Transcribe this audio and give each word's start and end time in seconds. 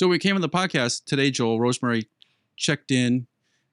So 0.00 0.08
we 0.08 0.18
came 0.18 0.34
on 0.34 0.40
the 0.40 0.48
podcast 0.48 1.04
today, 1.04 1.30
Joel. 1.30 1.60
Rosemary 1.60 2.08
checked 2.56 2.90
in, 2.90 3.26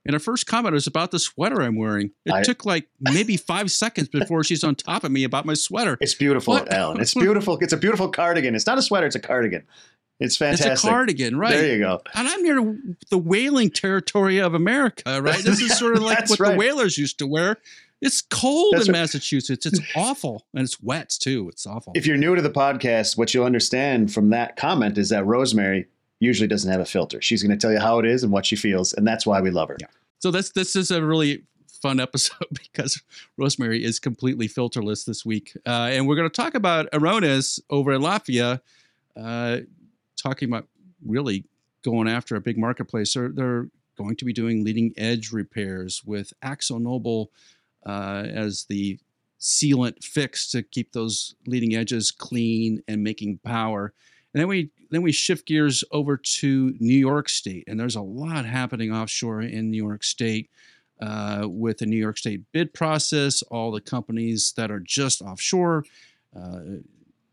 and 0.06 0.12
her 0.12 0.20
first 0.20 0.46
comment 0.46 0.74
was 0.74 0.86
about 0.86 1.12
the 1.12 1.20
sweater 1.20 1.62
I'm 1.62 1.78
wearing. 1.78 2.12
It 2.26 2.34
I- 2.34 2.44
took 2.44 2.66
like 2.66 2.90
maybe 3.00 3.38
five 3.38 3.72
seconds 3.72 4.10
before 4.10 4.44
she's 4.44 4.62
on 4.62 4.76
top 4.76 5.06
of 5.06 5.12
me 5.12 5.24
about 5.24 5.46
my 5.46 5.54
sweater. 5.54 5.98
It's 6.02 6.16
beautiful, 6.16 6.56
What? 6.56 6.70
Alan. 6.70 7.00
It's 7.00 7.14
beautiful. 7.14 7.58
It's 7.62 7.72
a 7.72 7.78
beautiful 7.78 8.10
cardigan. 8.10 8.56
It's 8.56 8.68
not 8.68 8.78
a 8.78 8.82
sweater. 8.82 9.08
It's 9.08 9.16
a 9.16 9.22
cardigan. 9.22 9.64
It's 10.20 10.36
fantastic. 10.36 10.74
It's 10.74 10.84
a 10.84 10.88
cardigan, 10.90 11.38
right? 11.38 11.52
There 11.54 11.74
you 11.78 11.80
go. 11.80 12.02
And 12.14 12.28
I'm 12.28 12.44
near 12.44 12.78
the 13.10 13.18
whaling 13.18 13.70
territory 13.70 14.40
of 14.40 14.54
America, 14.54 15.22
right? 15.22 15.42
This 15.42 15.62
is 15.62 15.78
sort 15.80 15.96
of 15.96 16.04
like 16.04 16.30
what 16.30 16.42
right. 16.42 16.52
the 16.52 16.58
whalers 16.58 16.98
used 16.98 17.20
to 17.20 17.28
wear. 17.28 17.56
It's 18.02 18.22
cold 18.22 18.74
That's 18.74 18.90
in 18.90 18.94
right. 18.94 19.00
Massachusetts. 19.00 19.66
It's 19.66 19.80
awful, 19.96 20.46
and 20.54 20.66
it's 20.66 20.84
wet 20.84 21.10
too. 21.22 21.48
It's 21.48 21.66
awful. 21.66 21.94
If 21.96 22.06
you're 22.06 22.18
new 22.18 22.36
to 22.36 22.42
the 22.42 22.50
podcast, 22.50 23.18
what 23.18 23.34
you'll 23.34 23.46
understand 23.46 24.14
from 24.14 24.32
that 24.32 24.58
comment 24.58 24.98
is 24.98 25.08
that 25.08 25.26
Rosemary 25.26 25.88
usually 26.20 26.48
doesn't 26.48 26.72
have 26.72 26.82
a 26.82 26.86
filter. 26.86 27.22
She's 27.22 27.44
going 27.44 27.58
to 27.58 27.62
tell 27.62 27.72
you 27.72 27.80
how 27.80 28.00
it 28.00 28.06
is 28.06 28.24
and 28.24 28.32
what 28.32 28.46
she 28.46 28.56
feels, 28.56 28.94
and 28.94 29.06
that's 29.06 29.26
why 29.26 29.42
we 29.42 29.52
love 29.52 29.70
her. 29.70 29.78
Yeah. 29.80 29.88
So 30.20 30.32
this 30.32 30.50
this 30.52 30.76
is 30.76 30.92
a 30.92 31.04
really 31.04 31.44
fun 31.82 32.00
episode 32.00 32.48
because 32.54 33.02
Rosemary 33.38 33.84
is 33.84 34.00
completely 34.00 34.48
filterless 34.48 35.06
this 35.06 35.26
week, 35.26 35.54
uh, 35.66 35.90
and 35.92 36.08
we're 36.08 36.16
going 36.16 36.30
to 36.30 36.42
talk 36.42 36.56
about 36.56 36.88
Aerones 36.94 37.60
over 37.70 37.94
in 37.94 38.02
Latvia, 38.02 38.62
uh, 39.16 39.58
talking 40.16 40.50
about 40.50 40.68
really 41.06 41.46
going 41.84 42.08
after 42.08 42.36
a 42.36 42.42
big 42.42 42.58
marketplace. 42.58 43.14
They're, 43.14 43.30
they're 43.30 43.70
going 43.98 44.16
to 44.16 44.26
be 44.26 44.34
doing 44.34 44.64
leading 44.64 44.94
edge 44.98 45.32
repairs 45.32 46.04
with 46.06 46.34
AkzoNobel 46.44 47.28
uh, 47.86 48.26
as 48.28 48.66
the 48.66 49.00
sealant 49.40 50.04
fix 50.04 50.50
to 50.50 50.64
keep 50.64 50.94
those 50.94 51.36
leading 51.46 51.76
edges 51.76 52.12
clean 52.12 52.82
and 52.88 53.04
making 53.04 53.40
power. 53.44 53.94
And 54.38 54.42
then 54.44 54.50
we 54.50 54.70
then 54.92 55.02
we 55.02 55.12
shift 55.12 55.48
gears 55.48 55.84
over 55.92 56.16
to 56.16 56.76
New 56.80 56.96
York 56.96 57.28
State, 57.28 57.64
and 57.66 57.80
there's 57.80 57.96
a 57.96 58.02
lot 58.02 58.46
happening 58.46 58.94
offshore 58.94 59.42
in 59.42 59.72
New 59.72 59.84
York 59.84 60.04
State 60.04 60.52
uh, 61.02 61.48
with 61.50 61.80
the 61.80 61.88
New 61.88 61.98
York 61.98 62.20
State 62.20 62.44
bid 62.52 62.72
process. 62.72 63.42
All 63.42 63.72
the 63.72 63.82
companies 63.82 64.54
that 64.56 64.70
are 64.70 64.80
just 64.80 65.24
offshore 65.24 65.86
uh, 66.40 66.60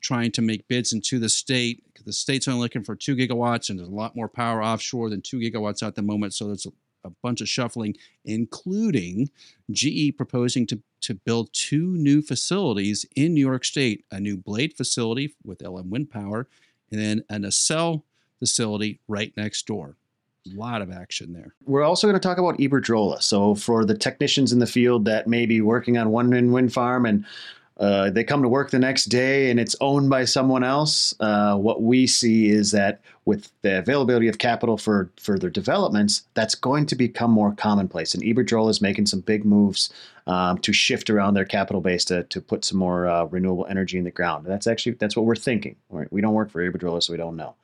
trying 0.01 0.33
to 0.33 0.41
make 0.41 0.67
bids 0.67 0.95
into 0.95 1.19
the 1.19 1.29
state. 1.29 1.84
The 2.06 2.11
state's 2.11 2.48
only 2.48 2.61
looking 2.61 2.84
for 2.84 2.97
two 2.97 3.17
gigawatts, 3.17 3.69
and 3.69 3.79
there's 3.79 3.91
a 3.91 3.92
lot 3.92 4.17
more 4.17 4.29
power 4.29 4.64
offshore 4.64 5.11
than 5.11 5.20
two 5.20 5.41
gigawatts 5.41 5.86
at 5.86 5.97
the 5.97 6.03
moment. 6.03 6.33
So 6.33 6.47
there's 6.47 6.64
a, 6.64 6.73
a 7.05 7.11
bunch 7.23 7.42
of 7.42 7.51
shuffling, 7.51 7.97
including 8.25 9.29
GE 9.70 10.17
proposing 10.17 10.67
to 10.69 10.81
to 11.03 11.12
build 11.12 11.53
two 11.53 11.98
new 11.98 12.23
facilities 12.23 13.05
in 13.14 13.34
New 13.34 13.47
York 13.47 13.67
State: 13.67 14.07
a 14.11 14.19
new 14.19 14.39
blade 14.39 14.73
facility 14.75 15.34
with 15.45 15.61
LM 15.61 15.91
Wind 15.91 16.09
Power, 16.09 16.48
and 16.95 17.03
then 17.03 17.25
a 17.28 17.39
nacelle 17.39 18.05
facility 18.39 19.00
right 19.09 19.33
next 19.37 19.67
door. 19.67 19.97
A 20.47 20.56
lot 20.56 20.83
of 20.83 20.92
action 20.92 21.33
there. 21.33 21.55
We're 21.64 21.83
also 21.83 22.06
going 22.06 22.20
to 22.20 22.28
talk 22.28 22.39
about 22.39 22.59
Iberdrola. 22.59 23.23
So, 23.23 23.55
for 23.55 23.84
the 23.84 23.97
technicians 23.97 24.53
in 24.53 24.59
the 24.59 24.67
field 24.67 25.06
that 25.06 25.27
may 25.27 25.47
be 25.47 25.61
working 25.61 25.97
on 25.97 26.11
one 26.11 26.31
wind 26.53 26.73
farm 26.73 27.06
and 27.06 27.25
uh, 27.78 28.11
they 28.11 28.22
come 28.22 28.42
to 28.42 28.48
work 28.48 28.70
the 28.70 28.78
next 28.78 29.06
day 29.06 29.50
and 29.50 29.58
it's 29.58 29.75
owned 29.80 30.08
by 30.08 30.25
someone 30.25 30.62
else, 30.62 31.12
uh, 31.20 31.56
what 31.56 31.83
we 31.83 32.06
see 32.06 32.48
is 32.48 32.70
that 32.70 33.00
with 33.25 33.50
the 33.62 33.78
availability 33.78 34.28
of 34.28 34.39
capital 34.39 34.77
for 34.77 35.11
further 35.19 35.50
developments, 35.50 36.22
that's 36.34 36.55
going 36.55 36.86
to 36.86 36.95
become 36.95 37.30
more 37.30 37.52
commonplace. 37.55 38.14
And 38.14 38.22
Iberdrola 38.22 38.70
is 38.70 38.80
making 38.80 39.06
some 39.06 39.20
big 39.20 39.45
moves 39.45 39.92
um, 40.27 40.58
to 40.58 40.72
shift 40.72 41.11
around 41.11 41.34
their 41.34 41.45
capital 41.45 41.80
base 41.80 42.05
to, 42.06 42.22
to 42.25 42.41
put 42.41 42.64
some 42.64 42.78
more 42.78 43.08
uh, 43.08 43.25
renewable 43.25 43.67
energy 43.69 43.98
in 43.98 44.05
the 44.05 44.11
ground. 44.11 44.47
That's 44.47 44.67
actually 44.67 44.92
that's 44.92 45.17
what 45.17 45.27
we're 45.27 45.34
thinking. 45.36 45.77
We're- 45.89 46.06
We 46.11 46.20
don't 46.20 46.34
work 46.34 46.50
for 46.50 46.62
Iberdrola, 46.62 47.02
so 47.02 47.12
we 47.12 47.17
don't 47.19 47.36
know. 47.36 47.55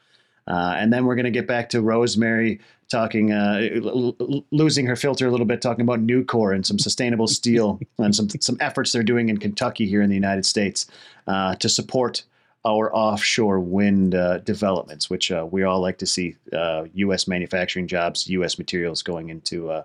Uh, 0.49 0.75
and 0.77 0.93
then 0.93 1.05
we're 1.05 1.15
going 1.15 1.25
to 1.25 1.31
get 1.31 1.47
back 1.47 1.69
to 1.71 1.81
Rosemary 1.81 2.59
talking, 2.91 3.33
uh, 3.33 3.69
l- 3.77 4.17
l- 4.21 4.45
losing 4.51 4.85
her 4.87 4.97
filter 4.97 5.27
a 5.27 5.31
little 5.31 5.47
bit, 5.47 5.63
talking 5.63 5.83
about 5.83 6.05
Nucor 6.07 6.55
and 6.55 6.67
some 6.67 6.79
sustainable 6.79 7.27
steel 7.39 7.81
and 7.99 8.15
some 8.15 8.29
some 8.41 8.57
efforts 8.61 8.93
they're 8.93 9.03
doing 9.03 9.29
in 9.29 9.39
Kentucky 9.39 9.87
here 9.87 10.03
in 10.03 10.11
the 10.11 10.15
United 10.15 10.45
States 10.45 10.87
uh, 11.27 11.55
to 11.57 11.69
support 11.69 12.25
our 12.67 12.95
offshore 12.95 13.59
wind 13.59 14.15
uh, 14.15 14.39
developments, 14.39 15.09
which 15.09 15.33
uh, 15.33 15.47
we 15.51 15.63
all 15.63 15.81
like 15.81 15.97
to 15.99 16.07
see 16.07 16.37
uh, 16.53 16.85
U.S. 16.93 17.27
manufacturing 17.27 17.87
jobs, 17.87 18.29
U.S. 18.29 18.59
materials 18.59 19.03
going 19.03 19.31
into 19.31 19.71
uh, 19.71 19.85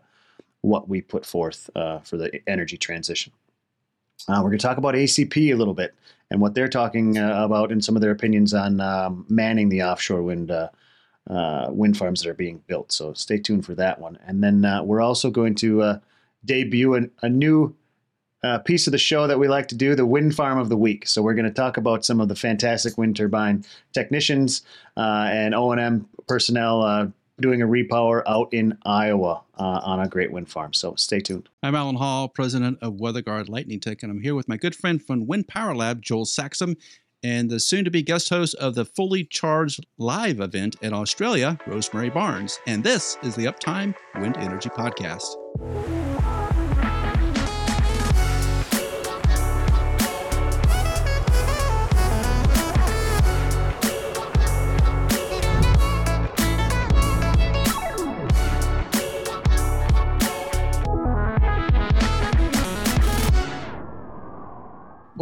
what 0.61 0.89
we 0.89 1.01
put 1.01 1.25
forth 1.25 1.69
uh, 1.75 1.99
for 1.99 2.17
the 2.17 2.41
energy 2.47 2.77
transition. 2.77 3.31
Uh, 4.27 4.39
we're 4.43 4.49
going 4.49 4.57
to 4.57 4.67
talk 4.67 4.77
about 4.77 4.95
ACP 4.95 5.53
a 5.53 5.55
little 5.55 5.73
bit 5.73 5.93
and 6.31 6.41
what 6.41 6.53
they're 6.53 6.67
talking 6.67 7.17
uh, 7.17 7.45
about 7.45 7.71
and 7.71 7.83
some 7.83 7.95
of 7.95 8.01
their 8.01 8.11
opinions 8.11 8.53
on 8.53 8.81
um, 8.81 9.25
manning 9.29 9.69
the 9.69 9.83
offshore 9.83 10.23
wind 10.23 10.51
uh, 11.29 11.67
wind 11.69 11.97
farms 11.97 12.21
that 12.21 12.29
are 12.29 12.35
being 12.35 12.61
built. 12.67 12.91
So 12.91 13.13
stay 13.13 13.37
tuned 13.37 13.65
for 13.65 13.75
that 13.75 13.99
one. 13.99 14.17
And 14.25 14.43
then 14.43 14.63
uh, 14.63 14.83
we're 14.83 15.01
also 15.01 15.29
going 15.29 15.55
to 15.55 15.81
uh, 15.81 15.99
debut 16.43 16.93
an, 16.93 17.11
a 17.21 17.29
new 17.29 17.75
uh, 18.43 18.59
piece 18.59 18.85
of 18.85 18.91
the 18.91 18.97
show 18.97 19.25
that 19.25 19.39
we 19.39 19.47
like 19.47 19.67
to 19.69 19.75
do, 19.75 19.95
the 19.95 20.05
Wind 20.05 20.35
Farm 20.35 20.59
of 20.59 20.69
the 20.69 20.77
Week. 20.77 21.07
So 21.07 21.23
we're 21.23 21.33
going 21.33 21.47
to 21.47 21.51
talk 21.53 21.77
about 21.77 22.05
some 22.05 22.19
of 22.19 22.27
the 22.27 22.35
fantastic 22.35 22.97
wind 22.97 23.15
turbine 23.15 23.65
technicians 23.91 24.61
uh, 24.97 25.29
and 25.31 25.55
O&M 25.55 26.07
personnel 26.27 26.83
uh, 26.83 27.07
doing 27.41 27.63
a 27.63 27.67
repower 27.67 28.21
out 28.27 28.53
in 28.53 28.77
Iowa 28.85 29.41
on 29.55 29.99
a 29.99 30.07
great 30.07 30.31
wind 30.31 30.47
farm. 30.47 30.73
So 30.73 30.95
stay 30.95 31.19
tuned. 31.19 31.49
I'm 31.63 31.75
Alan 31.75 31.95
Hall, 31.95 32.29
president 32.29 32.77
of 32.81 32.93
WeatherGuard 32.93 33.49
Lightning 33.49 33.79
Tech, 33.79 34.03
and 34.03 34.11
I'm 34.11 34.21
here 34.21 34.35
with 34.35 34.47
my 34.47 34.57
good 34.57 34.75
friend 34.75 35.03
from 35.03 35.25
Wind 35.25 35.47
Power 35.47 35.75
Lab, 35.75 36.01
Joel 36.01 36.25
Saxum, 36.25 36.77
and 37.25 37.49
the 37.49 37.59
soon 37.59 37.83
to 37.83 37.89
be 37.89 38.03
guest 38.03 38.29
host 38.29 38.53
of 38.55 38.75
the 38.75 38.85
Fully 38.85 39.23
Charged 39.23 39.83
Live 39.97 40.39
event 40.39 40.75
in 40.83 40.93
Australia, 40.93 41.57
Rosemary 41.65 42.11
Barnes. 42.11 42.59
And 42.67 42.83
this 42.83 43.17
is 43.23 43.35
the 43.35 43.45
Uptime 43.45 43.95
Wind 44.13 44.37
Energy 44.37 44.69
Podcast. 44.69 46.44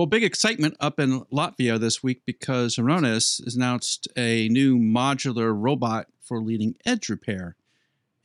Well, 0.03 0.09
big 0.09 0.25
excitement 0.25 0.75
up 0.81 0.99
in 0.99 1.21
Latvia 1.31 1.79
this 1.79 2.03
week 2.03 2.23
because 2.25 2.77
Aerones 2.77 3.39
has 3.45 3.55
announced 3.55 4.05
a 4.17 4.49
new 4.49 4.77
modular 4.77 5.53
robot 5.55 6.07
for 6.19 6.41
leading 6.41 6.75
edge 6.85 7.07
repair. 7.07 7.55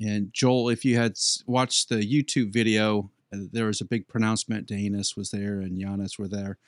And 0.01 0.35
Joel, 0.35 0.71
if 0.71 0.85
you 0.85 0.97
had 0.97 1.17
watched 1.47 1.89
the 1.89 2.01
YouTube 2.01 2.53
video, 2.53 3.13
uh, 3.33 3.43
there 3.53 3.67
was 3.67 3.81
a 3.81 3.85
big 3.85 4.09
pronouncement. 4.09 4.67
Dainis 4.67 5.17
was 5.17 5.31
there 5.31 5.61
and 5.61 5.81
Janis 5.81 6.19
were 6.19 6.27
there, 6.27 6.59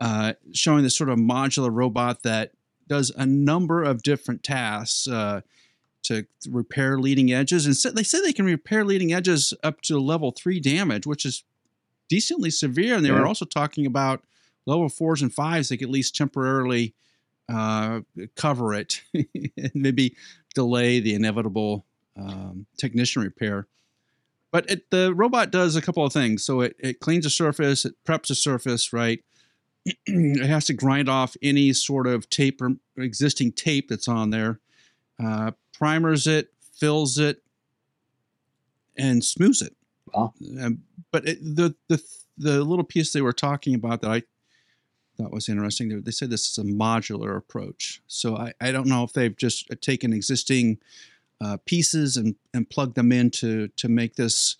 uh, 0.00 0.32
showing 0.52 0.82
this 0.82 0.98
sort 0.98 1.10
of 1.10 1.20
modular 1.20 1.72
robot 1.72 2.24
that 2.24 2.50
does 2.88 3.10
a 3.10 3.26
number 3.26 3.84
of 3.84 4.02
different 4.02 4.42
tasks 4.42 5.06
uh, 5.06 5.42
to 6.02 6.26
repair 6.50 6.98
leading 6.98 7.32
edges. 7.32 7.64
And 7.64 7.76
so 7.76 7.92
they 7.92 8.02
say 8.02 8.20
they 8.20 8.32
can 8.32 8.44
repair 8.44 8.84
leading 8.84 9.12
edges 9.12 9.54
up 9.62 9.82
to 9.82 10.00
level 10.00 10.32
three 10.32 10.58
damage, 10.58 11.06
which 11.06 11.24
is 11.24 11.44
decently 12.08 12.50
severe. 12.50 12.96
And 12.96 13.04
they 13.04 13.12
were 13.12 13.24
also 13.24 13.44
talking 13.44 13.86
about 13.86 14.24
level 14.68 14.88
fours 14.88 15.22
and 15.22 15.32
fives, 15.32 15.68
they 15.68 15.76
could 15.76 15.88
at 15.88 15.92
least 15.92 16.14
temporarily 16.14 16.94
uh, 17.48 18.00
cover 18.36 18.74
it 18.74 19.02
and 19.14 19.72
maybe 19.74 20.14
delay 20.54 21.00
the 21.00 21.14
inevitable 21.14 21.86
um, 22.16 22.66
technician 22.76 23.22
repair. 23.22 23.66
But 24.50 24.70
it, 24.70 24.90
the 24.90 25.14
robot 25.14 25.50
does 25.50 25.76
a 25.76 25.82
couple 25.82 26.04
of 26.04 26.12
things. 26.12 26.44
So 26.44 26.60
it, 26.60 26.76
it 26.78 27.00
cleans 27.00 27.24
the 27.24 27.30
surface, 27.30 27.84
it 27.84 27.94
preps 28.06 28.28
the 28.28 28.34
surface, 28.34 28.92
right? 28.92 29.20
it 29.84 30.46
has 30.46 30.66
to 30.66 30.74
grind 30.74 31.08
off 31.08 31.36
any 31.42 31.72
sort 31.72 32.06
of 32.06 32.28
tape 32.30 32.60
or 32.60 32.76
existing 32.96 33.52
tape 33.52 33.88
that's 33.88 34.08
on 34.08 34.30
there, 34.30 34.60
uh, 35.22 35.52
primers 35.72 36.26
it, 36.26 36.48
fills 36.74 37.18
it, 37.18 37.42
and 38.96 39.24
smooths 39.24 39.62
it. 39.62 39.74
Wow. 40.12 40.34
Um, 40.60 40.82
but 41.12 41.26
it, 41.26 41.38
the 41.40 41.74
the 41.88 42.02
the 42.36 42.64
little 42.64 42.84
piece 42.84 43.12
they 43.12 43.20
were 43.20 43.32
talking 43.32 43.74
about 43.74 44.00
that 44.00 44.10
I 44.10 44.22
thought 45.18 45.32
was 45.32 45.48
interesting. 45.48 46.02
They, 46.02 46.10
said 46.10 46.30
this 46.30 46.50
is 46.50 46.58
a 46.58 46.62
modular 46.62 47.36
approach. 47.36 48.00
So 48.06 48.36
I, 48.36 48.52
I 48.60 48.72
don't 48.72 48.86
know 48.86 49.02
if 49.04 49.12
they've 49.12 49.36
just 49.36 49.68
taken 49.80 50.12
existing 50.12 50.78
uh, 51.40 51.58
pieces 51.66 52.16
and, 52.16 52.36
and 52.54 52.68
plugged 52.68 52.94
them 52.94 53.12
in 53.12 53.30
to, 53.30 53.68
to 53.68 53.88
make 53.88 54.16
this 54.16 54.56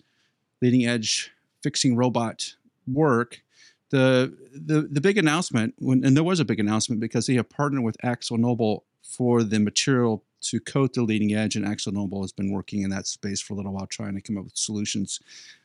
leading 0.61 0.85
edge 0.85 1.31
fixing 1.63 1.95
robot 1.95 2.55
work. 2.87 3.41
The, 3.89 4.37
the 4.53 4.81
the 4.81 5.01
big 5.01 5.17
announcement, 5.17 5.73
when, 5.79 6.05
and 6.05 6.15
there 6.15 6.23
was 6.23 6.39
a 6.39 6.45
big 6.45 6.59
announcement 6.59 7.01
because 7.01 7.25
they 7.25 7.33
have 7.35 7.49
partnered 7.49 7.83
with 7.83 7.97
AkzoNobel 8.03 8.81
for 9.01 9.43
the 9.43 9.59
material 9.59 10.23
to 10.41 10.59
coat 10.59 10.93
the 10.93 11.01
leading 11.01 11.33
edge, 11.33 11.55
and 11.55 11.65
AkzoNobel 11.65 12.21
has 12.21 12.31
been 12.31 12.51
working 12.51 12.83
in 12.83 12.91
that 12.91 13.07
space 13.07 13.41
for 13.41 13.53
a 13.53 13.57
little 13.57 13.73
while, 13.73 13.87
trying 13.87 14.13
to 14.13 14.21
come 14.21 14.37
up 14.37 14.43
with 14.43 14.55
solutions. 14.55 15.19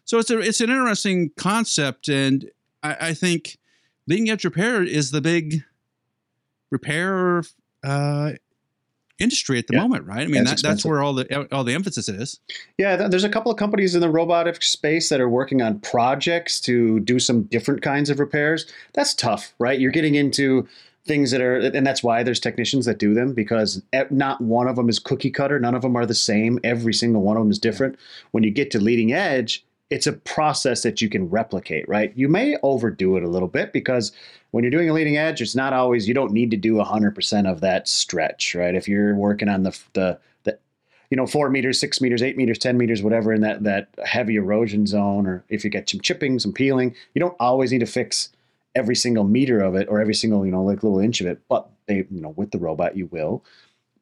So 0.07 0.19
it's 0.19 0.31
a 0.31 0.39
it's 0.39 0.63
an 0.63 0.71
interesting 0.71 1.33
concept, 1.37 2.09
and 2.09 2.51
I, 2.83 3.09
I 3.09 3.15
think 3.15 3.59
leading 4.07 4.31
edge 4.31 4.45
repair 4.45 4.83
is 4.83 5.11
the 5.11 5.21
big 5.21 5.63
repair 6.71 7.43
uh, 7.83 8.33
industry 9.19 9.59
at 9.59 9.67
the 9.67 9.75
Yeah. 9.75 9.83
moment, 9.83 10.07
right? 10.07 10.23
I 10.23 10.27
mean, 10.27 10.35
Yeah, 10.37 10.43
that, 10.45 10.63
that's 10.63 10.85
where 10.85 11.03
all 11.03 11.13
the 11.15 11.49
all 11.53 11.63
the 11.65 11.75
emphasis 11.75 12.09
is. 12.09 12.41
Yeah, 12.79 12.97
there's 13.09 13.25
a 13.25 13.29
couple 13.29 13.53
of 13.53 13.59
companies 13.59 13.95
in 13.95 14.01
the 14.01 14.09
robotic 14.11 14.63
space 14.63 15.09
that 15.09 15.21
are 15.21 15.29
working 15.29 15.63
on 15.63 15.79
projects 15.81 16.61
to 16.63 17.01
do 17.01 17.19
some 17.19 17.43
different 17.45 17.83
kinds 17.83 18.11
of 18.11 18.19
repairs. 18.19 18.67
That's 18.95 19.15
tough, 19.15 19.55
right? 19.59 19.79
You're 19.79 19.93
getting 19.93 20.15
into 20.17 20.67
things 21.07 21.31
that 21.31 21.43
are, 21.43 21.57
and 21.59 21.87
that's 21.87 22.03
why 22.03 22.23
there's 22.23 22.41
technicians 22.41 22.87
that 22.87 22.99
do 22.99 23.13
them 23.13 23.35
because 23.35 23.83
not 24.11 24.41
one 24.41 24.67
of 24.67 24.77
them 24.77 24.89
is 24.89 24.99
cookie 24.99 25.31
cutter. 25.31 25.61
None 25.61 25.75
of 25.75 25.83
them 25.83 25.97
are 25.97 26.07
the 26.07 26.15
same. 26.15 26.59
Every 26.65 26.95
single 26.95 27.21
one 27.23 27.37
of 27.37 27.43
them 27.43 27.51
is 27.51 27.59
different. 27.59 27.97
When 28.31 28.43
you 28.43 28.51
get 28.51 28.71
to 28.71 28.81
leading 28.81 29.13
edge, 29.13 29.63
it's 29.91 30.07
a 30.07 30.13
process 30.13 30.83
that 30.83 31.01
you 31.01 31.09
can 31.09 31.29
replicate, 31.29 31.89
right? 31.89 32.13
You 32.17 32.29
may 32.29 32.57
overdo 32.63 33.17
it 33.17 33.23
a 33.23 33.29
little 33.29 33.49
bit 33.49 33.73
because 33.73 34.13
when 34.51 34.65
you're 34.65 34.71
doing 34.71 34.89
a 34.89 34.93
leading 34.93 35.17
edge, 35.17 35.43
it's 35.43 35.55
not 35.55 35.73
always, 35.73 36.09
you 36.09 36.15
don't 36.15 36.33
need 36.33 36.51
to 36.53 36.57
do 36.57 36.75
100% 36.75 37.51
of 37.51 37.61
that 37.61 37.87
stretch, 37.87 38.55
right? 38.55 38.75
If 38.75 38.89
you're 38.89 39.15
working 39.15 39.49
on 39.49 39.63
the, 39.63 39.79
the, 39.93 40.19
the 40.45 40.59
you 41.11 41.17
know, 41.17 41.27
four 41.27 41.51
meters, 41.51 41.79
six 41.79 42.01
meters, 42.01 42.23
eight 42.23 42.37
meters, 42.37 42.59
ten 42.59 42.79
meters, 42.79 43.03
whatever, 43.03 43.33
in 43.33 43.43
that 43.43 43.63
that 43.65 43.89
heavy 44.05 44.37
erosion 44.37 44.87
zone, 44.87 45.27
or 45.27 45.45
if 45.49 45.65
you 45.65 45.71
get 45.71 45.89
some 45.89 46.01
chipping, 46.01 46.39
some 46.39 46.53
peeling, 46.53 46.95
you 47.15 47.21
don't 47.21 47.37
always 47.39 47.71
need 47.71 47.81
to 47.81 47.87
fix 47.87 48.31
every 48.75 48.97
single 48.97 49.25
meter 49.25 49.61
of 49.61 49.77
it 49.77 49.87
or 49.89 50.01
every 50.01 50.15
single 50.15 50.45
you 50.45 50.51
know 50.51 50.65
like 50.65 50.83
little 50.83 50.99
inch 50.99 51.21
of 51.21 51.27
it. 51.27 51.41
But 51.49 51.69
they, 51.87 52.07
you 52.11 52.21
know, 52.21 52.31
with 52.31 52.51
the 52.51 52.59
robot, 52.59 52.97
you 52.97 53.07
will. 53.07 53.45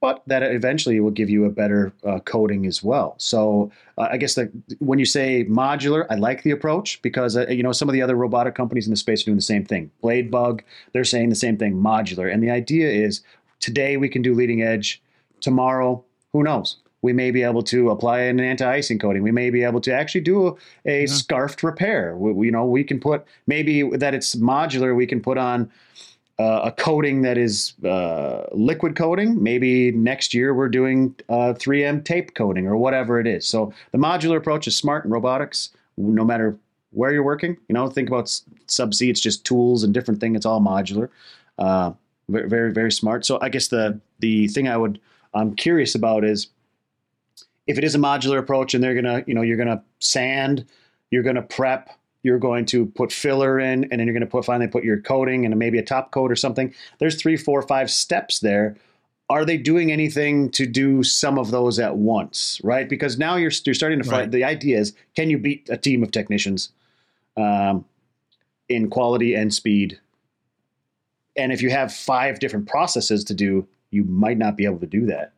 But 0.02 0.20
that 0.26 0.42
eventually 0.42 0.98
will 0.98 1.12
give 1.12 1.30
you 1.30 1.44
a 1.44 1.48
better 1.48 1.92
uh, 2.04 2.18
coating 2.18 2.66
as 2.66 2.82
well. 2.82 3.14
So 3.18 3.70
uh, 3.96 4.08
I 4.10 4.16
guess 4.16 4.34
that 4.34 4.50
when 4.80 4.98
you 4.98 5.04
say 5.04 5.44
modular, 5.44 6.06
I 6.10 6.16
like 6.16 6.42
the 6.42 6.50
approach 6.50 7.00
because 7.02 7.36
uh, 7.36 7.46
you 7.46 7.62
know 7.62 7.70
some 7.70 7.88
of 7.88 7.92
the 7.92 8.02
other 8.02 8.16
robotic 8.16 8.56
companies 8.56 8.84
in 8.88 8.90
the 8.90 8.96
space 8.96 9.22
are 9.22 9.26
doing 9.26 9.36
the 9.36 9.42
same 9.42 9.64
thing. 9.64 9.92
Blade 10.02 10.28
Bug, 10.28 10.64
they're 10.92 11.04
saying 11.04 11.28
the 11.28 11.36
same 11.36 11.56
thing, 11.56 11.74
modular. 11.74 12.30
And 12.34 12.42
the 12.42 12.50
idea 12.50 12.90
is 12.90 13.22
today 13.60 13.96
we 13.96 14.08
can 14.08 14.22
do 14.22 14.34
leading 14.34 14.60
edge, 14.60 15.00
tomorrow 15.40 16.04
who 16.32 16.42
knows? 16.42 16.78
We 17.02 17.12
may 17.12 17.30
be 17.30 17.44
able 17.44 17.62
to 17.64 17.90
apply 17.90 18.20
an 18.22 18.40
anti-icing 18.40 18.98
coating. 18.98 19.22
We 19.22 19.30
may 19.32 19.50
be 19.50 19.62
able 19.62 19.80
to 19.82 19.92
actually 19.94 20.22
do 20.22 20.48
a, 20.48 20.54
a 20.84 21.00
Yeah. 21.02 21.06
scarfed 21.06 21.62
repair. 21.62 22.16
We- 22.16 22.46
you 22.46 22.52
know, 22.52 22.64
we 22.64 22.82
can 22.82 22.98
put 22.98 23.24
maybe 23.46 23.88
that 23.96 24.14
it's 24.14 24.34
modular. 24.34 24.96
We 24.96 25.06
can 25.06 25.20
put 25.20 25.38
on 25.38 25.70
uh, 26.38 26.62
a 26.64 26.72
coating 26.72 27.22
that 27.22 27.38
is 27.38 27.74
uh, 27.84 28.46
liquid 28.52 28.96
coating. 28.96 29.42
Maybe 29.42 29.92
next 29.92 30.34
year 30.34 30.54
we're 30.54 30.68
doing 30.68 31.14
uh, 31.28 31.54
3M 31.54 32.04
tape 32.04 32.34
coating 32.34 32.66
or 32.66 32.76
whatever 32.76 33.20
it 33.20 33.26
is. 33.26 33.46
So 33.46 33.72
the 33.92 33.98
modular 33.98 34.36
approach 34.36 34.66
is 34.66 34.76
smart 34.76 35.04
in 35.04 35.10
robotics. 35.10 35.70
No 35.96 36.24
matter 36.24 36.56
where 36.90 37.12
you're 37.12 37.22
working, 37.22 37.56
you 37.68 37.74
know, 37.74 37.88
think 37.88 38.08
about 38.08 38.26
subsea. 38.66 39.10
It's 39.10 39.20
just 39.20 39.44
tools 39.44 39.84
and 39.84 39.92
different 39.92 40.20
thing. 40.20 40.34
It's 40.34 40.46
all 40.46 40.60
modular. 40.60 41.08
Uh, 41.58 41.92
very, 42.28 42.72
very, 42.72 42.92
smart. 42.92 43.26
So 43.26 43.38
I 43.42 43.48
guess 43.48 43.68
the 43.68 44.00
the 44.20 44.48
thing 44.48 44.68
I 44.68 44.76
would 44.76 45.00
I'm 45.34 45.54
curious 45.54 45.94
about 45.94 46.24
is 46.24 46.48
if 47.66 47.78
it 47.78 47.84
is 47.84 47.94
a 47.94 47.98
modular 47.98 48.38
approach 48.38 48.74
and 48.74 48.82
they're 48.82 48.94
gonna, 48.94 49.22
you 49.26 49.34
know, 49.34 49.42
you're 49.42 49.56
gonna 49.56 49.82
sand, 49.98 50.64
you're 51.10 51.22
gonna 51.22 51.42
prep, 51.42 51.90
you're 52.22 52.38
going 52.38 52.64
to 52.66 52.86
put 52.86 53.12
filler 53.12 53.58
in, 53.58 53.84
and 53.84 53.98
then 53.98 54.06
you're 54.06 54.14
gonna 54.14 54.26
put 54.26 54.44
finally 54.44 54.68
put 54.68 54.84
your 54.84 55.00
coating 55.00 55.44
and 55.44 55.58
maybe 55.58 55.78
a 55.78 55.82
top 55.82 56.10
coat 56.12 56.30
or 56.30 56.36
something. 56.36 56.72
There's 56.98 57.20
three, 57.20 57.36
four, 57.36 57.62
five 57.62 57.90
steps 57.90 58.40
there. 58.40 58.76
Are 59.30 59.44
they 59.44 59.56
doing 59.56 59.90
anything 59.90 60.50
to 60.50 60.66
do 60.66 61.02
some 61.02 61.38
of 61.38 61.50
those 61.50 61.78
at 61.78 61.96
once, 61.96 62.60
right? 62.62 62.88
Because 62.88 63.18
now 63.18 63.36
you're 63.36 63.52
you're 63.64 63.74
starting 63.74 64.02
to 64.02 64.08
fight. 64.08 64.18
Right. 64.18 64.30
The 64.30 64.44
idea 64.44 64.78
is, 64.78 64.94
can 65.16 65.30
you 65.30 65.38
beat 65.38 65.68
a 65.70 65.76
team 65.76 66.02
of 66.02 66.10
technicians 66.10 66.70
um, 67.36 67.84
in 68.68 68.90
quality 68.90 69.34
and 69.34 69.52
speed? 69.52 69.98
And 71.36 71.50
if 71.50 71.62
you 71.62 71.70
have 71.70 71.94
five 71.94 72.40
different 72.40 72.68
processes 72.68 73.24
to 73.24 73.34
do, 73.34 73.66
you 73.90 74.04
might 74.04 74.36
not 74.36 74.56
be 74.56 74.66
able 74.66 74.80
to 74.80 74.86
do 74.86 75.06
that. 75.06 75.32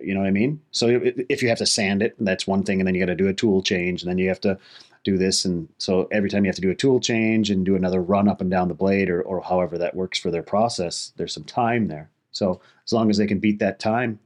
You 0.00 0.14
know 0.14 0.20
what 0.20 0.26
I 0.26 0.30
mean? 0.30 0.60
So 0.70 0.88
if 1.02 1.42
you 1.42 1.48
have 1.48 1.58
to 1.58 1.66
sand 1.66 2.02
it, 2.02 2.16
that's 2.18 2.46
one 2.46 2.62
thing, 2.62 2.80
and 2.80 2.86
then 2.86 2.94
you 2.94 3.00
got 3.00 3.10
to 3.10 3.14
do 3.14 3.28
a 3.28 3.34
tool 3.34 3.62
change, 3.62 4.02
and 4.02 4.10
then 4.10 4.18
you 4.18 4.28
have 4.28 4.40
to 4.42 4.58
do 5.04 5.16
this, 5.16 5.44
and 5.44 5.68
so 5.78 6.08
every 6.10 6.28
time 6.28 6.44
you 6.44 6.48
have 6.48 6.56
to 6.56 6.60
do 6.60 6.70
a 6.70 6.74
tool 6.74 7.00
change 7.00 7.50
and 7.50 7.64
do 7.64 7.76
another 7.76 8.02
run 8.02 8.28
up 8.28 8.40
and 8.40 8.50
down 8.50 8.68
the 8.68 8.74
blade, 8.74 9.08
or 9.08 9.22
or 9.22 9.40
however 9.40 9.78
that 9.78 9.94
works 9.94 10.18
for 10.18 10.30
their 10.30 10.42
process, 10.42 11.12
there's 11.16 11.32
some 11.32 11.44
time 11.44 11.88
there. 11.88 12.10
So 12.32 12.60
as 12.84 12.92
long 12.92 13.10
as 13.10 13.16
they 13.16 13.26
can 13.26 13.40
beat 13.40 13.58
that 13.58 13.78
time 13.80 14.20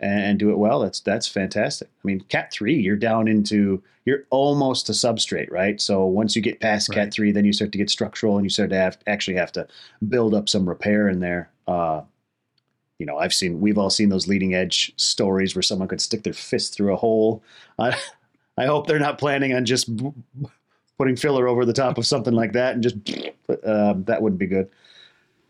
and, 0.00 0.20
and 0.24 0.38
do 0.38 0.50
it 0.50 0.58
well, 0.58 0.80
that's 0.80 1.00
that's 1.00 1.28
fantastic. 1.28 1.88
I 1.88 2.06
mean, 2.06 2.20
Cat 2.28 2.52
three, 2.52 2.74
you're 2.74 2.96
down 2.96 3.28
into 3.28 3.82
you're 4.04 4.24
almost 4.30 4.86
to 4.86 4.92
substrate, 4.92 5.50
right? 5.50 5.80
So 5.80 6.04
once 6.04 6.34
you 6.34 6.42
get 6.42 6.60
past 6.60 6.88
Right. 6.88 6.96
Cat 6.96 7.12
three, 7.12 7.32
then 7.32 7.44
you 7.44 7.52
start 7.52 7.72
to 7.72 7.78
get 7.78 7.90
structural, 7.90 8.36
and 8.36 8.44
you 8.44 8.50
start 8.50 8.70
to 8.70 8.76
have 8.76 8.98
actually 9.06 9.36
have 9.36 9.52
to 9.52 9.66
build 10.08 10.34
up 10.34 10.48
some 10.48 10.68
repair 10.68 11.08
in 11.08 11.20
there. 11.20 11.50
Uh, 11.66 12.02
you 12.98 13.06
know, 13.06 13.16
I've 13.16 13.32
seen, 13.32 13.60
we've 13.60 13.78
all 13.78 13.90
seen 13.90 14.08
those 14.08 14.26
leading 14.26 14.54
edge 14.54 14.92
stories 14.96 15.54
where 15.54 15.62
someone 15.62 15.88
could 15.88 16.00
stick 16.00 16.24
their 16.24 16.32
fist 16.32 16.74
through 16.74 16.92
a 16.92 16.96
hole. 16.96 17.42
I 18.58 18.66
hope 18.66 18.86
they're 18.86 18.98
not 18.98 19.18
planning 19.18 19.54
on 19.54 19.64
just 19.64 19.88
putting 20.98 21.16
filler 21.16 21.46
over 21.48 21.64
the 21.64 21.72
top 21.72 21.96
of 21.98 22.06
something 22.06 22.34
like 22.34 22.52
that 22.52 22.74
and 22.74 22.82
just, 22.82 22.96
uh, 23.64 23.94
that 23.98 24.20
wouldn't 24.20 24.38
be 24.38 24.46
good. 24.46 24.68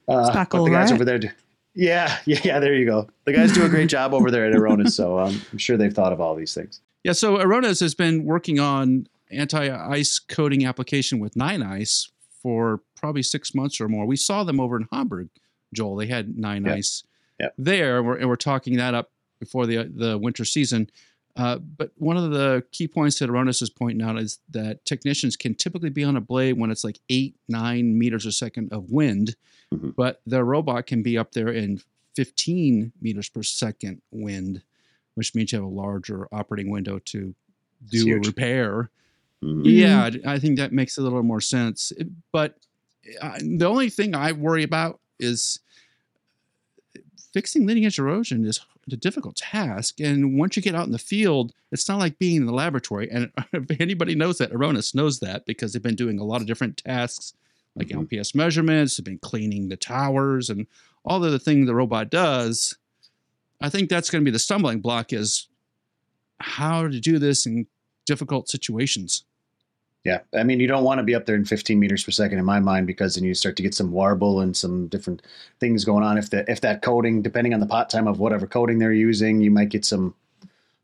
Uh, 0.06 0.32
but 0.32 0.32
Spackle, 0.34 0.64
the 0.64 0.70
guys 0.70 0.90
right? 0.90 0.94
over 0.96 1.04
there, 1.04 1.18
do, 1.18 1.28
yeah, 1.74 2.18
yeah, 2.26 2.40
yeah, 2.44 2.58
there 2.60 2.74
you 2.74 2.86
go. 2.86 3.08
The 3.24 3.32
guys 3.32 3.52
do 3.52 3.64
a 3.64 3.68
great 3.68 3.88
job 3.88 4.14
over 4.14 4.30
there 4.30 4.44
at 4.46 4.54
Aerones, 4.54 4.94
so 4.94 5.18
um, 5.18 5.40
I'm 5.52 5.58
sure 5.58 5.76
they've 5.76 5.92
thought 5.92 6.12
of 6.12 6.20
all 6.20 6.34
these 6.34 6.54
things. 6.54 6.80
Yeah, 7.04 7.12
so 7.12 7.36
Aerones 7.38 7.80
has 7.80 7.94
been 7.94 8.24
working 8.24 8.58
on 8.58 9.06
anti-ice 9.30 10.18
coating 10.18 10.66
application 10.66 11.18
with 11.18 11.36
Nine 11.36 11.62
Ice 11.62 12.10
for 12.42 12.80
probably 12.96 13.22
six 13.22 13.54
months 13.54 13.80
or 13.80 13.88
more. 13.88 14.06
We 14.06 14.16
saw 14.16 14.44
them 14.44 14.58
over 14.60 14.76
in 14.76 14.88
Hamburg, 14.92 15.28
Joel. 15.74 15.96
They 15.96 16.06
had 16.06 16.36
Nine 16.36 16.64
Yeah. 16.64 16.74
Ice 16.74 17.04
Yeah. 17.38 17.48
there, 17.58 17.98
and 17.98 18.06
we're, 18.06 18.16
and 18.16 18.28
we're 18.28 18.36
talking 18.36 18.76
that 18.78 18.94
up 18.94 19.10
before 19.38 19.66
the 19.66 19.84
the 19.94 20.18
winter 20.18 20.44
season. 20.44 20.90
Uh, 21.38 21.56
but 21.58 21.92
one 21.96 22.16
of 22.16 22.30
the 22.32 22.64
key 22.72 22.88
points 22.88 23.18
that 23.20 23.28
Aerones 23.28 23.62
is 23.62 23.70
pointing 23.70 24.06
out 24.06 24.18
is 24.18 24.40
that 24.50 24.84
technicians 24.84 25.36
can 25.36 25.54
typically 25.54 25.88
be 25.88 26.02
on 26.02 26.16
a 26.16 26.20
blade 26.20 26.58
when 26.58 26.70
it's 26.70 26.82
like 26.84 26.98
eight, 27.08 27.36
nine 27.48 27.96
meters 27.96 28.26
a 28.26 28.32
second 28.32 28.72
of 28.72 28.90
wind, 28.90 29.36
Mhm. 29.72 29.94
but 29.94 30.20
the 30.26 30.42
robot 30.42 30.86
can 30.86 31.02
be 31.02 31.16
up 31.16 31.32
there 31.32 31.48
in 31.48 31.80
15 32.16 32.92
meters 33.00 33.28
per 33.28 33.42
second 33.44 34.02
wind, 34.10 34.62
which 35.14 35.34
means 35.36 35.52
you 35.52 35.58
have 35.58 35.64
a 35.64 35.68
larger 35.68 36.26
operating 36.34 36.70
window 36.72 36.98
to 36.98 37.34
do 37.88 38.00
a 38.02 38.04
huge. 38.04 38.26
repair. 38.26 38.90
Mhm. 39.44 39.62
Yeah, 39.64 40.10
I 40.26 40.34
I 40.34 40.38
think 40.40 40.56
that 40.58 40.72
makes 40.72 40.98
a 40.98 41.02
little 41.02 41.22
more 41.22 41.40
sense. 41.40 41.92
But 42.32 42.58
uh, 43.22 43.38
the 43.40 43.66
only 43.66 43.90
thing 43.90 44.16
I 44.16 44.32
worry 44.32 44.64
about 44.64 44.98
is 45.20 45.60
fixing 47.32 47.64
leading 47.66 47.84
edge 47.84 47.98
erosion 47.98 48.44
is 48.44 48.58
a 48.92 48.96
difficult 48.96 49.36
task. 49.36 50.00
And 50.00 50.38
once 50.38 50.56
you 50.56 50.62
get 50.62 50.74
out 50.74 50.86
in 50.86 50.92
the 50.92 50.98
field, 50.98 51.52
it's 51.72 51.88
not 51.88 51.98
like 51.98 52.18
being 52.18 52.36
in 52.36 52.46
the 52.46 52.52
laboratory. 52.52 53.10
And 53.10 53.30
if 53.52 53.80
anybody 53.80 54.14
knows 54.14 54.38
that, 54.38 54.52
Aerones 54.52 54.94
knows 54.94 55.20
that 55.20 55.46
because 55.46 55.72
they've 55.72 55.82
been 55.82 55.94
doing 55.96 56.18
a 56.18 56.24
lot 56.24 56.40
of 56.40 56.46
different 56.46 56.76
tasks 56.78 57.34
like 57.76 57.88
Mhm. 57.88 58.06
LPS 58.08 58.34
measurements, 58.34 58.96
they've 58.96 59.04
been 59.04 59.18
cleaning 59.18 59.68
the 59.68 59.76
towers 59.76 60.50
and 60.50 60.66
all 61.04 61.20
the 61.20 61.38
thing 61.38 61.64
the 61.66 61.74
robot 61.74 62.10
does. 62.10 62.76
I 63.60 63.68
think 63.68 63.88
that's 63.88 64.10
going 64.10 64.22
to 64.22 64.28
be 64.28 64.32
the 64.32 64.38
stumbling 64.38 64.80
block 64.80 65.12
is 65.12 65.48
how 66.40 66.88
to 66.88 67.00
do 67.00 67.18
this 67.18 67.46
in 67.46 67.66
difficult 68.06 68.48
situations. 68.48 69.24
Yeah, 70.04 70.20
I 70.34 70.42
mean, 70.44 70.60
you 70.60 70.66
don't 70.68 70.84
want 70.84 70.98
to 70.98 71.04
be 71.04 71.14
up 71.14 71.26
there 71.26 71.34
in 71.36 71.44
15 71.44 71.78
meters 71.78 72.04
per 72.04 72.12
second 72.12 72.38
in 72.38 72.44
my 72.44 72.60
mind 72.60 72.86
because 72.86 73.16
then 73.16 73.24
you 73.24 73.34
start 73.34 73.56
to 73.56 73.62
get 73.62 73.74
some 73.74 73.90
warble 73.92 74.40
and 74.40 74.56
some 74.56 74.86
different 74.88 75.22
things 75.60 75.84
going 75.84 76.04
on. 76.04 76.16
If 76.16 76.30
the 76.30 76.50
if 76.50 76.60
that 76.62 76.82
coating, 76.82 77.20
depending 77.20 77.52
on 77.52 77.60
the 77.60 77.66
pot 77.66 77.90
time 77.90 78.06
of 78.06 78.18
whatever 78.18 78.46
coating 78.46 78.78
they're 78.78 78.92
using, 78.92 79.40
you 79.40 79.50
might 79.50 79.68
get 79.70 79.84
some 79.84 80.14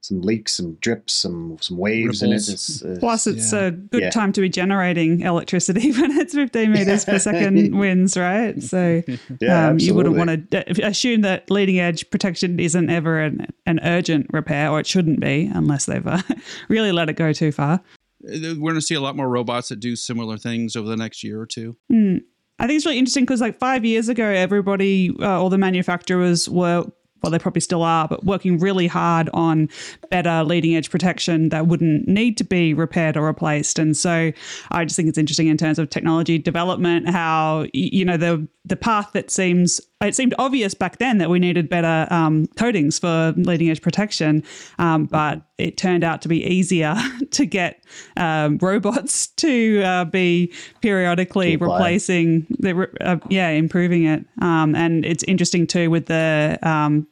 some 0.01 0.21
leaks, 0.21 0.55
some 0.55 0.75
drips, 0.83 1.15
some 1.15 1.57
some 1.63 1.79
waves 1.79 2.21
Ripples. 2.21 2.23
in 2.23 2.33
it. 2.33 2.55
It's, 2.55 2.83
it's, 2.83 2.99
Plus, 2.99 3.27
it's 3.27 3.53
Yeah. 3.55 3.61
a 3.61 3.71
good 3.71 4.03
Yeah. 4.03 4.11
time 4.11 4.33
to 4.33 4.41
be 4.43 4.51
generating 4.51 5.21
electricity 5.21 5.93
when 5.99 6.11
it's 6.19 6.35
15 6.35 6.73
meters 6.73 7.05
per 7.07 7.19
second 7.19 7.75
winds, 7.79 8.17
right? 8.19 8.61
So 8.63 9.03
yeah, 9.41 9.69
um, 9.69 9.79
you 9.79 9.95
wouldn't 9.95 10.17
want 10.17 10.51
to 10.51 10.87
assume 10.87 11.23
that 11.23 11.51
leading 11.51 11.79
edge 11.81 12.11
protection 12.11 12.61
isn't 12.61 12.91
ever 12.91 13.21
an, 13.21 13.47
an 13.65 13.81
urgent 13.85 14.27
repair, 14.33 14.71
or 14.71 14.81
it 14.81 14.87
shouldn't 14.87 15.21
be 15.21 15.51
unless 15.55 15.87
they've 15.87 16.07
uh, 16.07 16.21
really 16.69 16.93
let 16.93 17.09
it 17.09 17.15
go 17.15 17.33
too 17.33 17.53
far. 17.53 17.81
Uh, 18.27 18.55
We're 18.59 18.71
going 18.71 18.75
to 18.75 18.81
see 18.81 18.95
a 18.95 19.01
lot 19.01 19.17
more 19.17 19.29
robots 19.29 19.69
that 19.69 19.81
do 19.81 19.97
similar 19.97 20.37
things 20.37 20.77
over 20.77 20.89
the 20.89 20.97
next 20.97 21.23
year 21.23 21.41
or 21.41 21.47
two. 21.47 21.77
Hmm. 21.91 22.19
I 22.59 22.67
think 22.67 22.77
it's 22.77 22.87
really 22.87 22.99
interesting 22.99 23.25
because, 23.25 23.41
like 23.41 23.59
five 23.59 23.85
years 23.85 24.09
ago, 24.09 24.25
everybody, 24.25 25.15
uh, 25.21 25.41
all 25.41 25.51
the 25.51 25.59
manufacturers 25.59 26.49
were, 26.49 26.85
well, 27.21 27.31
they 27.31 27.39
probably 27.39 27.61
still 27.61 27.83
are, 27.83 28.07
but 28.07 28.25
working 28.25 28.59
really 28.61 28.87
hard 28.87 29.29
on 29.35 29.69
better 30.11 30.45
leading 30.45 30.77
edge 30.77 30.89
protection 30.89 31.49
that 31.49 31.67
wouldn't 31.67 32.07
need 32.07 32.37
to 32.39 32.45
be 32.45 32.73
repaired 32.73 33.17
or 33.17 33.27
replaced. 33.27 33.79
And 33.79 33.97
so, 33.97 34.31
I 34.71 34.85
just 34.85 34.95
think 34.95 35.09
it's 35.09 35.19
interesting 35.19 35.49
in 35.49 35.57
terms 35.57 35.81
of 35.81 35.91
technology 35.91 36.39
development, 36.39 37.09
how 37.09 37.67
you 37.73 38.05
know 38.05 38.17
the 38.17 38.47
the 38.65 38.77
path 38.77 39.11
that 39.15 39.33
seems 39.33 39.81
it 40.03 40.15
seemed 40.15 40.35
obvious 40.39 40.75
back 40.75 40.99
then 40.99 41.19
that 41.19 41.31
we 41.31 41.39
needed 41.39 41.69
better 41.69 42.07
um, 42.13 42.47
coatings 42.57 42.99
for 42.99 43.33
leading 43.37 43.71
edge 43.71 43.81
protection, 43.81 44.43
um, 44.79 45.07
but 45.07 45.43
it 45.57 45.77
turned 45.77 46.05
out 46.05 46.21
to 46.23 46.29
be 46.29 46.45
easier 46.45 46.97
to 47.31 47.47
get 47.47 47.85
um, 48.17 48.59
robots 48.59 49.27
to 49.37 49.83
uh, 49.83 50.05
be 50.05 50.53
periodically 50.81 51.55
apply. 51.55 51.75
replacing 51.77 52.47
the 52.59 52.89
uh, 53.01 53.17
yeah 53.29 53.49
improving 53.49 54.05
it. 54.05 54.25
Um, 54.43 54.75
and 54.75 55.05
it's 55.05 55.25
interesting 55.25 55.67
too 55.67 55.91
with 55.91 56.07
the 56.07 56.59
um, 56.63 57.07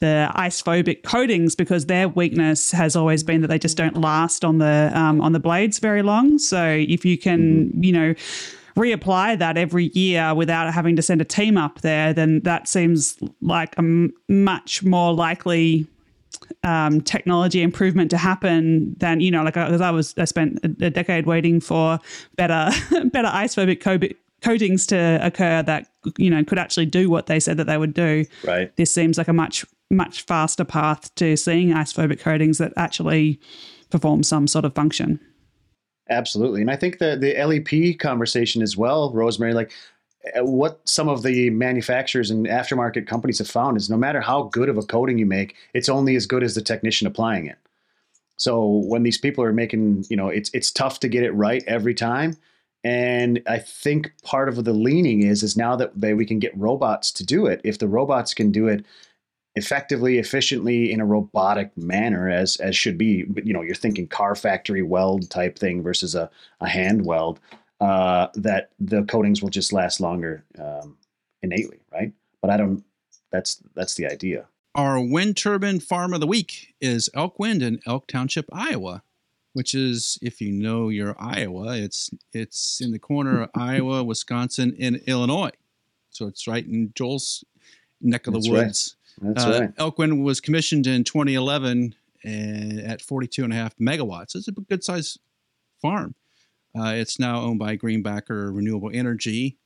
the 0.00 0.30
ice 0.34 0.62
phobic 0.62 1.02
coatings 1.02 1.56
because 1.56 1.86
their 1.86 2.08
weakness 2.08 2.70
has 2.70 2.94
always 2.94 3.24
been 3.24 3.40
that 3.40 3.48
they 3.48 3.58
just 3.58 3.76
don't 3.76 3.96
last 3.96 4.44
on 4.44 4.58
the 4.58 4.90
um, 4.94 5.20
on 5.20 5.32
the 5.32 5.40
blades 5.40 5.78
very 5.78 6.02
long. 6.02 6.38
So 6.38 6.64
if 6.64 7.04
you 7.04 7.18
can, 7.18 7.70
you 7.82 7.92
know, 7.92 8.14
reapply 8.78 9.38
that 9.38 9.58
every 9.58 9.86
year 9.88 10.34
without 10.34 10.72
having 10.72 10.96
to 10.96 11.02
send 11.02 11.20
a 11.20 11.24
team 11.24 11.56
up 11.56 11.80
there, 11.80 12.12
then 12.12 12.40
that 12.40 12.68
seems 12.68 13.18
like 13.40 13.74
a 13.74 13.80
m- 13.80 14.12
much 14.28 14.82
more 14.82 15.12
likely 15.12 15.86
um, 16.62 17.00
technology 17.00 17.62
improvement 17.62 18.10
to 18.10 18.16
happen 18.16 18.94
than 18.98 19.20
you 19.20 19.30
know, 19.30 19.42
like 19.42 19.54
because 19.54 19.80
I 19.80 19.90
was 19.90 20.14
I 20.16 20.24
spent 20.24 20.60
a, 20.64 20.86
a 20.86 20.90
decade 20.90 21.26
waiting 21.26 21.60
for 21.60 21.98
better 22.36 22.70
better 23.06 23.28
ice 23.30 23.54
phobic 23.54 23.80
co- 23.80 24.14
coatings 24.42 24.86
to 24.86 25.18
occur 25.22 25.62
that 25.62 25.88
you 26.16 26.30
know 26.30 26.44
could 26.44 26.58
actually 26.58 26.86
do 26.86 27.10
what 27.10 27.26
they 27.26 27.40
said 27.40 27.56
that 27.56 27.66
they 27.66 27.78
would 27.78 27.94
do. 27.94 28.24
Right. 28.44 28.74
This 28.76 28.92
seems 28.92 29.18
like 29.18 29.28
a 29.28 29.32
much 29.32 29.64
much 29.90 30.22
faster 30.22 30.64
path 30.64 31.14
to 31.16 31.36
seeing 31.36 31.70
icephobic 31.70 32.20
coatings 32.20 32.58
that 32.58 32.72
actually 32.76 33.40
perform 33.90 34.22
some 34.22 34.46
sort 34.46 34.64
of 34.64 34.74
function. 34.74 35.18
Absolutely. 36.10 36.60
And 36.62 36.70
I 36.70 36.76
think 36.76 36.98
the 36.98 37.16
the 37.16 37.34
LEP 37.34 37.98
conversation 37.98 38.62
as 38.62 38.76
well, 38.76 39.12
Rosemary, 39.12 39.52
like 39.54 39.72
uh, 40.36 40.44
what 40.44 40.80
some 40.88 41.08
of 41.08 41.22
the 41.22 41.50
manufacturers 41.50 42.30
and 42.30 42.46
aftermarket 42.46 43.06
companies 43.06 43.38
have 43.38 43.48
found 43.50 43.76
is 43.76 43.90
no 43.90 43.96
matter 43.96 44.20
how 44.20 44.44
good 44.44 44.68
of 44.68 44.78
a 44.78 44.82
coating 44.82 45.18
you 45.18 45.26
make, 45.26 45.54
it's 45.74 45.88
only 45.88 46.16
as 46.16 46.26
good 46.26 46.42
as 46.42 46.54
the 46.54 46.62
technician 46.62 47.06
applying 47.06 47.46
it. 47.46 47.58
So 48.36 48.66
when 48.86 49.02
these 49.02 49.18
people 49.18 49.44
are 49.44 49.52
making, 49.52 50.04
you 50.08 50.16
know, 50.16 50.28
it's 50.28 50.50
it's 50.54 50.70
tough 50.70 51.00
to 51.00 51.08
get 51.08 51.24
it 51.24 51.32
right 51.32 51.62
every 51.66 51.94
time. 51.94 52.36
And 52.84 53.42
I 53.46 53.58
think 53.58 54.12
part 54.22 54.48
of 54.48 54.64
the 54.64 54.72
leaning 54.72 55.22
is 55.24 55.42
is 55.42 55.56
now 55.56 55.76
that 55.76 56.00
they, 56.00 56.14
we 56.14 56.24
can 56.24 56.38
get 56.38 56.56
robots 56.56 57.12
to 57.12 57.26
do 57.26 57.46
it. 57.46 57.60
If 57.64 57.78
the 57.78 57.88
robots 57.88 58.34
can 58.34 58.52
do 58.52 58.68
it 58.68 58.84
effectively, 59.58 60.18
efficiently 60.18 60.90
in 60.90 61.00
a 61.00 61.04
robotic 61.04 61.76
manner, 61.76 62.30
as 62.30 62.56
as 62.56 62.76
should 62.76 62.96
be. 62.96 63.24
But 63.24 63.46
you 63.46 63.52
know, 63.52 63.62
you're 63.62 63.74
thinking 63.74 64.06
car 64.06 64.34
factory 64.34 64.82
weld 64.82 65.28
type 65.28 65.58
thing 65.58 65.82
versus 65.82 66.14
a, 66.14 66.30
a 66.60 66.68
hand 66.68 67.04
weld. 67.04 67.40
Uh, 67.80 68.26
that 68.34 68.70
the 68.80 69.04
coatings 69.04 69.40
will 69.40 69.50
just 69.50 69.72
last 69.72 70.00
longer 70.00 70.44
um, 70.58 70.96
innately, 71.42 71.80
right? 71.92 72.12
But 72.40 72.50
I 72.50 72.56
don't. 72.56 72.82
That's 73.30 73.62
that's 73.74 73.94
the 73.94 74.06
idea. 74.06 74.46
Our 74.74 75.00
wind 75.00 75.36
turbine 75.36 75.80
farm 75.80 76.14
of 76.14 76.20
the 76.20 76.26
week 76.26 76.74
is 76.80 77.10
Elk 77.12 77.38
Wind 77.38 77.62
in 77.62 77.80
Elk 77.86 78.06
Township, 78.06 78.46
Iowa, 78.52 79.02
which 79.52 79.74
is, 79.74 80.18
if 80.22 80.40
you 80.40 80.52
know 80.52 80.88
your 80.88 81.16
Iowa, 81.18 81.76
it's 81.76 82.10
it's 82.32 82.80
in 82.80 82.92
the 82.92 82.98
corner 82.98 83.42
of 83.42 83.50
Iowa, 83.54 84.04
Wisconsin, 84.04 84.76
and 84.80 84.96
Illinois. 85.06 85.50
So 86.10 86.26
it's 86.26 86.46
right 86.46 86.64
in 86.64 86.92
Joel's 86.94 87.44
neck 88.00 88.26
of 88.26 88.34
the 88.34 88.40
That's 88.40 88.50
right. 88.50 88.97
That's 89.20 89.44
Uh, 89.44 89.60
right. 89.60 89.76
Elkwind 89.76 90.22
was 90.22 90.40
commissioned 90.40 90.86
in 90.86 91.04
2011 91.04 91.94
and 92.24 92.80
at 92.80 93.00
42 93.02 93.44
and 93.44 93.52
a 93.52 93.56
half 93.56 93.76
megawatts. 93.76 94.34
It's 94.34 94.48
a 94.48 94.52
good 94.52 94.82
sized 94.84 95.20
farm. 95.80 96.14
Uh, 96.78 96.92
it's 96.96 97.18
now 97.18 97.40
owned 97.40 97.58
by 97.58 97.76
Greenbacker 97.76 98.54
Renewable 98.54 98.90
Energy, 98.92 99.56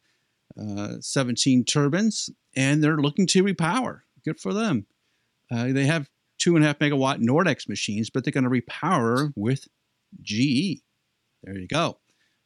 uh, 0.59 0.95
17 1.01 1.65
turbines, 1.65 2.31
and 2.55 2.83
they're 2.83 2.99
looking 2.99 3.27
to 3.29 3.43
repower. 3.43 4.01
Good 4.25 4.39
for 4.41 4.53
them. 4.55 4.87
Uh, 5.51 5.73
they 5.73 5.85
have 5.87 6.09
two 6.39 6.55
and 6.57 6.65
a 6.65 6.69
half 6.69 6.79
megawatt 6.79 7.21
Nordex 7.23 7.69
machines, 7.69 8.09
but 8.11 8.25
they're 8.25 8.33
going 8.33 8.45
to 8.45 8.51
repower 8.51 9.33
with 9.37 9.67
GE. 10.23 10.83
There 11.43 11.59
you 11.59 11.67
go. 11.67 11.99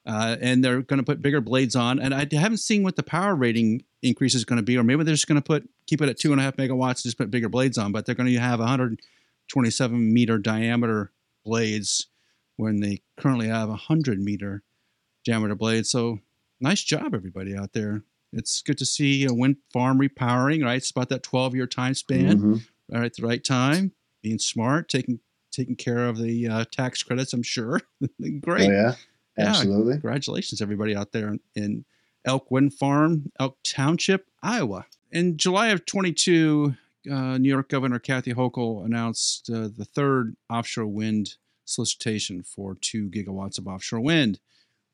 Uh, 0.07 0.37
and 0.41 0.63
they're 0.65 0.83
going 0.83 0.99
to 0.99 1.05
put 1.05 1.21
bigger 1.21 1.41
blades 1.41 1.75
on. 1.75 1.99
And 1.99 2.15
I 2.15 2.29
haven't 2.33 2.59
seen 2.59 2.85
what 2.85 2.95
the 2.95 3.03
power 3.03 3.35
rating 3.35 3.83
increase 4.03 4.37
is 4.37 4.45
going 4.45 4.59
to 4.59 4.63
be, 4.63 4.77
or 4.79 4.85
maybe 4.85 5.03
they're 5.03 5.15
just 5.15 5.27
going 5.27 5.41
to 5.41 5.45
put 5.45 5.69
keep 5.89 6.01
it 6.01 6.09
at 6.09 6.17
two 6.19 6.31
and 6.33 6.41
a 6.41 6.45
half 6.45 6.57
megawatts, 6.57 6.99
and 6.99 7.03
just 7.05 7.19
put 7.19 7.31
bigger 7.31 7.49
blades 7.49 7.77
on. 7.77 7.91
But 7.91 8.07
they're 8.07 8.15
going 8.15 8.33
to 8.33 8.39
have 8.39 8.61
127 8.61 10.13
meter 10.13 10.39
diameter 10.39 11.13
blades 11.45 12.07
when 12.57 12.81
they 12.81 13.03
currently 13.19 13.49
have 13.49 13.69
100 13.69 14.21
meter 14.21 14.63
diameter 15.25 15.55
blades. 15.55 15.91
So 15.91 16.21
nice 16.61 16.83
job, 16.83 17.15
everybody 17.15 17.57
out 17.57 17.73
there. 17.73 18.03
It's 18.33 18.63
good 18.63 18.79
to 18.79 18.87
see 18.87 19.25
a 19.25 19.33
wind 19.33 19.57
farm 19.73 19.99
repowering. 19.99 20.65
Right, 20.65 20.77
it's 20.77 20.91
about 20.91 21.09
that 21.09 21.23
12 21.23 21.55
year 21.55 21.67
time 21.67 21.95
span. 21.95 22.39
Mhm. 22.39 22.67
All 22.93 23.01
right, 23.01 23.07
at 23.07 23.15
the 23.17 23.27
right 23.27 23.43
time, 23.43 23.93
being 24.23 24.39
smart, 24.39 24.89
taking 24.89 25.21
taking 25.53 25.77
care 25.77 26.07
of 26.07 26.19
the 26.19 26.47
uh, 26.47 26.65
tax 26.71 27.03
credits. 27.03 27.33
I'm 27.33 27.43
sure. 27.43 27.81
Great. 28.41 28.69
Oh 28.69 28.73
yeah, 28.73 28.95
Yeah. 29.37 29.49
absolutely. 29.49 29.95
Congratulations, 29.95 30.63
everybody 30.63 30.95
out 30.97 31.13
there 31.13 31.37
in 31.55 31.85
Elk 32.25 32.51
Wind 32.51 32.75
Farm, 32.75 33.31
Elk 33.39 33.59
Township, 33.65 34.27
Iowa. 34.43 34.87
In 35.13 35.37
July 35.37 35.69
of 35.69 35.87
22, 35.87 36.75
uh, 37.11 37.39
New 37.39 37.49
York 37.49 37.69
Governor 37.69 37.99
Kathy 37.99 38.35
Hochul 38.35 38.85
announced 38.85 39.49
uh, 39.51 39.69
the 39.75 39.85
third 39.85 40.37
offshore 40.51 40.87
wind 40.87 41.37
solicitation 41.65 42.43
for 42.43 42.75
two 42.75 43.09
gigawatts 43.09 43.59
of 43.59 43.67
offshore 43.69 44.01
wind. 44.01 44.41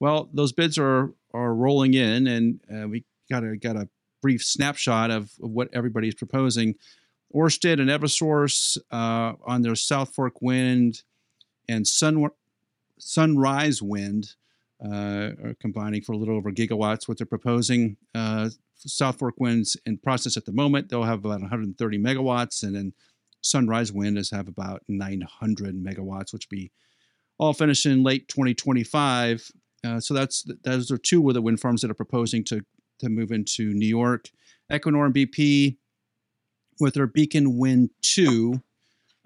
Well, 0.01 0.29
those 0.33 0.53
bids 0.53 0.79
are 0.79 1.13
are 1.33 1.55
rolling 1.55 1.95
in, 1.95 2.27
and 2.27 2.61
uh, 2.73 2.89
we 2.89 3.05
got 3.31 3.45
a 3.45 3.57
got 3.57 3.77
a 3.77 3.89
brief 4.21 4.43
snapshot 4.43 5.11
of, 5.11 5.31
of 5.43 5.51
what 5.51 5.69
everybody's 5.73 6.15
proposing. 6.15 6.75
Orsted 7.35 7.81
and 7.81 7.89
Eversource 7.89 8.77
uh, 8.91 9.35
on 9.47 9.63
their 9.63 9.75
South 9.75 10.15
Fork 10.15 10.43
Wind 10.43 11.03
and 11.69 11.87
Sun, 11.87 12.29
Sunrise 13.05 13.83
Wind 13.83 14.35
uh, 14.85 15.33
are 15.45 15.57
combining 15.61 16.03
for 16.03 16.13
a 16.13 16.17
little 16.17 16.37
over 16.37 16.53
gigawatts. 16.53 17.09
What 17.09 17.19
they're 17.19 17.27
proposing, 17.27 17.97
uh, 18.15 18.51
South 18.77 19.19
Fork 19.19 19.35
Wind's 19.39 19.77
in 19.85 19.99
process 19.99 20.37
at 20.37 20.45
the 20.45 20.53
moment. 20.53 20.89
They'll 20.89 21.03
have 21.03 21.19
about 21.19 21.41
130 21.41 21.99
megawatts, 21.99 22.63
and 22.63 22.77
then 22.77 22.93
Sunrise 23.41 23.93
Wind 23.93 24.19
is 24.19 24.31
have 24.31 24.47
about 24.47 24.83
900 24.89 25.75
megawatts, 25.75 26.33
which 26.33 26.49
be 26.49 26.71
all 27.39 27.53
finished 27.53 27.87
in 27.87 28.05
late 28.05 28.29
2025. 28.29 29.51
Uh, 29.85 29.99
so 29.99 30.15
that's 30.15 30.45
those 30.63 30.93
are 30.93 30.99
two 30.99 31.27
of 31.29 31.35
the 31.35 31.43
wind 31.43 31.61
farms 31.61 31.83
that 31.83 31.91
are 31.91 31.95
proposing 31.95 32.45
to 32.45 32.65
to 33.01 33.09
move 33.09 33.33
into 33.33 33.75
New 33.75 33.87
York. 33.87 34.31
Equinor 34.71 35.07
and 35.07 35.15
BP 35.15 35.77
with 36.79 36.95
their 36.95 37.09
Beacon 37.09 37.59
Wind 37.59 37.91
2 38.03 38.63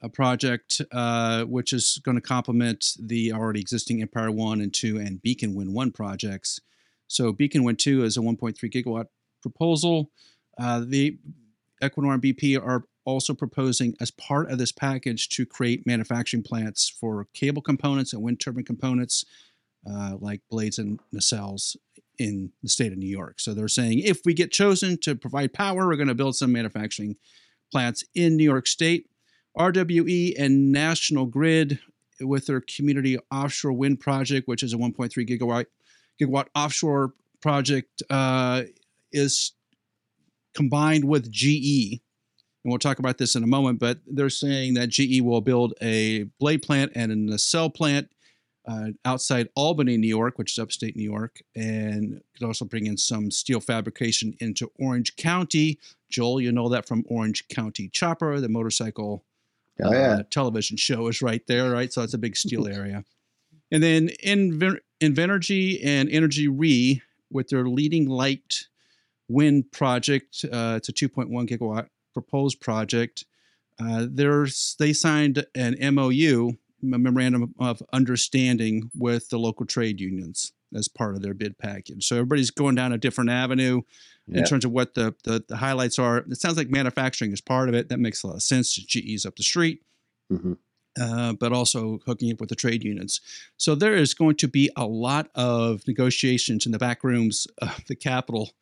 a 0.06 0.08
project 0.08 0.80
uh, 0.92 1.42
which 1.44 1.72
is 1.72 2.00
going 2.04 2.14
to 2.14 2.20
complement 2.20 2.96
the 2.98 3.32
already 3.32 3.60
existing 3.60 4.00
Empire 4.00 4.30
1 4.30 4.60
and 4.60 4.72
2 4.72 4.98
and 4.98 5.20
Beacon 5.20 5.54
Wind 5.54 5.74
1 5.74 5.90
projects. 5.90 6.60
So 7.08 7.32
Beacon 7.32 7.64
Wind 7.64 7.80
2 7.80 8.04
is 8.04 8.16
a 8.16 8.20
1.3 8.20 8.54
gigawatt 8.72 9.06
proposal. 9.42 10.10
Uh, 10.56 10.84
the 10.86 11.18
Equinor 11.82 12.14
and 12.14 12.22
BP 12.22 12.56
are 12.56 12.84
also 13.04 13.34
proposing 13.34 13.94
as 14.00 14.10
part 14.12 14.50
of 14.50 14.58
this 14.58 14.72
package 14.72 15.28
to 15.30 15.44
create 15.44 15.86
manufacturing 15.86 16.42
plants 16.42 16.88
for 16.88 17.26
cable 17.34 17.62
components 17.62 18.12
and 18.12 18.22
wind 18.22 18.40
turbine 18.40 18.64
components 18.64 19.24
uh, 19.88 20.16
like 20.20 20.40
blades 20.50 20.78
and 20.78 21.00
nacelles 21.14 21.76
in 22.18 22.52
the 22.62 22.68
state 22.68 22.92
of 22.92 22.98
New 22.98 23.08
York. 23.08 23.40
So 23.40 23.54
they're 23.54 23.68
saying 23.68 24.00
if 24.00 24.20
we 24.24 24.34
get 24.34 24.52
chosen 24.52 24.98
to 24.98 25.14
provide 25.16 25.52
power, 25.52 25.86
we're 25.86 25.96
going 25.96 26.08
to 26.08 26.14
build 26.14 26.36
some 26.36 26.52
manufacturing 26.52 27.16
plants 27.72 28.04
in 28.14 28.36
New 28.36 28.44
York 28.44 28.66
State. 28.66 29.08
RWE 29.58 30.34
and 30.38 30.72
National 30.72 31.26
Grid 31.26 31.78
with 32.20 32.46
their 32.46 32.60
community 32.60 33.18
offshore 33.30 33.72
wind 33.72 34.00
project, 34.00 34.48
which 34.48 34.62
is 34.62 34.72
a 34.72 34.76
1.3 34.76 35.10
gigawatt 35.28 35.66
gigawatt 36.20 36.46
offshore 36.54 37.12
project, 37.42 38.02
uh, 38.10 38.62
is 39.12 39.52
combined 40.54 41.04
with 41.04 41.30
GE. 41.30 42.00
And 42.64 42.72
we'll 42.72 42.78
talk 42.78 42.98
about 42.98 43.18
this 43.18 43.36
in 43.36 43.44
a 43.44 43.46
moment, 43.46 43.78
but 43.78 43.98
they're 44.06 44.30
saying 44.30 44.74
that 44.74 44.88
GE 44.88 45.20
will 45.20 45.40
build 45.40 45.74
a 45.80 46.24
blade 46.40 46.62
plant 46.62 46.92
and 46.94 47.12
a 47.12 47.16
nacelle 47.16 47.70
plant 47.70 48.10
uh, 48.66 48.88
outside 49.04 49.48
Albany, 49.54 49.96
New 49.96 50.08
York, 50.08 50.38
which 50.38 50.52
is 50.52 50.58
upstate 50.58 50.96
New 50.96 51.04
York, 51.04 51.40
and 51.54 52.20
could 52.36 52.46
also 52.46 52.64
bring 52.64 52.86
in 52.86 52.96
some 52.96 53.30
steel 53.30 53.60
fabrication 53.60 54.34
into 54.40 54.70
Orange 54.80 55.14
County. 55.16 55.78
Joel, 56.10 56.40
you 56.40 56.50
know 56.50 56.68
that 56.68 56.86
from 56.88 57.04
Orange 57.06 57.46
County 57.48 57.88
Chopper, 57.88 58.40
the 58.40 58.48
motorcycle 58.48 59.24
Oh 59.82 59.92
yeah. 59.92 59.98
uh, 59.98 60.22
television 60.30 60.76
show 60.76 61.08
is 61.08 61.22
right 61.22 61.42
there, 61.46 61.70
right? 61.70 61.92
So 61.92 62.02
it's 62.02 62.14
a 62.14 62.18
big 62.18 62.36
steel 62.36 62.66
area. 62.80 63.04
And 63.70 63.82
then 63.82 64.10
Inver- 64.24 64.80
Invenergy 65.00 65.84
and 65.84 66.08
Energy 66.08 66.48
Re 66.48 67.02
with 67.30 67.48
their 67.48 67.66
leading 67.68 68.08
light 68.08 68.66
wind 69.28 69.72
project. 69.72 70.44
Uh, 70.44 70.74
it's 70.76 70.88
a 70.88 70.92
2.1 70.92 71.30
gigawatt 71.48 71.88
proposed 72.14 72.60
project. 72.60 73.24
Uh, 73.78 74.06
there's 74.08 74.76
they 74.78 74.92
signed 74.92 75.44
an 75.54 75.76
MOU, 75.94 76.50
a 76.82 76.86
memorandum 76.86 77.54
of 77.58 77.82
understanding 77.92 78.90
with 78.94 79.28
the 79.28 79.38
local 79.38 79.66
trade 79.66 80.00
unions 80.00 80.52
as 80.74 80.88
part 80.88 81.14
of 81.14 81.22
their 81.22 81.34
bid 81.34 81.58
package. 81.58 82.06
So 82.06 82.16
everybody's 82.16 82.50
going 82.50 82.74
down 82.74 82.92
a 82.92 82.98
different 82.98 83.30
avenue 83.30 83.82
in 84.28 84.44
terms 84.44 84.64
of 84.64 84.72
what 84.72 84.94
the, 84.94 85.14
the 85.24 85.44
the 85.48 85.56
highlights 85.56 85.98
are. 85.98 86.18
It 86.18 86.40
sounds 86.40 86.56
like 86.56 86.68
manufacturing 86.68 87.32
is 87.32 87.40
part 87.40 87.68
of 87.68 87.74
it. 87.74 87.88
That 87.88 88.00
makes 88.00 88.22
a 88.22 88.26
lot 88.26 88.36
of 88.36 88.42
sense. 88.42 88.74
GE's 88.74 89.24
up 89.24 89.36
the 89.36 89.42
street 89.42 89.82
hmm 90.28 90.54
uh, 91.00 91.34
but 91.34 91.52
also 91.52 92.00
hooking 92.06 92.32
up 92.32 92.40
with 92.40 92.48
the 92.48 92.54
trade 92.54 92.82
unions. 92.82 93.20
So 93.56 93.74
there 93.74 93.94
is 93.94 94.14
going 94.14 94.36
to 94.36 94.48
be 94.48 94.70
a 94.76 94.86
lot 94.86 95.28
of 95.34 95.86
negotiations 95.86 96.66
in 96.66 96.72
the 96.72 96.78
back 96.78 97.04
rooms 97.04 97.46
of 97.58 97.84
the 97.86 97.96
Capitol 97.96 98.52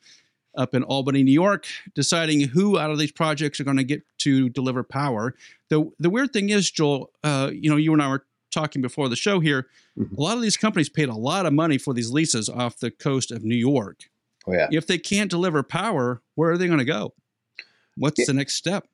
up 0.57 0.75
in 0.75 0.85
Albany, 0.85 1.23
New 1.23 1.33
York, 1.33 1.67
deciding 1.95 2.41
who 2.49 2.79
out 2.79 2.91
of 2.91 2.99
these 2.99 3.11
projects 3.11 3.59
are 3.59 3.65
going 3.65 3.77
to 3.77 3.85
get 3.85 4.03
to 4.19 4.49
deliver 4.49 4.83
power. 4.83 5.35
The 5.69 5.91
the 5.99 6.11
weird 6.11 6.33
thing 6.33 6.51
is, 6.51 6.71
Joel, 6.71 7.11
uh, 7.25 7.51
you 7.53 7.69
know, 7.69 7.77
you 7.77 7.93
and 7.93 8.03
I 8.03 8.09
were 8.09 8.25
talking 8.55 8.81
before 8.81 9.09
the 9.09 9.17
show 9.17 9.41
here. 9.41 9.67
Mhm. 9.99 10.17
A 10.17 10.21
lot 10.21 10.37
of 10.37 10.43
these 10.43 10.57
companies 10.57 10.89
paid 10.89 11.09
a 11.09 11.15
lot 11.15 11.45
of 11.45 11.53
money 11.53 11.77
for 11.77 11.93
these 11.93 12.11
leases 12.11 12.49
off 12.49 12.79
the 12.79 12.91
coast 12.91 13.31
of 13.31 13.45
New 13.45 13.55
York. 13.57 14.05
Oh 14.47 14.53
yeah. 14.55 14.69
If 14.71 14.87
they 14.87 14.99
can't 14.99 15.31
deliver 15.31 15.63
power, 15.63 16.23
where 16.37 16.51
are 16.53 16.59
they 16.59 16.67
going 16.67 16.79
to 16.79 16.85
go? 16.85 17.13
What's 17.97 18.21
Yeah. 18.21 18.27
the 18.29 18.35
next 18.35 18.55
step? 18.55 18.87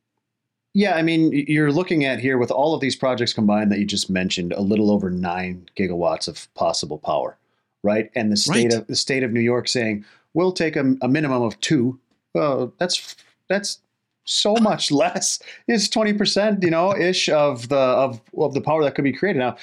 Yeah, 0.72 0.94
I 0.94 1.02
mean, 1.02 1.32
you're 1.48 1.72
looking 1.72 2.04
at 2.04 2.20
here 2.20 2.38
with 2.38 2.52
all 2.52 2.74
of 2.74 2.80
these 2.80 2.94
projects 2.94 3.32
combined 3.32 3.72
that 3.72 3.80
you 3.80 3.84
just 3.84 4.08
mentioned, 4.08 4.52
a 4.52 4.60
little 4.60 4.90
over 4.90 5.10
nine 5.10 5.68
gigawatts 5.76 6.28
of 6.28 6.52
possible 6.54 6.98
power, 6.98 7.36
right? 7.82 8.08
And 8.14 8.30
the 8.30 8.36
state 8.36 8.70
Right. 8.70 8.74
of 8.74 8.86
the 8.86 8.94
state 8.94 9.24
of 9.24 9.32
New 9.32 9.40
York 9.40 9.66
saying 9.68 10.04
we'll 10.32 10.52
take 10.52 10.76
a, 10.76 10.94
a 11.02 11.08
minimum 11.08 11.42
of 11.42 11.58
two. 11.60 11.98
Well, 12.34 12.72
that's 12.78 13.16
that's 13.48 13.80
so 14.24 14.54
much 14.56 14.90
less. 15.02 15.38
is 15.68 15.88
twenty 15.88 16.12
percent, 16.12 16.62
you 16.62 16.70
know, 16.70 16.96
ish 16.96 17.28
of 17.28 17.68
the 17.68 17.76
of 17.78 18.20
of 18.36 18.54
the 18.54 18.60
power 18.60 18.82
that 18.84 18.94
could 18.94 19.04
be 19.04 19.12
created. 19.12 19.38
Now, 19.38 19.56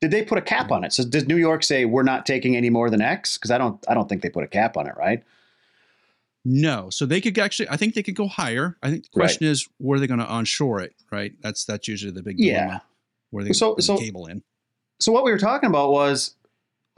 did 0.00 0.10
they 0.10 0.22
put 0.22 0.38
a 0.38 0.42
cap 0.42 0.70
on 0.70 0.84
it? 0.84 0.92
So 0.92 1.04
does 1.04 1.26
New 1.26 1.36
York 1.36 1.62
say 1.62 1.84
we're 1.84 2.02
not 2.02 2.26
taking 2.26 2.56
any 2.56 2.70
more 2.70 2.90
than 2.90 3.00
X? 3.00 3.36
Because 3.38 3.50
I 3.50 3.58
don't 3.58 3.82
I 3.88 3.94
don't 3.94 4.08
think 4.08 4.22
they 4.22 4.30
put 4.30 4.44
a 4.44 4.48
cap 4.48 4.76
on 4.76 4.86
it, 4.86 4.96
right? 4.96 5.22
No. 6.44 6.88
So 6.90 7.04
they 7.06 7.20
could 7.20 7.38
actually, 7.38 7.68
I 7.68 7.76
think 7.76 7.94
they 7.94 8.02
could 8.02 8.14
go 8.14 8.26
higher. 8.26 8.76
I 8.82 8.90
think 8.90 9.04
the 9.04 9.20
Right. 9.20 9.24
question 9.26 9.46
is, 9.46 9.68
where 9.78 9.96
are 9.96 10.00
they 10.00 10.06
going 10.06 10.20
to 10.20 10.26
onshore 10.26 10.80
it? 10.80 10.94
Right. 11.12 11.32
That's 11.42 11.64
that's 11.64 11.86
usually 11.86 12.12
the 12.12 12.22
big 12.22 12.38
Yeah. 12.38 12.78
Where 13.30 13.44
they 13.44 13.52
So- 13.52 13.70
put 13.70 13.76
the 13.78 13.82
so- 13.82 13.98
cable 13.98 14.26
in. 14.26 14.42
so 15.00 15.12
what 15.12 15.24
we 15.24 15.30
were 15.32 15.38
talking 15.38 15.68
about 15.68 15.92
was 15.92 16.34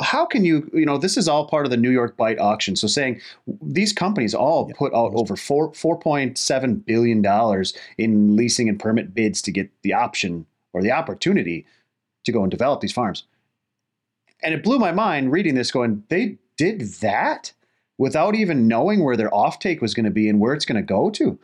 how 0.00 0.24
can 0.26 0.44
you 0.44 0.70
you 0.72 0.86
know 0.86 0.98
this 0.98 1.16
is 1.16 1.28
all 1.28 1.46
part 1.46 1.66
of 1.66 1.70
the 1.70 1.76
new 1.76 1.90
york 1.90 2.16
bight 2.16 2.38
auction. 2.38 2.76
So 2.76 2.86
saying 2.86 3.20
these 3.60 3.92
companies 3.92 4.34
all 4.34 4.66
Yeah. 4.68 4.74
put 4.76 4.94
out 4.94 5.12
over 5.14 5.36
four, 5.36 5.72
4.7 5.72 6.84
billion 6.84 7.22
dollars 7.22 7.74
in 7.98 8.36
leasing 8.36 8.68
and 8.68 8.78
permit 8.78 9.14
bids 9.14 9.42
to 9.42 9.50
get 9.50 9.70
the 9.82 9.92
option 9.92 10.46
or 10.72 10.82
the 10.82 10.92
opportunity 10.92 11.66
to 12.24 12.32
go 12.32 12.42
and 12.42 12.50
develop 12.50 12.80
these 12.80 12.92
farms. 12.92 13.24
And 14.42 14.54
it 14.54 14.62
blew 14.64 14.78
my 14.78 14.92
mind 14.92 15.32
reading 15.32 15.54
this 15.54 15.70
going 15.70 16.04
they 16.08 16.38
did 16.56 16.80
that 17.00 17.52
without 17.98 18.34
even 18.34 18.66
knowing 18.66 19.04
where 19.04 19.16
their 19.16 19.30
offtake 19.30 19.80
was 19.80 19.94
going 19.94 20.04
to 20.04 20.10
be 20.10 20.28
and 20.28 20.40
where 20.40 20.54
it's 20.54 20.64
going 20.64 20.76
to 20.76 20.82
go 20.82 21.10
to 21.10 21.38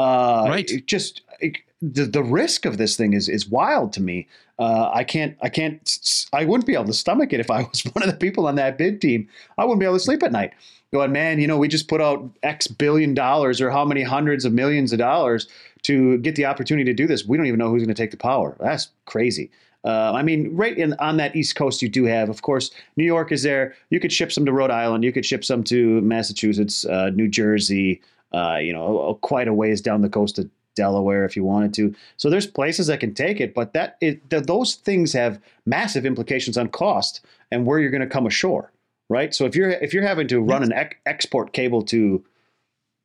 uh, 0.00 0.46
Right. 0.48 0.70
it 0.70 0.86
just 0.86 1.22
it, 1.40 1.56
the, 1.82 2.04
the 2.04 2.22
risk 2.22 2.64
of 2.64 2.78
this 2.78 2.96
thing 2.96 3.12
is 3.12 3.28
is 3.28 3.48
wild 3.48 3.92
to 3.94 4.02
me 4.02 4.26
uh, 4.60 4.90
I 4.92 5.04
can't, 5.04 5.38
I 5.40 5.48
can't, 5.48 6.28
I 6.34 6.44
wouldn't 6.44 6.66
be 6.66 6.74
able 6.74 6.84
to 6.84 6.92
stomach 6.92 7.32
it 7.32 7.40
if 7.40 7.50
I 7.50 7.62
was 7.72 7.80
one 7.94 8.02
of 8.02 8.10
the 8.10 8.16
people 8.16 8.46
on 8.46 8.56
that 8.56 8.76
bid 8.76 9.00
team. 9.00 9.26
I 9.56 9.64
wouldn't 9.64 9.80
be 9.80 9.86
able 9.86 9.96
to 9.96 10.00
sleep 10.00 10.22
at 10.22 10.32
night. 10.32 10.52
Going, 10.92 11.12
man, 11.12 11.40
you 11.40 11.46
know, 11.46 11.56
we 11.56 11.66
just 11.68 11.88
put 11.88 12.02
out 12.02 12.28
X 12.42 12.66
billion 12.66 13.14
dollars 13.14 13.60
or 13.60 13.70
how 13.70 13.84
many 13.84 14.02
hundreds 14.02 14.44
of 14.44 14.52
millions 14.52 14.92
of 14.92 14.98
dollars 14.98 15.48
to 15.82 16.18
get 16.18 16.34
the 16.34 16.44
opportunity 16.44 16.84
to 16.84 16.94
do 16.94 17.06
this. 17.06 17.24
We 17.24 17.36
don't 17.38 17.46
even 17.46 17.58
know 17.58 17.70
who's 17.70 17.80
going 17.82 17.94
to 17.94 18.02
take 18.02 18.10
the 18.10 18.16
power. 18.18 18.56
That's 18.60 18.88
crazy. 19.06 19.50
Uh, 19.82 20.12
I 20.12 20.22
mean, 20.22 20.54
right 20.54 20.76
in 20.76 20.92
on 20.94 21.16
that 21.16 21.34
East 21.34 21.56
Coast, 21.56 21.80
you 21.80 21.88
do 21.88 22.04
have, 22.04 22.28
of 22.28 22.42
course, 22.42 22.70
New 22.96 23.04
York 23.04 23.32
is 23.32 23.42
there. 23.44 23.74
You 23.88 23.98
could 23.98 24.12
ship 24.12 24.30
some 24.30 24.44
to 24.44 24.52
Rhode 24.52 24.70
Island. 24.70 25.04
You 25.04 25.12
could 25.12 25.24
ship 25.24 25.42
some 25.42 25.64
to 25.64 26.02
Massachusetts, 26.02 26.84
uh, 26.84 27.10
New 27.14 27.28
Jersey. 27.28 28.02
Uh, 28.32 28.58
you 28.60 28.72
know, 28.72 29.18
quite 29.22 29.48
a 29.48 29.54
ways 29.54 29.80
down 29.80 30.02
the 30.02 30.08
coast 30.08 30.38
of 30.38 30.48
Delaware 30.76 31.24
if 31.24 31.36
you 31.36 31.44
wanted 31.44 31.74
to. 31.74 31.94
So 32.16 32.30
there's 32.30 32.46
places 32.46 32.86
that 32.86 33.00
can 33.00 33.14
take 33.14 33.40
it, 33.40 33.54
but 33.54 33.72
that 33.74 33.96
it, 34.00 34.28
th- 34.30 34.44
those 34.44 34.76
things 34.76 35.12
have 35.12 35.40
massive 35.66 36.06
implications 36.06 36.56
on 36.56 36.68
cost 36.68 37.20
and 37.50 37.66
where 37.66 37.78
you're 37.78 37.90
going 37.90 38.00
to 38.00 38.06
come 38.06 38.26
ashore, 38.26 38.72
right? 39.08 39.34
So 39.34 39.44
if 39.44 39.56
you're 39.56 39.70
if 39.70 39.92
you're 39.92 40.06
having 40.06 40.28
to 40.28 40.40
run 40.40 40.62
an 40.62 40.72
export 41.06 41.52
cable 41.52 41.82
to 41.84 42.24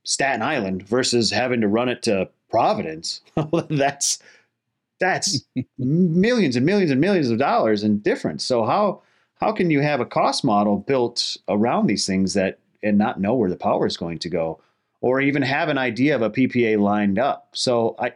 Staten 0.04 0.42
Island 0.42 0.88
versus 0.88 1.32
having 1.32 1.62
to 1.62 1.68
run 1.68 1.90
it 1.90 2.04
to 2.04 2.30
Providence, 2.50 3.22
that's 3.70 4.20
that's 5.00 5.44
millions 5.78 6.56
and 6.56 6.66
millions 6.66 6.92
and 6.92 7.02
millions 7.02 7.30
of 7.30 7.40
dollars 7.40 7.84
in 7.84 8.00
difference. 8.00 8.44
So 8.44 8.66
how 8.66 9.02
how 9.42 9.52
can 9.52 9.70
you 9.70 9.82
have 9.82 10.00
a 10.00 10.06
cost 10.06 10.44
model 10.44 10.78
built 10.78 11.38
around 11.50 11.88
these 11.88 12.06
things 12.06 12.34
that 12.36 12.60
and 12.84 12.98
not 12.98 13.20
know 13.20 13.34
where 13.34 13.50
the 13.50 13.58
power 13.58 13.86
is 13.86 13.98
going 13.98 14.20
to 14.20 14.30
go? 14.30 14.62
Or 15.02 15.22
even 15.22 15.42
have 15.42 15.70
an 15.70 15.78
idea 15.78 16.16
of 16.16 16.22
a 16.22 16.30
PPA 16.30 16.80
lined 16.80 17.20
up. 17.20 17.50
So 17.54 17.96
I, 18.00 18.14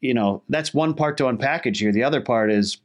you 0.00 0.14
know, 0.14 0.42
that's 0.48 0.72
one 0.72 0.94
part 0.94 1.16
to 1.18 1.24
unpackage 1.24 1.78
here. 1.78 1.92
The 1.92 2.04
other 2.04 2.20
part 2.20 2.50
is 2.50 2.78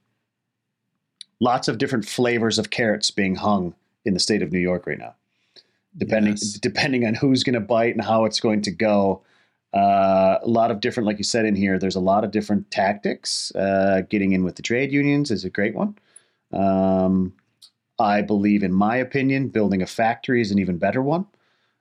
lots 1.39 1.67
of 1.67 1.77
different 1.77 2.05
flavors 2.07 2.57
of 2.57 2.69
carrots 2.69 3.11
being 3.11 3.35
hung 3.35 3.75
in 4.05 4.13
the 4.13 4.19
state 4.19 4.41
of 4.41 4.51
New 4.51 4.59
York 4.59 4.87
right 4.87 4.97
now, 4.97 5.15
depending 5.97 6.33
Yes. 6.33 6.53
depending 6.53 7.05
on 7.05 7.13
who's 7.13 7.43
going 7.43 7.53
to 7.53 7.59
bite 7.59 7.95
and 7.95 8.03
how 8.03 8.25
it's 8.25 8.39
going 8.39 8.61
to 8.63 8.71
go. 8.71 9.21
Uh, 9.73 10.37
a 10.43 10.47
lot 10.47 10.69
of 10.69 10.81
different, 10.81 11.07
like 11.07 11.17
you 11.17 11.23
said 11.23 11.45
in 11.45 11.55
here, 11.55 11.79
there's 11.79 11.95
a 11.95 11.99
lot 11.99 12.23
of 12.23 12.31
different 12.31 12.69
tactics. 12.69 13.51
Uh, 13.55 14.01
getting 14.07 14.31
in 14.31 14.43
with 14.43 14.55
the 14.55 14.61
trade 14.61 14.91
unions 14.91 15.31
is 15.31 15.45
a 15.45 15.49
great 15.49 15.73
one. 15.73 15.97
Um, 16.51 17.33
I 17.97 18.21
believe, 18.21 18.63
in 18.63 18.71
my 18.71 18.95
opinion, 18.97 19.49
building 19.49 19.81
a 19.81 19.87
factory 19.87 20.41
is 20.41 20.51
an 20.51 20.59
even 20.59 20.77
better 20.77 21.01
one 21.01 21.25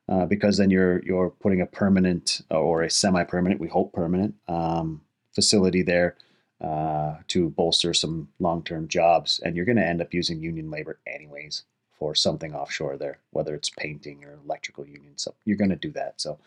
uh, 0.09 0.27
because 0.27 0.57
then 0.57 0.71
you're 0.71 1.03
you're 1.05 1.31
putting 1.31 1.61
a 1.61 1.67
permanent 1.67 2.43
or 2.51 2.83
a 2.83 2.91
semi-permanent, 2.91 3.61
we 3.61 3.69
hope 3.69 3.93
permanent, 3.93 4.35
um, 4.49 5.01
facility 5.35 5.83
there 5.83 6.17
uh, 6.61 7.17
to 7.29 7.51
bolster 7.51 7.95
some 7.95 8.29
long-term 8.39 8.89
jobs, 8.89 9.41
and 9.45 9.57
you're 9.57 9.65
going 9.65 9.77
to 9.77 9.87
end 9.87 10.03
up 10.03 10.13
using 10.15 10.41
union 10.41 10.71
labor 10.71 10.99
anyways 11.07 11.65
for 11.99 12.15
something 12.15 12.55
offshore 12.55 12.97
there, 12.97 13.19
whether 13.31 13.55
it's 13.55 13.71
painting 13.71 14.25
or 14.25 14.39
electrical 14.45 14.85
union. 14.87 15.13
So 15.17 15.35
you're 15.45 15.57
going 15.57 15.71
to 15.71 15.77
do 15.77 15.93
that. 15.93 16.21
So. 16.21 16.39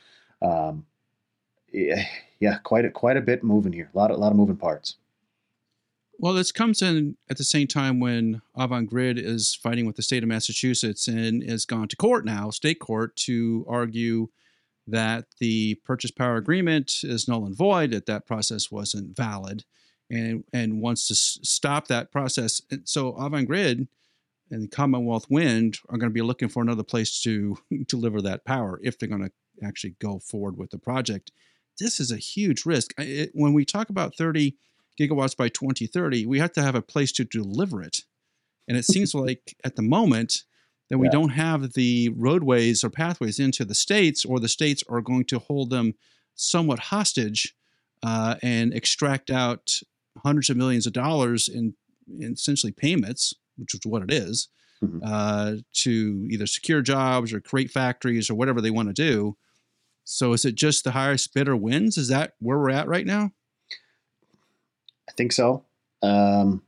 Um, 0.42 0.86
yeah, 1.72 2.06
yeah, 2.40 2.58
quite 2.60 2.86
a 2.86 2.90
quite 2.90 3.18
a 3.18 3.22
bit 3.22 3.44
moving 3.44 3.74
here. 3.74 3.90
A 3.94 3.98
lot 3.98 4.12
a 4.12 4.16
lot 4.16 4.32
of 4.32 4.38
moving 4.38 4.56
parts. 4.56 4.96
Well, 6.18 6.34
this 6.34 6.52
comes 6.52 6.82
in 6.82 7.18
at 7.30 7.38
the 7.38 7.44
same 7.44 7.68
time 7.68 8.00
when 8.00 8.42
Avangrid 8.58 9.18
is 9.18 9.54
fighting 9.54 9.86
with 9.86 9.98
the 9.98 10.02
state 10.02 10.24
of 10.24 10.30
Massachusetts 10.30 11.08
and 11.08 11.44
has 11.50 11.66
gone 11.66 11.88
to 11.90 11.96
court 11.96 12.26
now, 12.26 12.50
state 12.50 12.80
court, 12.80 13.16
to 13.18 13.66
argue 13.68 14.30
that 14.88 15.26
the 15.40 15.76
purchase 15.84 16.12
power 16.12 16.38
agreement 16.38 17.00
is 17.04 17.28
null 17.28 17.46
and 17.46 17.56
void, 17.56 17.92
that 17.92 18.06
that 18.06 18.26
process 18.26 18.72
wasn't 18.72 19.16
valid, 19.16 19.66
and 20.10 20.44
and 20.54 20.80
wants 20.82 21.08
to 21.08 21.14
s- 21.14 21.40
stop 21.44 21.88
that 21.88 22.12
process. 22.12 22.62
And 22.72 22.88
so 22.88 23.14
Avangrid 23.14 23.88
and 24.52 24.64
the 24.64 24.68
Commonwealth 24.68 25.26
Wind 25.30 25.80
are 25.90 25.98
going 25.98 26.10
to 26.10 26.14
be 26.14 26.22
looking 26.22 26.50
for 26.50 26.62
another 26.62 26.84
place 26.84 27.22
to 27.24 27.58
deliver 27.88 28.22
that 28.22 28.46
power 28.46 28.80
if 28.84 28.98
they're 28.98 29.10
going 29.10 29.24
to 29.24 29.32
actually 29.66 29.96
go 30.00 30.20
forward 30.20 30.58
with 30.58 30.70
the 30.70 30.78
project. 30.78 31.32
This 31.80 32.00
is 32.00 32.12
a 32.12 32.18
huge 32.18 32.66
risk. 32.66 32.94
It, 32.98 33.32
when 33.34 33.54
we 33.54 33.66
talk 33.66 33.90
about 33.90 34.16
30 34.16 34.56
gigawatts 35.00 35.36
by 35.36 35.50
2030, 35.50 36.26
we 36.26 36.40
have 36.40 36.52
to 36.54 36.64
have 36.64 36.76
a 36.76 36.82
place 36.82 37.12
to 37.14 37.24
deliver 37.26 37.82
it. 37.82 38.02
And 38.68 38.78
it 38.78 38.86
seems 38.86 39.14
like 39.16 39.56
at 39.64 39.76
the 39.76 39.82
moment 39.82 40.44
that 40.90 40.98
we 40.98 41.08
Yeah. 41.08 41.12
don't 41.12 41.30
have 41.30 41.74
the 41.74 42.10
roadways 42.16 42.84
or 42.84 42.90
pathways 42.90 43.40
into 43.40 43.66
the 43.66 43.76
states, 43.76 44.24
or 44.26 44.40
the 44.40 44.48
states 44.48 44.84
are 44.88 45.02
going 45.02 45.26
to 45.26 45.40
hold 45.40 45.70
them 45.70 45.96
somewhat 46.36 46.80
hostage 46.80 47.56
uh, 48.04 48.36
and 48.44 48.74
extract 48.74 49.30
out 49.32 49.80
hundreds 50.24 50.50
of 50.50 50.58
millions 50.58 50.86
of 50.86 50.94
dollars 50.94 51.48
in, 51.48 51.76
in 52.20 52.34
essentially 52.34 52.72
payments, 52.72 53.34
which 53.58 53.74
is 53.74 53.80
what 53.86 54.04
it 54.04 54.12
is, 54.14 54.50
Mhm. 54.84 55.00
uh, 55.04 55.56
to 55.74 56.28
either 56.30 56.46
secure 56.46 56.82
jobs 56.82 57.34
or 57.34 57.40
create 57.40 57.72
factories 57.72 58.30
or 58.30 58.36
whatever 58.36 58.62
they 58.62 58.70
want 58.72 58.90
to 58.90 58.94
do. 58.94 59.38
So 60.04 60.34
is 60.34 60.46
it 60.46 60.54
just 60.56 60.84
the 60.84 60.92
highest 60.92 61.34
bidder 61.34 61.56
wins? 61.56 61.98
Is 61.98 62.10
that 62.10 62.34
where 62.40 62.60
we're 62.60 62.70
at 62.70 62.88
right 62.88 63.06
now? 63.06 63.32
I 65.10 65.12
think 65.14 65.32
so. 65.32 65.64
Um, 66.02 66.62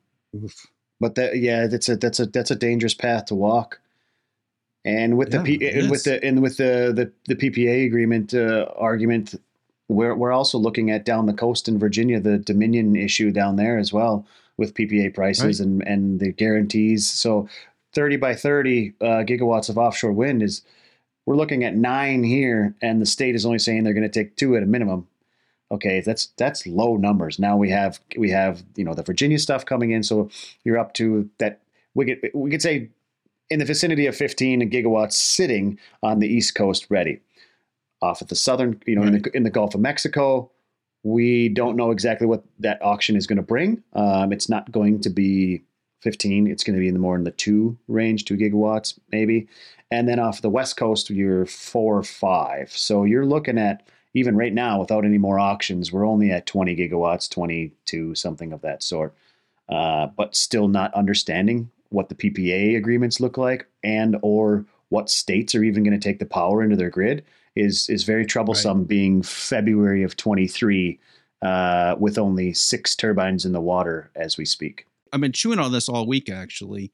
but 0.99 1.15
that 1.15 1.37
yeah, 1.37 1.67
that's 1.67 1.89
a 1.89 1.95
that's 1.95 2.19
a 2.19 2.25
that's 2.25 2.51
a 2.51 2.55
dangerous 2.55 2.93
path 2.93 3.25
to 3.25 3.35
walk. 3.35 3.79
And 4.85 5.17
with 5.17 5.33
Yeah, 5.33 5.41
the 5.41 5.57
P, 5.57 5.69
and 5.69 5.91
with 5.91 6.03
the 6.03 6.23
and 6.23 6.41
with 6.41 6.57
the 6.57 6.93
the, 7.27 7.35
the 7.35 7.35
PPA 7.35 7.85
agreement 7.85 8.33
uh, 8.33 8.67
argument, 8.75 9.35
we're 9.89 10.15
we're 10.15 10.31
also 10.31 10.57
looking 10.57 10.91
at 10.91 11.05
down 11.05 11.25
the 11.25 11.33
coast 11.33 11.67
in 11.67 11.77
Virginia 11.77 12.19
the 12.19 12.37
Dominion 12.37 12.95
issue 12.95 13.31
down 13.31 13.57
there 13.57 13.77
as 13.77 13.91
well 13.91 14.25
with 14.57 14.73
PPA 14.73 15.13
prices 15.13 15.59
and 15.59 15.81
and 15.87 16.19
the 16.19 16.31
guarantees. 16.31 17.09
So 17.09 17.47
thirty 17.93 18.17
by 18.17 18.33
thirty 18.35 18.93
uh, 19.01 19.23
gigawatts 19.25 19.69
of 19.69 19.77
offshore 19.77 20.13
wind 20.13 20.41
is 20.41 20.63
we're 21.25 21.35
looking 21.35 21.63
at 21.63 21.75
nine 21.75 22.23
here, 22.23 22.73
and 22.81 23.01
the 23.01 23.05
state 23.05 23.35
is 23.35 23.45
only 23.45 23.59
saying 23.59 23.83
they're 23.83 23.93
going 23.93 24.09
to 24.09 24.09
take 24.09 24.37
two 24.37 24.55
at 24.55 24.63
a 24.63 24.67
minimum 24.67 25.07
okay 25.71 26.01
that's 26.01 26.27
that's 26.37 26.65
low 26.67 26.95
numbers 26.95 27.39
now 27.39 27.57
we 27.57 27.69
have 27.69 27.99
we 28.17 28.29
have 28.29 28.63
you 28.75 28.83
know 28.83 28.93
the 28.93 29.03
virginia 29.03 29.39
stuff 29.39 29.65
coming 29.65 29.91
in 29.91 30.03
so 30.03 30.29
you're 30.63 30.77
up 30.77 30.93
to 30.93 31.29
that 31.39 31.61
we 31.93 32.05
could 32.05 32.31
we 32.33 32.49
could 32.49 32.61
say 32.61 32.89
in 33.49 33.59
the 33.59 33.65
vicinity 33.65 34.05
of 34.05 34.15
15 34.15 34.69
gigawatts 34.69 35.13
sitting 35.13 35.79
on 36.03 36.19
the 36.19 36.27
east 36.27 36.55
coast 36.55 36.87
ready 36.89 37.19
off 38.01 38.21
at 38.21 38.29
the 38.29 38.35
southern 38.35 38.81
you 38.85 38.95
know 38.95 39.03
in, 39.03 39.21
the, 39.21 39.31
in 39.35 39.43
the 39.43 39.49
gulf 39.49 39.75
of 39.75 39.81
mexico 39.81 40.49
we 41.03 41.49
don't 41.49 41.75
know 41.75 41.91
exactly 41.91 42.27
what 42.27 42.43
that 42.59 42.81
auction 42.81 43.15
is 43.15 43.27
going 43.27 43.37
to 43.37 43.43
bring 43.43 43.83
um, 43.93 44.31
it's 44.31 44.49
not 44.49 44.71
going 44.71 44.99
to 45.01 45.09
be 45.09 45.63
15. 46.01 46.47
It's 46.47 46.63
going 46.63 46.75
to 46.75 46.79
be 46.79 46.87
in 46.87 46.93
the 46.93 46.99
more 46.99 47.15
in 47.15 47.23
the 47.23 47.31
two 47.31 47.77
range, 47.87 48.25
two 48.25 48.37
gigawatts 48.37 48.99
maybe. 49.11 49.47
And 49.89 50.07
then 50.07 50.19
off 50.19 50.41
the 50.41 50.49
west 50.49 50.77
coast, 50.77 51.09
you're 51.09 51.45
four 51.45 51.97
or 51.97 52.03
five. 52.03 52.71
So 52.71 53.03
you're 53.03 53.25
looking 53.25 53.57
at 53.57 53.87
even 54.17 54.35
right 54.35 54.53
now, 54.53 54.79
without 54.79 55.05
any 55.05 55.19
more 55.19 55.39
auctions, 55.39 55.91
we're 55.91 56.07
only 56.07 56.31
at 56.31 56.47
20 56.47 56.75
gigawatts, 56.75 57.29
22, 57.29 58.15
something 58.15 58.51
of 58.51 58.61
that 58.61 58.81
sort. 58.81 59.13
Uh, 59.69 60.07
but 60.17 60.35
still 60.35 60.67
not 60.67 60.93
understanding 60.93 61.69
what 61.89 62.09
the 62.09 62.15
PPA 62.15 62.77
agreements 62.77 63.19
look 63.19 63.37
like 63.37 63.67
and 63.83 64.17
or 64.21 64.65
what 64.89 65.09
states 65.09 65.53
are 65.53 65.63
even 65.63 65.83
going 65.83 65.97
to 65.97 66.03
take 66.03 66.19
the 66.19 66.25
power 66.25 66.63
into 66.63 66.75
their 66.75 66.89
grid 66.89 67.23
is 67.55 67.89
is 67.89 68.03
very 68.03 68.25
troublesome. 68.25 68.79
Right. 68.79 68.87
Being 68.87 69.21
February 69.21 70.03
of 70.03 70.15
23 70.15 70.99
uh, 71.41 71.95
with 71.99 72.17
only 72.17 72.53
six 72.53 72.95
turbines 72.95 73.45
in 73.45 73.51
the 73.51 73.61
water 73.61 74.09
as 74.15 74.37
we 74.37 74.45
speak. 74.45 74.87
I've 75.13 75.21
been 75.21 75.31
chewing 75.31 75.59
on 75.59 75.71
this 75.71 75.89
all 75.89 76.07
week 76.07 76.29
actually. 76.29 76.91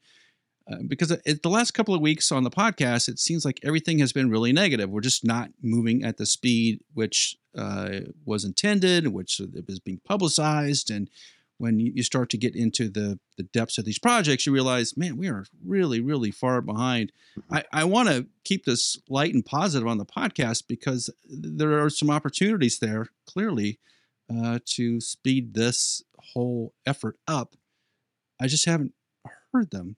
Uh, 0.70 0.76
because 0.88 1.10
it, 1.10 1.42
the 1.42 1.50
last 1.50 1.72
couple 1.72 1.94
of 1.94 2.00
weeks 2.00 2.32
on 2.32 2.42
the 2.42 2.50
podcast, 2.50 3.08
it 3.08 3.18
seems 3.18 3.44
like 3.44 3.60
everything 3.62 3.98
has 3.98 4.14
been 4.14 4.30
really 4.30 4.52
negative. 4.52 4.88
We're 4.88 5.02
just 5.02 5.24
not 5.24 5.50
moving 5.60 6.02
at 6.04 6.16
the 6.16 6.24
speed 6.24 6.80
which 6.94 7.36
uh, 7.56 8.00
was 8.24 8.44
intended, 8.44 9.08
which 9.08 9.40
is 9.68 9.80
being 9.80 10.00
publicized, 10.04 10.90
and 10.90 11.10
when 11.58 11.78
you 11.78 12.02
start 12.02 12.30
to 12.30 12.36
get 12.36 12.56
into 12.56 12.88
the, 12.88 13.18
the 13.36 13.44
depths 13.44 13.78
of 13.78 13.84
these 13.84 13.98
projects, 13.98 14.44
you 14.44 14.52
realize, 14.52 14.96
man, 14.96 15.16
we 15.16 15.28
are 15.28 15.46
really, 15.64 16.00
really 16.00 16.30
far 16.30 16.60
behind. 16.60 17.12
I, 17.50 17.64
I 17.72 17.84
want 17.84 18.08
to 18.08 18.26
keep 18.44 18.64
this 18.64 18.98
light 19.08 19.34
and 19.34 19.44
positive 19.44 19.86
on 19.86 19.98
the 19.98 20.04
podcast 20.04 20.64
because 20.68 21.10
there 21.28 21.82
are 21.82 21.90
some 21.90 22.10
opportunities 22.10 22.80
there, 22.80 23.06
clearly, 23.26 23.78
uh, 24.34 24.58
to 24.64 25.00
speed 25.00 25.54
this 25.54 26.02
whole 26.18 26.74
effort 26.86 27.16
up. 27.28 27.54
I 28.40 28.48
just 28.48 28.66
haven't 28.66 28.92
heard 29.52 29.70
them. 29.70 29.96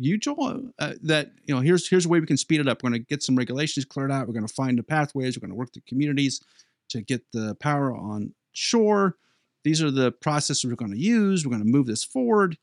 You, 0.00 0.18
Joel, 0.18 0.70
uh, 0.78 0.94
that 1.02 1.32
you 1.44 1.54
know, 1.54 1.60
here's 1.60 1.88
here's 1.88 2.06
a 2.06 2.08
way 2.08 2.20
we 2.20 2.26
can 2.26 2.36
speed 2.36 2.60
it 2.60 2.68
up. 2.68 2.82
We're 2.82 2.90
going 2.90 3.02
to 3.02 3.06
get 3.06 3.22
some 3.22 3.36
regulations 3.36 3.84
cleared 3.84 4.10
out. 4.10 4.26
We're 4.26 4.34
going 4.34 4.46
to 4.46 4.54
find 4.54 4.78
the 4.78 4.82
pathways. 4.82 5.36
We're 5.36 5.46
going 5.46 5.52
to 5.52 5.58
work 5.58 5.72
the 5.72 5.82
communities 5.82 6.40
to 6.88 7.02
get 7.02 7.22
the 7.32 7.54
power 7.60 7.94
on 7.94 8.34
shore 8.52 9.16
these 9.64 9.82
are 9.82 9.90
the 9.90 10.12
processes 10.12 10.64
we're 10.64 10.76
going 10.76 10.92
to 10.92 10.98
use. 10.98 11.44
We're 11.44 11.50
going 11.50 11.64
to 11.64 11.70
move 11.70 11.86
this 11.86 12.04
forward. 12.04 12.56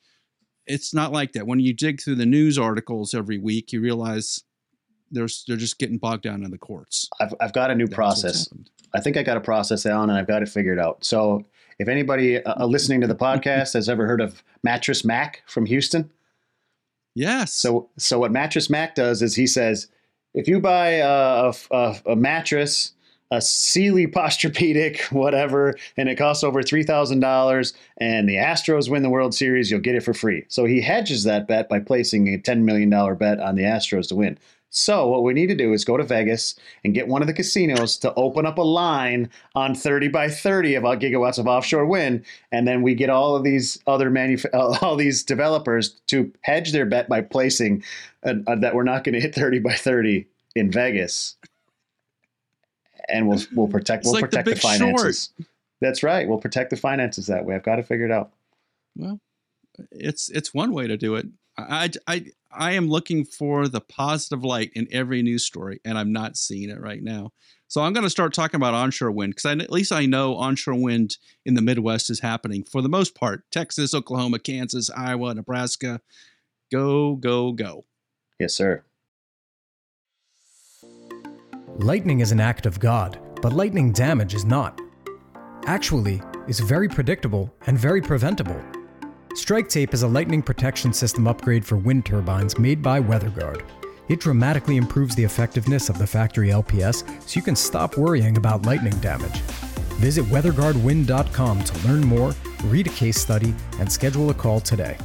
It's 0.65 0.93
not 0.93 1.11
like 1.11 1.33
that. 1.33 1.47
When 1.47 1.59
you 1.59 1.73
dig 1.73 2.01
through 2.01 2.15
the 2.15 2.25
news 2.25 2.57
articles 2.57 3.13
every 3.13 3.37
week, 3.37 3.71
you 3.71 3.81
realize 3.81 4.43
there's 5.11 5.45
they're 5.47 5.55
just 5.55 5.79
getting 5.79 5.97
bogged 5.97 6.23
down 6.23 6.43
in 6.43 6.51
the 6.51 6.57
courts. 6.57 7.09
I've, 7.21 7.33
I've 7.39 7.53
got 7.53 7.71
a 7.71 7.75
new 7.75 7.85
That's 7.85 7.95
process. 7.95 8.49
I 8.93 8.99
think 8.99 9.15
I 9.15 9.23
got 9.23 9.37
a 9.37 9.41
process 9.41 9.83
down 9.83 10.09
and 10.09 10.17
I've 10.17 10.27
got 10.27 10.41
it 10.41 10.49
figured 10.49 10.79
out. 10.79 11.05
So 11.05 11.45
if 11.79 11.87
anybody 11.87 12.43
uh, 12.43 12.61
uh 12.61 12.65
listening 12.65 12.99
to 13.01 13.07
the 13.07 13.15
podcast 13.15 13.73
has 13.73 13.87
ever 13.87 14.07
heard 14.07 14.19
of 14.19 14.43
Mattress 14.63 15.05
Mac 15.05 15.43
from 15.45 15.65
Houston, 15.65 16.11
yes. 17.17 17.53
So 17.53 17.89
so 17.97 18.19
what 18.19 18.31
Mattress 18.31 18.69
Mac 18.69 18.95
does 18.95 19.21
is 19.21 19.35
he 19.35 19.47
says 19.47 19.87
if 20.33 20.47
you 20.47 20.59
buy 20.59 20.89
a, 21.01 21.51
a, 21.71 21.95
a 22.05 22.15
mattress 22.15 22.93
a 23.31 23.41
Sealy 23.41 24.07
Posturepedic, 24.07 25.11
whatever, 25.11 25.75
and 25.97 26.09
it 26.09 26.15
costs 26.15 26.43
over 26.43 26.61
$3,000, 26.61 27.73
and 27.97 28.29
the 28.29 28.35
Astros 28.35 28.89
win 28.89 29.03
the 29.03 29.09
World 29.09 29.33
Series, 29.35 29.69
you'll 29.69 29.81
get 29.81 29.95
it 29.95 30.03
for 30.03 30.13
free. 30.13 30.45
So 30.47 30.65
he 30.65 30.81
hedges 30.81 31.23
that 31.23 31.47
bet 31.47 31.69
by 31.69 31.79
placing 31.79 32.33
a 32.33 32.37
$10 32.37 32.61
million 32.61 32.89
bet 32.89 33.39
on 33.39 33.55
the 33.55 33.63
Astros 33.63 34.07
to 34.09 34.15
win. 34.15 34.37
So 34.69 35.07
what 35.07 35.23
we 35.23 35.33
need 35.33 35.47
to 35.47 35.55
do 35.55 35.73
is 35.73 35.85
go 35.85 35.97
to 35.97 36.03
Vegas 36.03 36.55
and 36.83 36.93
get 36.93 37.07
one 37.07 37.21
of 37.21 37.27
the 37.27 37.33
casinos 37.33 37.97
to 37.97 38.13
open 38.15 38.45
up 38.45 38.57
a 38.57 38.63
line 38.63 39.29
on 39.55 39.73
30 39.73 40.09
by 40.09 40.29
30 40.29 40.75
of 40.75 40.83
gigawatts 40.83 41.39
of 41.39 41.47
offshore 41.47 41.85
wind, 41.85 42.25
and 42.51 42.67
then 42.67 42.81
we 42.81 42.93
get 42.93 43.09
all 43.09 43.35
of 43.35 43.43
these 43.43 43.79
other 43.87 44.11
manuf- 44.11 44.45
all 44.83 44.95
these 44.95 45.23
developers 45.23 45.91
to 46.07 46.31
hedge 46.41 46.73
their 46.73 46.85
bet 46.85 47.07
by 47.07 47.21
placing 47.21 47.83
a, 48.23 48.35
a, 48.47 48.57
that 48.57 48.75
we're 48.75 48.83
not 48.83 49.03
going 49.03 49.13
to 49.13 49.21
hit 49.21 49.33
30 49.33 49.59
by 49.59 49.73
30 49.73 50.27
in 50.55 50.71
Vegas 50.71 51.35
and 53.07 53.27
we'll 53.27 53.41
we'll 53.55 53.67
protect 53.67 54.05
we'll 54.05 54.13
like 54.13 54.25
protect 54.25 54.47
the, 54.47 54.55
the 54.55 54.59
finances. 54.59 55.31
Short. 55.37 55.47
That's 55.81 56.03
right. 56.03 56.27
We'll 56.27 56.39
protect 56.39 56.71
the 56.71 56.75
finances 56.75 57.27
that 57.27 57.45
way. 57.45 57.55
I've 57.55 57.63
got 57.63 57.75
to 57.75 57.83
figure 57.83 58.05
it 58.05 58.11
out. 58.11 58.31
Well, 58.95 59.19
it's 59.91 60.29
it's 60.29 60.53
one 60.53 60.71
way 60.73 60.87
to 60.87 60.97
do 60.97 61.15
it. 61.15 61.27
I 61.57 61.89
I 62.07 62.25
I 62.57 62.71
am 62.73 62.89
looking 62.89 63.23
for 63.23 63.67
the 63.67 63.81
positive 63.81 64.43
light 64.43 64.71
in 64.73 64.87
every 64.91 65.21
news 65.21 65.45
story, 65.45 65.79
and 65.85 65.97
I'm 65.97 66.11
not 66.11 66.37
seeing 66.37 66.69
it 66.69 66.81
right 66.81 67.01
now. 67.01 67.31
So 67.67 67.81
I'm 67.81 67.93
going 67.93 68.05
to 68.05 68.09
start 68.09 68.33
talking 68.33 68.55
about 68.57 68.73
onshore 68.73 69.11
wind 69.11 69.35
because 69.35 69.61
at 69.61 69.71
least 69.71 69.91
I 69.91 70.05
know 70.05 70.35
onshore 70.35 70.75
wind 70.75 71.17
in 71.45 71.53
the 71.53 71.61
Midwest 71.61 72.09
is 72.09 72.19
happening 72.19 72.63
for 72.63 72.81
the 72.81 72.89
most 72.89 73.13
part. 73.13 73.43
Texas, 73.51 73.93
Oklahoma, 73.93 74.39
Kansas, 74.39 74.89
Iowa, 74.89 75.33
Nebraska, 75.33 76.01
go 76.71 77.15
go 77.15 77.51
go. 77.51 77.85
Yes, 78.39 78.53
sir. 78.53 78.83
Lightning 81.77 82.21
is 82.21 82.31
an 82.31 82.39
act 82.39 82.65
of 82.65 82.79
God, 82.79 83.19
but 83.41 83.53
lightning 83.53 83.91
damage 83.91 84.33
is 84.33 84.45
not. 84.45 84.79
Actually, 85.65 86.21
is 86.47 86.59
very 86.61 86.87
predictable 86.87 87.53
and 87.67 87.77
very 87.77 88.01
preventable. 88.01 88.59
StrikeTape 89.37 89.93
is 89.93 90.01
a 90.01 90.07
lightning 90.07 90.41
protection 90.41 90.91
system 90.91 91.27
upgrade 91.27 91.63
for 91.63 91.77
wind 91.77 92.07
turbines 92.07 92.57
made 92.57 92.81
by 92.81 92.99
WeatherGuard. 92.99 93.63
It 94.09 94.19
dramatically 94.19 94.77
improves 94.77 95.13
the 95.13 95.23
effectiveness 95.23 95.89
of 95.89 95.99
the 95.99 96.07
factory 96.07 96.49
LPS 96.49 97.07
so 97.21 97.37
you 97.37 97.43
can 97.43 97.55
stop 97.55 97.97
worrying 97.97 98.37
about 98.37 98.65
lightning 98.65 98.97
damage. 98.99 99.39
Visit 100.01 100.25
weatherguardwind.com 100.25 101.63
to 101.63 101.87
learn 101.87 102.01
more, 102.01 102.33
read 102.63 102.87
a 102.87 102.89
case 102.89 103.19
study, 103.21 103.53
and 103.79 103.91
schedule 103.91 104.31
a 104.31 104.33
call 104.33 104.59
today. 104.59 104.97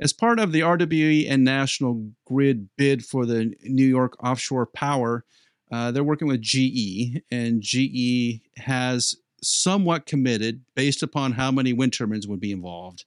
As 0.00 0.12
part 0.12 0.40
of 0.40 0.50
the 0.50 0.62
RWE 0.62 1.30
and 1.30 1.44
National 1.44 2.10
Grid 2.26 2.70
bid 2.76 3.04
for 3.04 3.24
the 3.24 3.54
New 3.62 3.86
York 3.86 4.20
offshore 4.20 4.66
power, 4.66 5.24
uh, 5.70 5.92
they're 5.92 6.02
working 6.02 6.26
with 6.26 6.42
GE, 6.42 7.22
and 7.30 7.62
GE 7.62 8.40
has 8.56 9.14
somewhat 9.42 10.06
committed, 10.06 10.62
based 10.74 11.02
upon 11.02 11.32
how 11.32 11.50
many 11.50 11.72
wind 11.72 11.92
turbines 11.92 12.28
would 12.28 12.40
be 12.40 12.52
involved, 12.52 13.04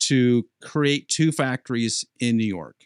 to 0.00 0.46
create 0.62 1.08
two 1.08 1.32
factories 1.32 2.04
in 2.20 2.36
New 2.36 2.46
York. 2.46 2.76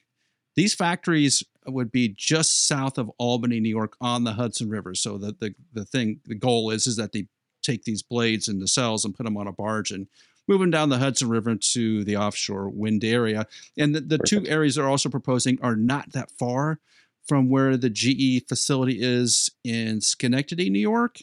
These 0.57 0.75
factories 0.75 1.43
would 1.67 1.93
be 1.93 2.15
just 2.17 2.67
south 2.67 2.99
of 2.99 3.11
Albany, 3.19 3.61
New 3.61 3.69
York, 3.69 3.97
on 4.01 4.25
the 4.25 4.33
Hudson 4.33 4.69
River. 4.69 4.95
So 4.95 5.19
the 5.19 5.33
the, 5.39 5.55
the 5.73 5.85
thing, 5.85 6.21
the 6.25 6.35
goal 6.35 6.71
is 6.71 6.87
is 6.87 6.97
that 6.97 7.13
they 7.13 7.27
take 7.63 7.85
these 7.85 8.03
blades 8.03 8.49
and 8.49 8.61
nacelles 8.61 9.05
and 9.05 9.15
put 9.15 9.25
them 9.25 9.37
on 9.37 9.47
a 9.47 9.53
barge 9.53 9.91
and 9.91 10.09
move 10.47 10.61
them 10.61 10.71
down 10.71 10.89
the 10.89 10.99
Hudson 10.99 11.29
River 11.29 11.55
to 11.55 12.05
the 12.05 12.17
offshore 12.17 12.71
wind 12.71 13.05
area. 13.05 13.47
And 13.77 13.95
the, 13.95 14.01
the 14.01 14.19
two 14.19 14.47
areas 14.47 14.77
they're 14.77 14.89
also 14.89 15.11
proposing 15.11 15.59
are 15.63 15.77
not 15.77 16.13
that 16.13 16.31
far 16.31 16.81
from 17.27 17.51
where 17.51 17.77
the 17.77 17.91
GE 17.91 18.49
facility 18.49 18.99
is 19.01 19.51
in 19.63 20.01
Schenectady, 20.01 20.71
New 20.71 20.81
York. 20.81 21.19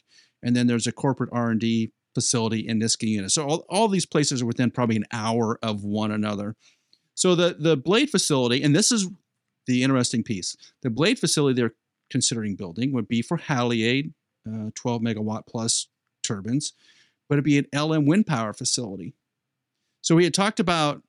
And 0.45 0.55
then 0.55 0.67
there's 0.67 0.88
a 0.88 0.93
corporate 0.93 1.31
R&D 1.34 1.91
facility 2.13 2.65
in 2.65 2.79
Niskayuna. 2.79 3.29
So 3.29 3.45
all, 3.45 3.65
all 3.67 3.88
these 3.89 4.05
places 4.05 4.41
are 4.41 4.45
within 4.45 4.71
probably 4.71 4.95
an 4.95 5.05
hour 5.12 5.60
of 5.62 5.84
one 5.84 6.12
another. 6.12 6.55
So 7.15 7.36
the, 7.36 7.58
the 7.60 7.75
blade 7.75 8.10
facility, 8.10 8.63
and 8.63 8.73
this 8.73 8.91
is 8.91 9.10
the 9.67 9.84
interesting 9.84 10.23
piece, 10.23 10.55
the 10.81 10.89
blade 10.89 11.19
facility 11.19 11.60
they're 11.60 11.73
considering 12.10 12.55
building 12.55 12.93
would 12.93 13.10
be 13.10 13.21
for 13.21 13.38
Haliade 13.38 14.13
uh, 14.47 14.69
12 14.75 15.01
megawatt 15.01 15.47
plus 15.47 15.88
turbines 16.23 16.71
but 17.27 17.36
it'd 17.36 17.43
be 17.43 17.58
an 17.58 17.67
LM 17.73 18.05
wind 18.05 18.27
power 18.27 18.53
facility. 18.53 19.13
So 20.01 20.15
we 20.15 20.23
had 20.23 20.34
talked 20.34 20.60
about 20.60 21.01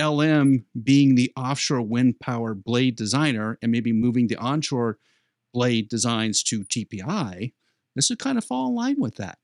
LM 0.00 0.64
being 0.82 1.14
the 1.14 1.32
offshore 1.36 1.82
wind 1.82 2.20
power 2.20 2.54
blade 2.54 2.96
designer 2.96 3.58
and 3.60 3.70
maybe 3.72 3.92
moving 3.92 4.28
the 4.28 4.36
onshore 4.36 4.98
blade 5.52 5.88
designs 5.88 6.42
to 6.44 6.64
TPI. 6.64 7.52
This 7.98 8.10
would 8.10 8.20
kind 8.20 8.38
of 8.38 8.44
fall 8.44 8.68
in 8.68 8.74
line 8.76 8.96
with 9.00 9.16
that. 9.16 9.38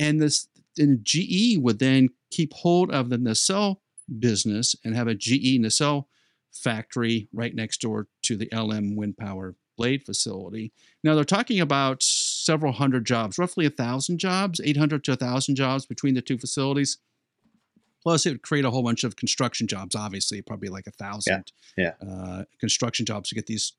And 0.00 0.20
this 0.20 0.48
and 0.78 1.04
GE 1.04 1.58
would 1.58 1.78
then 1.78 2.08
keep 2.30 2.54
hold 2.54 2.90
of 2.90 3.10
the 3.10 3.18
nacelle 3.18 3.82
business 4.18 4.74
and 4.82 4.96
have 4.96 5.08
a 5.08 5.14
GE 5.14 5.58
nacelle 5.60 6.08
factory 6.50 7.28
right 7.32 7.54
next 7.54 7.82
door 7.82 8.08
to 8.22 8.36
the 8.36 8.48
LM 8.50 8.96
wind 8.96 9.18
power 9.18 9.54
blade 9.76 10.04
facility. 10.04 10.72
Now 11.04 11.14
they're 11.14 11.24
talking 11.24 11.60
about 11.60 12.02
several 12.02 12.72
hundred 12.72 13.04
jobs, 13.04 13.38
roughly 13.38 13.66
a 13.66 13.70
thousand 13.70 14.18
jobs, 14.18 14.60
800 14.64 15.04
to 15.04 15.12
a 15.12 15.16
thousand 15.16 15.56
jobs 15.56 15.84
between 15.84 16.14
the 16.14 16.22
two 16.22 16.38
facilities. 16.38 16.98
Plus, 18.02 18.26
it 18.26 18.30
would 18.30 18.42
create 18.42 18.64
a 18.64 18.70
whole 18.70 18.82
bunch 18.82 19.04
of 19.04 19.16
construction 19.16 19.66
jobs. 19.68 19.94
Obviously, 19.94 20.42
probably 20.42 20.68
like 20.68 20.88
a 20.88 20.92
thousand 20.92 21.52
yeah, 21.76 21.92
yeah. 22.00 22.08
Uh, 22.08 22.44
construction 22.58 23.06
jobs 23.06 23.28
to 23.28 23.34
get 23.34 23.46
these 23.46 23.74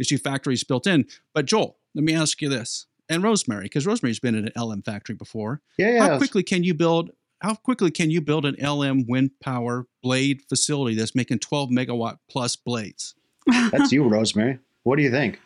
these 0.00 0.08
two 0.08 0.18
factories 0.18 0.64
built 0.64 0.86
in. 0.86 1.06
But 1.34 1.44
Joel, 1.44 1.76
let 1.94 2.04
me 2.04 2.14
ask 2.14 2.40
you 2.40 2.48
this, 2.48 2.86
and 3.08 3.22
Rosemary, 3.22 3.64
because 3.64 3.86
Rosemary's 3.86 4.18
been 4.18 4.34
in 4.34 4.46
an 4.46 4.52
LM 4.60 4.82
factory 4.82 5.14
before. 5.14 5.60
Yeah, 5.76 5.90
yeah. 5.90 6.08
How 6.08 6.18
quickly 6.18 6.42
can 6.42 6.64
you 6.64 6.74
build? 6.74 7.10
How 7.40 7.54
quickly 7.54 7.90
can 7.90 8.10
you 8.10 8.20
build 8.20 8.44
an 8.46 8.56
LM 8.60 9.06
wind 9.06 9.30
power 9.40 9.86
blade 10.02 10.42
facility 10.48 10.96
that's 10.96 11.14
making 11.14 11.38
12 11.40 11.70
megawatt 11.70 12.16
plus 12.30 12.56
blades? 12.56 13.14
That's 13.46 13.92
you, 13.92 14.06
Rosemary. 14.08 14.58
What 14.82 14.96
do 14.96 15.02
you 15.02 15.10
think? 15.10 15.38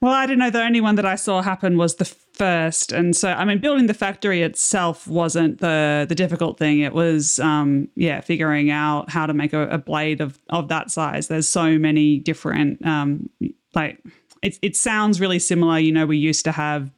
Well, 0.00 0.12
I 0.12 0.24
don't 0.24 0.38
know. 0.38 0.48
The 0.48 0.62
only 0.62 0.80
one 0.80 0.94
that 0.94 1.04
I 1.04 1.14
saw 1.16 1.42
happen 1.42 1.76
was 1.76 1.96
the 1.96 2.06
first, 2.06 2.90
and 2.90 3.14
so 3.14 3.32
I 3.32 3.44
mean, 3.44 3.58
building 3.58 3.86
the 3.86 3.92
factory 3.92 4.40
itself 4.42 5.06
wasn't 5.06 5.58
the 5.58 6.06
the 6.08 6.14
difficult 6.14 6.58
thing. 6.58 6.80
It 6.80 6.94
was, 6.94 7.38
um, 7.38 7.88
yeah, 7.96 8.22
figuring 8.22 8.70
out 8.70 9.10
how 9.10 9.26
to 9.26 9.34
make 9.34 9.52
a, 9.52 9.68
a, 9.68 9.76
blade 9.76 10.22
of 10.22 10.38
of 10.48 10.68
that 10.68 10.90
size. 10.90 11.28
There's 11.28 11.48
so 11.48 11.78
many 11.78 12.18
different, 12.18 12.84
um, 12.86 13.28
like 13.74 14.00
it. 14.42 14.58
It 14.62 14.76
sounds 14.76 15.20
really 15.20 15.38
similar. 15.38 15.78
You 15.78 15.92
know, 15.92 16.06
we 16.06 16.16
used 16.16 16.44
to 16.44 16.52
have 16.52 16.90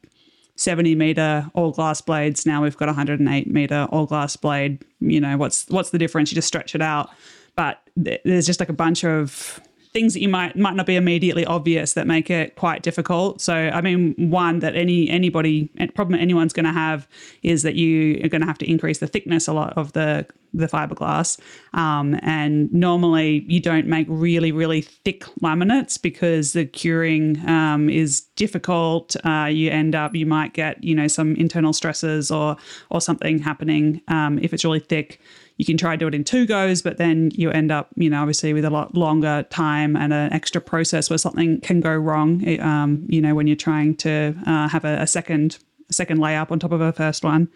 70 0.55 0.95
meter 0.95 1.49
all 1.53 1.71
glass 1.71 2.01
blades. 2.01 2.45
Now 2.45 2.63
we've 2.63 2.77
got 2.77 2.87
108 2.87 3.47
meter 3.47 3.87
all 3.91 4.05
glass 4.05 4.35
blade. 4.35 4.83
You 4.99 5.19
know, 5.19 5.37
what's 5.37 5.67
what's 5.69 5.89
the 5.89 5.97
difference? 5.97 6.31
You 6.31 6.35
just 6.35 6.47
stretch 6.47 6.75
it 6.75 6.81
out, 6.81 7.09
but 7.55 7.79
there's 7.95 8.45
just 8.45 8.59
like 8.59 8.69
a 8.69 8.73
bunch 8.73 9.03
of 9.03 9.59
things 9.93 10.13
that 10.13 10.21
you 10.21 10.27
might 10.27 10.55
might 10.55 10.75
not 10.75 10.85
be 10.85 10.95
immediately 10.95 11.45
obvious 11.45 11.93
that 11.93 12.07
make 12.07 12.29
it 12.29 12.55
quite 12.55 12.81
difficult. 12.81 13.41
So, 13.41 13.53
I 13.53 13.81
mean, 13.81 14.15
one 14.17 14.59
that 14.59 14.75
any 14.75 15.09
anybody 15.09 15.69
problem 15.93 16.19
anyone's 16.19 16.53
going 16.53 16.65
to 16.65 16.71
have 16.71 17.07
is 17.43 17.61
that 17.63 17.75
you 17.75 18.19
are 18.23 18.27
going 18.27 18.41
to 18.41 18.47
have 18.47 18.57
to 18.59 18.69
increase 18.69 18.97
the 18.97 19.07
thickness 19.07 19.47
a 19.47 19.53
lot 19.53 19.73
of 19.77 19.93
the 19.93 20.25
the 20.55 20.67
fiberglass. 20.67 21.39
Um, 21.73 22.19
and 22.21 22.71
normally, 22.73 23.43
you 23.47 23.59
don't 23.59 23.87
make 23.87 24.07
really 24.09 24.51
really 24.51 24.81
thick 24.81 25.23
laminates 25.41 26.01
because 26.01 26.53
the 26.53 26.65
curing 26.65 27.47
um, 27.47 27.89
is 27.89 28.21
difficult. 28.35 29.15
Uh, 29.23 29.45
you 29.45 29.69
end 29.69 29.93
up 29.93 30.15
you 30.15 30.25
might 30.25 30.53
get 30.53 30.83
you 30.83 30.95
know 30.95 31.07
some 31.07 31.35
internal 31.35 31.71
stresses 31.71 32.31
or 32.31 32.57
or 32.89 32.99
something 32.99 33.39
happening 33.39 34.01
um, 34.07 34.39
if 34.39 34.53
it's 34.53 34.65
really 34.65 34.79
thick 34.79 35.19
you 35.57 35.65
can 35.65 35.77
try 35.77 35.91
to 35.95 35.97
do 35.97 36.07
it 36.07 36.15
in 36.15 36.23
two 36.23 36.45
goes, 36.45 36.81
but 36.81 36.97
then 36.97 37.31
you 37.33 37.51
end 37.51 37.71
up, 37.71 37.89
you 37.95 38.09
know, 38.09 38.21
obviously 38.21 38.53
with 38.53 38.65
a 38.65 38.69
lot 38.69 38.95
longer 38.95 39.45
time 39.49 39.95
and 39.95 40.11
an 40.11 40.33
extra 40.33 40.59
process 40.59 41.09
where 41.09 41.17
something 41.17 41.61
can 41.61 41.79
go 41.79 41.93
wrong. 41.93 42.59
Um, 42.59 43.05
you 43.07 43.21
know, 43.21 43.35
when 43.35 43.47
you're 43.47 43.55
trying 43.55 43.95
to 43.97 44.35
uh, 44.47 44.67
have 44.67 44.85
a, 44.85 45.01
a 45.01 45.07
second 45.07 45.59
a 45.89 45.93
second 45.93 46.19
layup 46.19 46.51
on 46.51 46.59
top 46.59 46.71
of 46.71 46.81
a 46.81 46.91
first 46.91 47.23
one. 47.23 47.49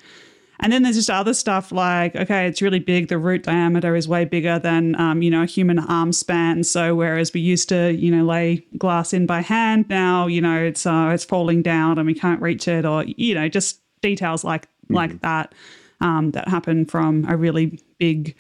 And 0.60 0.74
then 0.74 0.82
there's 0.82 0.96
just 0.96 1.10
other 1.10 1.36
stuff 1.36 1.72
like, 1.72 2.16
okay, 2.16 2.48
it's 2.48 2.62
really 2.62 2.80
big. 2.80 3.10
The 3.10 3.20
root 3.20 3.44
diameter 3.44 3.96
is 3.96 4.08
way 4.08 4.26
bigger 4.26 4.58
than, 4.58 5.00
um, 5.00 5.22
you 5.22 5.30
know, 5.30 5.44
a 5.44 5.46
human 5.46 5.78
arm 5.78 6.12
span. 6.12 6.64
So 6.64 6.96
whereas 6.96 7.32
we 7.32 7.42
used 7.42 7.70
to, 7.70 7.94
you 7.94 8.10
know, 8.10 8.24
lay 8.24 8.66
glass 8.78 9.14
in 9.14 9.28
by 9.28 9.42
hand, 9.42 9.86
now, 9.88 10.26
you 10.26 10.42
know, 10.42 10.58
it's 10.58 10.86
uh, 10.86 11.12
it's 11.14 11.24
falling 11.24 11.62
down 11.62 12.00
and 12.00 12.08
we 12.08 12.16
can't 12.16 12.42
reach 12.42 12.68
it, 12.68 12.86
or 12.86 13.04
you 13.06 13.36
know, 13.36 13.48
just 13.48 13.82
details 14.02 14.44
like 14.44 14.64
mm-hmm. 14.64 14.96
like 14.96 15.22
that 15.22 15.54
um, 16.02 16.32
that 16.32 16.48
happen 16.48 16.86
from 16.86 17.26
a 17.30 17.38
really 17.38 17.80
big, 17.98 18.36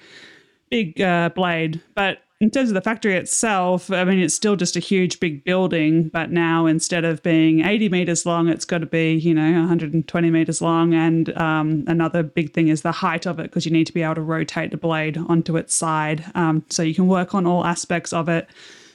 big 0.69 0.99
uh, 1.01 1.29
blade. 1.29 1.81
But 1.95 2.19
in 2.39 2.51
terms 2.51 2.69
of 2.69 2.75
the 2.75 2.81
factory 2.81 3.15
itself, 3.15 3.89
I 3.89 4.03
mean, 4.03 4.19
it's 4.19 4.35
still 4.35 4.55
just 4.55 4.75
a 4.75 4.79
huge, 4.79 5.19
big 5.19 5.43
building. 5.43 6.09
But 6.09 6.31
now 6.31 6.67
instead 6.67 7.03
of 7.03 7.23
being 7.23 7.61
80 7.61 7.89
meters 7.89 8.25
long, 8.25 8.47
it's 8.47 8.65
got 8.65 8.79
to 8.79 8.85
be, 8.85 9.13
you 9.13 9.33
know, 9.33 9.51
120 9.59 10.29
meters 10.29 10.61
long. 10.61 10.93
And 10.93 11.35
um, 11.37 11.83
another 11.87 12.21
big 12.21 12.53
thing 12.53 12.67
is 12.67 12.83
the 12.83 12.91
height 12.91 13.25
of 13.25 13.39
it, 13.39 13.43
because 13.43 13.65
you 13.65 13.71
need 13.71 13.87
to 13.87 13.93
be 13.93 14.03
able 14.03 14.15
to 14.15 14.21
rotate 14.21 14.71
the 14.71 14.77
blade 14.77 15.17
onto 15.17 15.57
its 15.57 15.73
side. 15.73 16.25
Um, 16.35 16.63
so 16.69 16.83
you 16.83 16.93
can 16.93 17.07
work 17.07 17.33
on 17.33 17.47
all 17.47 17.65
aspects 17.65 18.13
of 18.13 18.29
it. 18.29 18.47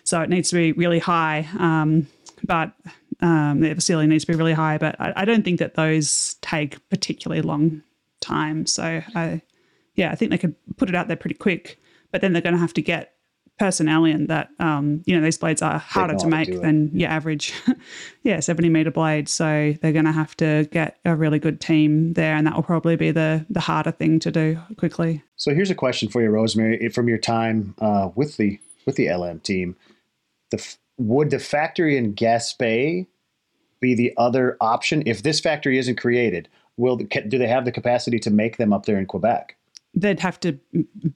So 0.05 0.21
it 0.21 0.31
needs 0.31 0.51
to 0.51 0.55
be 0.55 0.73
really 0.73 1.01
high. 1.01 1.49
Um, 1.59 2.07
but 2.45 2.73
um, 3.21 3.61
the 3.61 3.81
ceiling 3.81 4.09
needs 4.09 4.25
to 4.25 4.33
be 4.33 4.39
really 4.39 4.53
high. 4.53 4.79
But 4.79 5.01
I, 5.01 5.13
I 5.17 5.25
don't 5.25 5.45
think 5.45 5.59
that 5.59 5.75
those 5.75 6.35
take 6.43 6.89
particularly 6.91 7.43
long 7.43 7.83
time. 8.21 8.67
So 8.67 9.03
I, 9.17 9.43
yeah, 9.95 10.11
I 10.11 10.15
think 10.15 10.31
they 10.31 10.39
could 10.39 10.55
put 10.77 10.89
it 10.89 10.95
out 10.95 11.09
there 11.09 11.17
pretty 11.17 11.35
quick. 11.35 11.79
But 12.11 12.21
then 12.21 12.33
they're 12.33 12.43
going 12.43 12.55
to 12.55 12.61
have 12.61 12.75
to 12.75 12.83
get 12.83 13.15
personnel 13.59 14.05
in 14.05 14.27
that 14.27 14.49
um, 14.59 15.03
you 15.07 15.15
know 15.15 15.23
these 15.23 15.37
blades 15.37 15.61
are 15.63 15.79
harder 15.79 16.17
to 16.17 16.27
make 16.27 16.61
than 16.63 16.91
your 16.99 17.11
average 17.11 17.53
yeah 18.23 18.41
70 18.41 18.71
meter 18.71 18.91
blade 18.91 19.29
so 19.29 19.75
they're 19.81 19.93
going 19.93 20.07
to 20.07 20.11
have 20.11 20.35
to 20.39 20.67
get 20.73 20.99
a 21.05 21.15
really 21.15 21.39
good 21.39 21.61
team 21.61 22.15
there 22.15 22.35
and 22.35 22.47
that 22.47 22.57
will 22.57 22.63
probably 22.63 22.97
be 22.97 23.11
the 23.11 23.45
the 23.51 23.61
harder 23.61 23.93
thing 23.93 24.19
to 24.21 24.33
do 24.33 24.59
quickly 24.79 25.23
so 25.37 25.55
here's 25.55 25.71
a 25.71 25.75
question 25.75 26.09
for 26.09 26.23
you 26.23 26.31
rosemary 26.31 26.89
from 26.89 27.09
your 27.09 27.19
time 27.19 27.75
uh, 27.81 28.09
with 28.15 28.39
the 28.39 28.59
with 28.87 28.97
the 28.97 29.07
lm 29.07 29.41
team 29.43 29.77
the 30.51 30.77
would 30.97 31.31
the 31.31 31.39
factory 31.39 31.99
in 31.99 32.15
gaspé 32.15 33.07
be 33.81 33.95
the 33.95 34.15
other 34.17 34.57
option 34.63 35.03
if 35.05 35.23
this 35.23 35.41
factory 35.41 35.79
isn't 35.79 35.97
created 35.97 36.49
will 36.77 36.97
do 36.97 37.39
they 37.39 37.49
have 37.49 37.65
the 37.65 37.73
capacity 37.73 38.19
to 38.19 38.31
make 38.31 38.57
them 38.57 38.73
up 38.73 38.87
there 38.87 38.99
in 38.99 39.07
Quebec? 39.07 39.57
They'd 39.95 40.21
have 40.21 40.41
to 40.41 40.59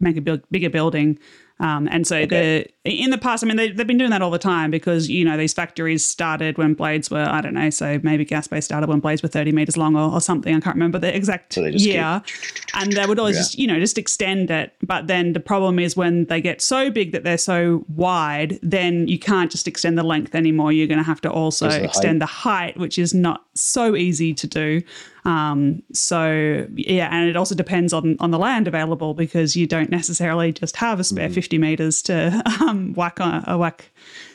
make 0.00 0.16
a 0.16 0.20
big, 0.20 0.42
bigger 0.50 0.70
building 0.70 1.18
um, 1.58 1.88
and 1.90 2.06
so 2.06 2.18
okay. 2.18 2.72
In 2.86 3.10
the 3.10 3.18
past, 3.18 3.42
I 3.42 3.46
mean, 3.46 3.56
they, 3.56 3.68
have 3.68 3.86
been 3.86 3.98
doing 3.98 4.10
that 4.10 4.22
all 4.22 4.30
the 4.30 4.38
time 4.38 4.70
because 4.70 5.10
you 5.10 5.24
know 5.24 5.36
these 5.36 5.52
factories 5.52 6.04
started 6.04 6.56
when 6.56 6.74
blades 6.74 7.10
were 7.10 7.26
I 7.28 7.40
don't 7.40 7.54
know, 7.54 7.70
so 7.70 8.00
maybe 8.02 8.24
Gaspé 8.24 8.62
started 8.62 8.88
when 8.88 9.00
blades 9.00 9.22
were 9.22 9.28
thirty 9.28 9.52
meters 9.52 9.76
long 9.76 9.96
or, 9.96 10.12
or 10.12 10.20
something. 10.20 10.54
I 10.54 10.60
can't 10.60 10.76
remember 10.76 10.98
the 10.98 11.14
exact 11.14 11.54
so 11.54 11.64
year, 11.64 12.22
keep... 12.24 12.36
and 12.74 12.92
they 12.92 13.06
would 13.06 13.18
always 13.18 13.36
yeah. 13.36 13.40
just 13.42 13.58
you 13.58 13.66
know 13.66 13.78
just 13.78 13.98
extend 13.98 14.50
it. 14.50 14.74
But 14.82 15.06
then 15.06 15.32
the 15.32 15.40
problem 15.40 15.78
is 15.78 15.96
when 15.96 16.26
they 16.26 16.40
get 16.40 16.62
so 16.62 16.90
big 16.90 17.12
that 17.12 17.24
they're 17.24 17.38
so 17.38 17.84
wide, 17.88 18.58
then 18.62 19.08
you 19.08 19.18
can't 19.18 19.50
just 19.50 19.66
extend 19.66 19.98
the 19.98 20.02
length 20.02 20.34
anymore. 20.34 20.72
You're 20.72 20.86
going 20.86 20.98
to 20.98 21.04
have 21.04 21.20
to 21.22 21.30
also 21.30 21.68
the 21.68 21.84
extend 21.84 22.22
height. 22.22 22.26
the 22.26 22.26
height, 22.26 22.76
which 22.78 22.98
is 22.98 23.12
not 23.12 23.44
so 23.54 23.96
easy 23.96 24.32
to 24.34 24.46
do. 24.46 24.82
Um, 25.26 25.82
so 25.92 26.68
yeah, 26.74 27.08
and 27.10 27.28
it 27.28 27.36
also 27.36 27.56
depends 27.56 27.92
on 27.92 28.16
on 28.20 28.30
the 28.30 28.38
land 28.38 28.68
available 28.68 29.12
because 29.12 29.56
you 29.56 29.66
don't 29.66 29.90
necessarily 29.90 30.52
just 30.52 30.76
have 30.76 31.00
a 31.00 31.04
spare 31.04 31.26
mm-hmm. 31.26 31.34
50 31.34 31.58
meters 31.58 32.02
to 32.02 32.42
um, 32.60 32.75
whack 32.76 33.20
on, 33.20 33.44
uh, 33.48 33.56
whack 33.58 33.90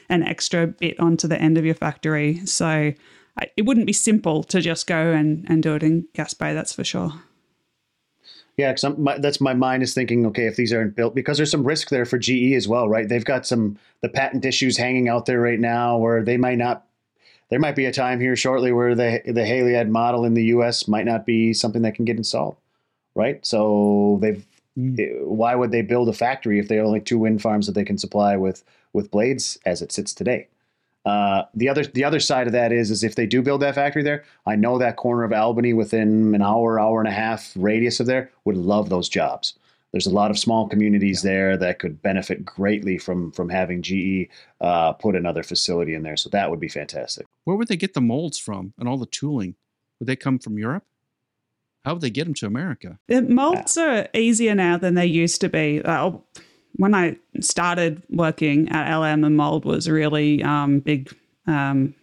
an 0.10 0.24
extra 0.24 0.68
bit 0.68 1.00
onto 1.00 1.28
the 1.28 1.42
end 1.42 1.58
of 1.58 1.66
your 1.66 1.76
factory. 1.76 2.46
So 2.46 2.94
it 3.56 3.66
wouldn't 3.66 3.88
be 3.88 3.94
simple 3.94 4.44
to 4.44 4.62
just 4.62 4.88
go 4.88 5.12
and, 5.12 5.46
and 5.50 5.64
do 5.64 5.76
it 5.76 5.84
in 5.84 6.08
Gaspé, 6.14 6.54
that's 6.54 6.74
for 6.74 6.84
sure. 6.84 7.14
Yeah, 8.58 8.74
because 8.74 9.22
that's 9.22 9.42
my 9.42 9.54
mind 9.54 9.82
is 9.82 9.94
thinking, 9.94 10.26
okay, 10.28 10.46
if 10.46 10.56
these 10.56 10.74
aren't 10.74 10.96
built, 10.96 11.16
because 11.16 11.38
there's 11.38 11.50
some 11.50 11.64
risk 11.64 11.90
there 11.90 12.06
for 12.06 12.18
GE 12.18 12.54
as 12.54 12.68
well, 12.68 12.90
right? 12.90 13.08
They've 13.08 13.26
got 13.26 13.48
some 13.48 13.78
the 14.02 14.10
patent 14.10 14.46
issues 14.46 14.78
hanging 14.78 15.08
out 15.08 15.26
there 15.26 15.40
right 15.40 15.60
now, 15.60 15.98
where 15.98 16.22
they 16.24 16.38
might 16.38 16.58
not. 16.58 16.86
There 17.50 17.60
might 17.60 17.76
be 17.76 17.86
a 17.86 17.92
time 17.92 18.20
here 18.20 18.36
shortly 18.36 18.72
where 18.72 18.94
the 18.94 19.22
the 19.26 19.42
Haliade 19.42 19.90
model 19.90 20.26
in 20.26 20.34
the 20.34 20.46
U.S. 20.46 20.88
might 20.88 21.06
not 21.06 21.26
be 21.26 21.54
something 21.54 21.82
that 21.84 21.96
can 21.96 22.06
get 22.06 22.18
installed, 22.18 22.58
right? 23.16 23.44
So 23.46 24.20
they've 24.22 24.46
Mm. 24.78 25.26
Why 25.26 25.56
would 25.56 25.72
they 25.72 25.82
build 25.82 26.10
a 26.10 26.14
factory 26.14 26.60
if 26.60 26.68
they 26.68 26.80
only 26.80 27.02
two 27.02 27.18
wind 27.18 27.42
farms 27.42 27.66
that 27.68 27.74
they 27.74 27.86
can 27.86 27.98
supply 27.98 28.38
with 28.38 28.64
with 28.94 29.12
blades 29.12 29.58
as 29.66 29.82
it 29.82 29.92
sits 29.92 30.14
today? 30.14 30.48
Uh, 31.04 31.44
the 31.56 31.68
other 31.68 31.84
the 31.84 32.04
other 32.04 32.20
side 32.20 32.48
of 32.48 32.54
that 32.54 32.72
is 32.72 32.92
is 32.92 33.04
if 33.04 33.16
they 33.16 33.26
do 33.26 33.42
build 33.42 33.62
that 33.62 33.76
factory 33.76 34.04
there, 34.04 34.24
I 34.46 34.56
know 34.56 34.78
that 34.78 34.98
corner 34.98 35.24
of 35.24 35.34
Albany 35.34 35.74
within 35.74 36.36
an 36.36 36.42
hour, 36.42 36.80
hour 36.80 37.00
and 37.00 37.08
a 37.08 37.12
half 37.12 37.52
radius 37.56 38.00
of 38.00 38.06
there 38.06 38.32
would 38.46 38.58
love 38.58 38.90
those 38.90 39.10
jobs. 39.10 39.56
There's 39.92 40.08
a 40.08 40.14
lot 40.14 40.32
of 40.32 40.40
small 40.40 40.70
communities 40.70 41.24
yeah. 41.24 41.32
there 41.32 41.58
that 41.58 41.80
could 41.80 42.02
benefit 42.02 42.46
greatly 42.46 42.98
from 42.98 43.32
from 43.32 43.50
having 43.50 43.82
GE 43.82 44.30
uh, 44.62 44.94
put 44.94 45.16
another 45.16 45.44
facility 45.44 45.96
in 45.96 46.04
there. 46.04 46.18
So 46.18 46.30
that 46.30 46.50
would 46.50 46.60
be 46.60 46.70
fantastic. 46.70 47.26
Where 47.46 47.58
would 47.58 47.68
they 47.68 47.78
get 47.78 47.94
the 47.94 48.02
molds 48.02 48.38
from 48.38 48.74
and 48.78 48.88
all 48.88 48.98
the 48.98 49.08
tooling? 49.08 49.56
Would 50.00 50.08
they 50.08 50.16
come 50.16 50.40
from 50.40 50.58
Europe? 50.58 50.84
How 51.84 51.94
would 51.94 52.02
they 52.02 52.10
get 52.10 52.26
them 52.26 52.34
to 52.36 52.46
America? 52.46 53.00
The 53.08 53.22
molds 53.24 53.78
are 53.78 54.08
easier 54.14 54.54
now 54.54 54.78
than 54.78 54.96
they 54.96 55.06
used 55.06 55.42
to 55.42 55.50
be. 55.50 55.82
Uh, 55.84 56.12
when 56.76 56.94
I 56.94 57.18
started 57.40 58.02
working 58.10 58.70
at 58.70 58.96
LM, 58.96 59.22
the 59.22 59.30
mold 59.30 59.66
was 59.66 59.90
really 59.90 60.44
um, 60.44 60.80
big. 60.80 61.14
Um, 61.48 61.96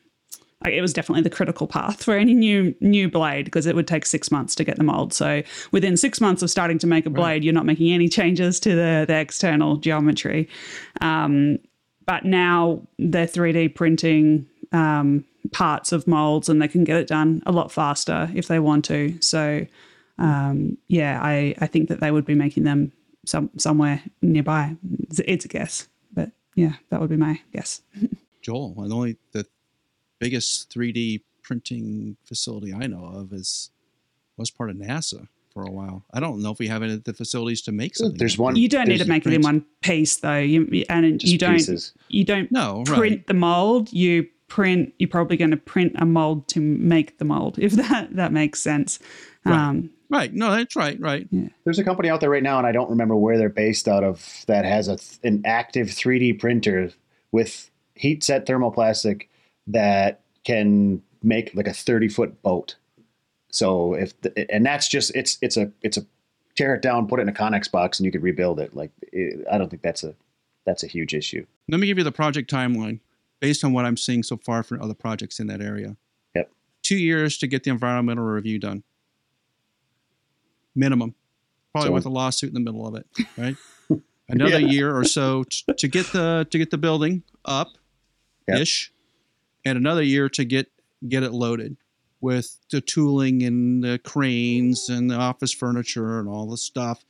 it 0.66 0.80
was 0.80 0.92
definitely 0.92 1.22
the 1.22 1.30
critical 1.30 1.68
path 1.68 2.02
for 2.02 2.14
any 2.16 2.34
new 2.34 2.74
new 2.80 3.08
blade 3.08 3.44
because 3.44 3.66
it 3.66 3.76
would 3.76 3.86
take 3.86 4.04
six 4.04 4.30
months 4.32 4.56
to 4.56 4.64
get 4.64 4.76
the 4.76 4.82
mold. 4.82 5.12
So 5.12 5.42
within 5.70 5.96
six 5.96 6.20
months 6.20 6.42
of 6.42 6.50
starting 6.50 6.78
to 6.78 6.86
make 6.86 7.06
a 7.06 7.10
blade, 7.10 7.22
right. 7.22 7.42
you're 7.44 7.54
not 7.54 7.66
making 7.66 7.92
any 7.92 8.08
changes 8.08 8.58
to 8.60 8.70
the, 8.70 9.04
the 9.06 9.14
external 9.14 9.76
geometry. 9.76 10.48
Um, 11.00 11.58
but 12.06 12.24
now 12.24 12.82
they're 12.98 13.26
3D 13.26 13.74
printing 13.74 14.46
um, 14.72 15.24
parts 15.52 15.92
of 15.92 16.06
molds 16.06 16.48
and 16.48 16.60
they 16.60 16.68
can 16.68 16.84
get 16.84 16.96
it 16.96 17.08
done 17.08 17.42
a 17.46 17.52
lot 17.52 17.72
faster 17.72 18.30
if 18.34 18.48
they 18.48 18.58
want 18.58 18.84
to. 18.86 19.20
So, 19.20 19.66
um, 20.18 20.76
yeah, 20.88 21.20
I, 21.22 21.54
I 21.58 21.66
think 21.66 21.88
that 21.88 22.00
they 22.00 22.10
would 22.10 22.24
be 22.24 22.34
making 22.34 22.64
them 22.64 22.92
some 23.26 23.50
somewhere 23.56 24.02
nearby. 24.22 24.76
It's, 25.00 25.20
it's 25.20 25.44
a 25.44 25.48
guess, 25.48 25.88
but 26.12 26.30
yeah, 26.54 26.74
that 26.90 27.00
would 27.00 27.10
be 27.10 27.16
my 27.16 27.40
guess. 27.52 27.82
Joel, 28.42 28.74
and 28.78 28.92
only 28.92 29.16
the 29.32 29.46
biggest 30.18 30.72
3D 30.72 31.22
printing 31.42 32.16
facility 32.24 32.72
I 32.72 32.86
know 32.86 33.04
of 33.04 33.32
is 33.32 33.70
was 34.36 34.50
part 34.50 34.70
of 34.70 34.76
NASA 34.76 35.28
for 35.52 35.62
a 35.62 35.70
while. 35.70 36.04
I 36.12 36.20
don't 36.20 36.40
know 36.40 36.50
if 36.50 36.58
we 36.58 36.68
have 36.68 36.82
any 36.82 36.94
of 36.94 37.04
the 37.04 37.12
facilities 37.12 37.62
to 37.62 37.72
make 37.72 37.96
something. 37.96 38.16
There's 38.16 38.38
one. 38.38 38.56
You 38.56 38.68
don't 38.68 38.88
need 38.88 38.98
to 38.98 39.08
make 39.08 39.26
it 39.26 39.32
in 39.32 39.42
one 39.42 39.64
piece 39.82 40.16
though. 40.16 40.38
You 40.38 40.84
and 40.88 41.18
Just 41.18 41.32
you 41.32 41.38
don't. 41.38 41.54
Pieces. 41.54 41.92
You 42.08 42.24
don't 42.24 42.50
no, 42.52 42.84
print 42.86 43.00
right. 43.00 43.26
the 43.26 43.34
mold. 43.34 43.92
You 43.92 44.28
print 44.48 44.92
you're 44.98 45.08
probably 45.08 45.36
going 45.36 45.50
to 45.50 45.56
print 45.56 45.92
a 45.96 46.06
mold 46.06 46.46
to 46.48 46.60
make 46.60 47.18
the 47.18 47.24
mold 47.24 47.58
if 47.58 47.72
that 47.72 48.14
that 48.14 48.32
makes 48.32 48.60
sense 48.60 48.98
right. 49.44 49.54
Um, 49.54 49.90
right 50.08 50.32
no 50.32 50.50
that's 50.50 50.74
right 50.74 50.98
right 51.00 51.28
yeah. 51.30 51.48
there's 51.64 51.78
a 51.78 51.84
company 51.84 52.08
out 52.08 52.20
there 52.20 52.30
right 52.30 52.42
now 52.42 52.58
and 52.58 52.66
i 52.66 52.72
don't 52.72 52.90
remember 52.90 53.14
where 53.14 53.36
they're 53.36 53.48
based 53.48 53.86
out 53.86 54.04
of 54.04 54.44
that 54.46 54.64
has 54.64 54.88
a 54.88 54.98
an 55.22 55.42
active 55.44 55.88
3d 55.88 56.40
printer 56.40 56.90
with 57.30 57.70
heat 57.94 58.24
set 58.24 58.46
thermoplastic 58.46 59.28
that 59.66 60.20
can 60.44 61.02
make 61.22 61.54
like 61.54 61.66
a 61.66 61.72
30 61.72 62.08
foot 62.08 62.42
boat. 62.42 62.76
So 63.50 63.94
if 63.94 64.18
the, 64.20 64.50
and 64.52 64.64
that's 64.64 64.88
just 64.88 65.14
it's 65.14 65.38
it's 65.40 65.56
a 65.56 65.70
it's 65.82 65.96
a 65.96 66.06
tear 66.56 66.74
it 66.74 66.82
down, 66.82 67.08
put 67.08 67.20
it 67.20 67.22
in 67.22 67.28
a 67.28 67.32
Connex 67.32 67.70
box, 67.70 67.98
and 67.98 68.06
you 68.06 68.12
could 68.12 68.22
rebuild 68.22 68.60
it. 68.60 68.74
Like 68.74 68.90
it, 69.12 69.46
I 69.50 69.58
don't 69.58 69.68
think 69.68 69.82
that's 69.82 70.04
a 70.04 70.14
that's 70.64 70.82
a 70.82 70.86
huge 70.86 71.14
issue. 71.14 71.46
Let 71.68 71.80
me 71.80 71.86
give 71.86 71.98
you 71.98 72.04
the 72.04 72.12
project 72.12 72.50
timeline 72.50 73.00
based 73.40 73.64
on 73.64 73.72
what 73.72 73.84
I'm 73.84 73.96
seeing 73.96 74.22
so 74.22 74.36
far 74.36 74.62
for 74.62 74.80
other 74.82 74.94
projects 74.94 75.38
in 75.40 75.46
that 75.48 75.60
area. 75.60 75.96
Yep. 76.34 76.50
Two 76.82 76.96
years 76.96 77.38
to 77.38 77.46
get 77.46 77.64
the 77.64 77.70
environmental 77.70 78.24
review 78.24 78.58
done. 78.58 78.82
Minimum. 80.74 81.14
Probably 81.72 81.88
So- 81.88 81.92
with 81.94 82.06
a 82.06 82.10
lawsuit 82.10 82.48
in 82.48 82.54
the 82.54 82.60
middle 82.60 82.86
of 82.86 82.94
it, 82.94 83.06
right? 83.36 83.56
Another 84.28 84.60
Yeah. 84.60 84.68
year 84.70 84.96
or 84.96 85.04
so 85.04 85.44
t- 85.44 85.64
to 85.76 85.88
get 85.88 86.06
the 86.12 86.46
to 86.50 86.58
get 86.58 86.70
the 86.70 86.78
building 86.78 87.22
up 87.44 87.78
Yep. 88.46 88.60
ish. 88.60 88.92
And 89.64 89.76
another 89.78 90.02
year 90.02 90.28
to 90.30 90.44
get 90.44 90.70
get 91.08 91.22
it 91.22 91.32
loaded 91.32 91.76
with 92.20 92.58
the 92.70 92.80
tooling 92.80 93.42
and 93.42 93.82
the 93.82 93.98
cranes 94.00 94.88
and 94.88 95.10
the 95.10 95.14
office 95.14 95.52
furniture 95.52 96.18
and 96.18 96.28
all 96.28 96.46
the 96.50 96.56
stuff. 96.58 97.04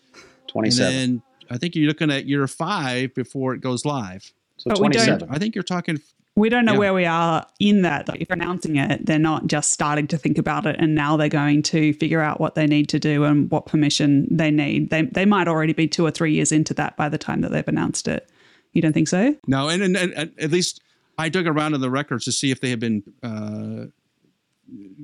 Twenty 0.47 0.69
And 0.69 0.79
then 0.79 1.23
I 1.51 1.57
think 1.59 1.75
you're 1.75 1.88
looking 1.88 2.11
at 2.11 2.27
year 2.27 2.47
five 2.47 3.14
before 3.14 3.55
it 3.55 3.61
goes 3.61 3.85
live. 3.85 4.33
So 4.59 4.71
But 4.71 4.77
twenty 4.79 4.99
seven. 4.99 5.29
I 5.31 5.38
think 5.38 5.55
you're 5.55 5.64
talking 5.64 6.01
We 6.38 6.48
don't 6.48 6.64
know 6.64 6.74
Yeah. 6.74 6.79
where 6.79 6.94
we 6.94 7.05
are 7.05 7.44
in 7.59 7.83
that. 7.83 8.09
If 8.14 8.29
they're 8.29 8.37
announcing 8.37 8.77
it, 8.77 9.05
they're 9.05 9.18
not 9.18 9.48
just 9.48 9.72
starting 9.72 10.07
to 10.07 10.16
think 10.16 10.38
about 10.38 10.66
it 10.66 10.77
and 10.79 10.94
now 10.94 11.16
they're 11.16 11.29
going 11.29 11.62
to 11.64 11.92
figure 11.94 12.20
out 12.20 12.40
what 12.40 12.55
they 12.55 12.66
need 12.66 12.88
to 12.90 13.01
do 13.01 13.24
and 13.24 13.51
what 13.51 13.66
permission 13.66 14.29
they 14.31 14.51
need. 14.53 14.90
They, 14.90 15.03
they 15.03 15.24
might 15.24 15.48
already 15.48 15.72
be 15.72 15.88
two 15.88 16.07
or 16.07 16.12
three 16.12 16.33
years 16.33 16.53
into 16.53 16.72
that 16.74 16.96
by 16.96 17.09
the 17.09 17.18
time 17.18 17.40
that 17.40 17.51
they've 17.51 17.66
announced 17.66 18.07
it. 18.07 18.31
You 18.72 18.83
don't 18.83 18.92
think 18.92 19.09
so? 19.09 19.35
No, 19.48 19.68
and, 19.68 19.83
and, 19.83 19.96
and 19.96 20.33
at 20.38 20.51
least 20.53 20.81
I 21.18 21.29
dug 21.29 21.48
around 21.48 21.74
in 21.74 21.81
the 21.81 21.90
records 21.90 22.24
to 22.27 22.33
see 22.33 22.53
if 22.53 22.61
they 22.61 22.70
had 22.70 22.79
been 22.79 23.03
uh, 23.22 23.87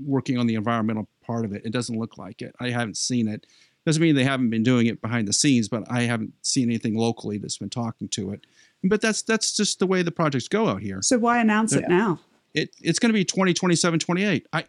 working 0.06 0.38
on 0.38 0.46
the 0.46 0.54
environmental 0.54 1.08
part 1.26 1.44
of 1.44 1.52
it. 1.52 1.62
It 1.64 1.72
doesn't 1.72 1.98
look 1.98 2.16
like 2.16 2.42
it. 2.42 2.54
I 2.60 2.70
haven't 2.70 2.96
seen 2.96 3.26
it. 3.26 3.46
Doesn't 3.84 4.00
mean 4.00 4.14
they 4.14 4.24
haven't 4.24 4.50
been 4.50 4.62
doing 4.62 4.86
it 4.86 5.02
behind 5.02 5.26
the 5.26 5.32
scenes, 5.32 5.68
but 5.68 5.82
I 5.90 6.02
haven't 6.02 6.32
seen 6.42 6.68
anything 6.68 6.96
locally 6.96 7.38
that's 7.38 7.58
been 7.58 7.70
talking 7.70 8.08
to 8.10 8.30
it. 8.30 8.46
But 8.84 9.00
that's 9.00 9.22
that's 9.22 9.56
just 9.56 9.78
the 9.78 9.86
way 9.86 10.02
the 10.02 10.12
projects 10.12 10.46
go 10.48 10.68
out 10.68 10.82
here. 10.82 11.00
So 11.02 11.18
why 11.18 11.38
announce 11.40 11.72
it 11.72 11.88
now? 11.88 12.20
It 12.52 12.70
it's 12.82 12.98
going 12.98 13.08
to 13.10 13.14
be 13.14 13.24
2027, 13.24 13.98
28. 13.98 14.46
I 14.52 14.64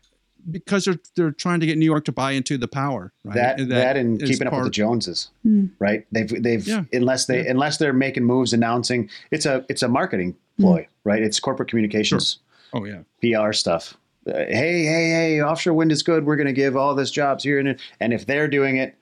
because 0.50 0.86
they're 0.86 1.00
they're 1.16 1.32
trying 1.32 1.60
to 1.60 1.66
get 1.66 1.78
New 1.78 1.86
York 1.86 2.06
to 2.06 2.12
buy 2.12 2.32
into 2.32 2.58
the 2.58 2.68
power, 2.68 3.12
right? 3.24 3.36
that, 3.36 3.70
that 3.70 3.98
and 3.98 4.20
keeping 4.22 4.48
up 4.48 4.54
with 4.54 4.64
the 4.66 4.70
Joneses, 4.70 5.30
Hmm. 5.44 5.66
right? 5.80 6.06
They've 6.12 6.30
they've 6.44 6.66
Yeah. 6.68 6.84
unless 6.94 7.26
they 7.26 7.46
unless 7.48 7.78
they're 7.78 7.94
making 7.94 8.24
moves 8.24 8.54
announcing 8.54 9.10
it's 9.32 9.46
a 9.46 9.66
it's 9.70 9.84
a 9.84 9.88
marketing 9.88 10.36
ploy, 10.60 10.88
right? 11.04 11.22
It's 11.22 11.40
corporate 11.40 11.70
communications, 11.70 12.40
Oh 12.74 12.86
yeah. 12.86 13.00
PR 13.22 13.52
stuff. 13.54 13.96
Uh, 14.28 14.34
hey 14.38 14.84
hey 14.86 15.10
hey, 15.10 15.42
offshore 15.42 15.74
wind 15.74 15.92
is 15.92 16.04
good. 16.04 16.26
We're 16.26 16.36
going 16.38 16.48
to 16.48 16.54
give 16.54 16.78
all 16.78 16.96
this 16.96 17.12
jobs 17.12 17.44
here 17.44 17.60
and 17.60 17.78
and 18.00 18.14
if 18.14 18.26
they're 18.26 18.48
doing 18.48 18.78
it 18.78 18.96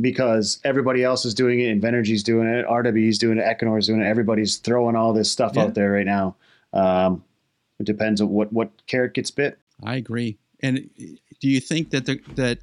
because 0.00 0.58
everybody 0.64 1.02
else 1.04 1.24
is 1.24 1.34
doing 1.34 1.60
it, 1.60 1.80
Invenergy's 1.80 2.22
doing 2.22 2.46
it, 2.48 2.66
RWE's 2.66 3.18
doing 3.18 3.38
it, 3.38 3.44
Equinor's 3.44 3.86
doing 3.86 4.00
it, 4.00 4.06
everybody's 4.06 4.56
throwing 4.56 4.96
all 4.96 5.12
this 5.12 5.30
stuff 5.30 5.52
Yeah. 5.54 5.62
out 5.64 5.74
there 5.74 5.92
right 5.92 6.06
now. 6.06 6.36
Um, 6.72 7.24
it 7.78 7.84
depends 7.86 8.20
on 8.20 8.28
what 8.28 8.52
what 8.52 8.70
carrot 8.86 9.14
gets 9.14 9.30
bit. 9.30 9.58
I 9.82 9.96
agree. 9.96 10.38
And 10.62 10.90
do 11.40 11.48
you 11.48 11.60
think 11.60 11.90
that 11.90 12.04
the, 12.06 12.20
that 12.34 12.58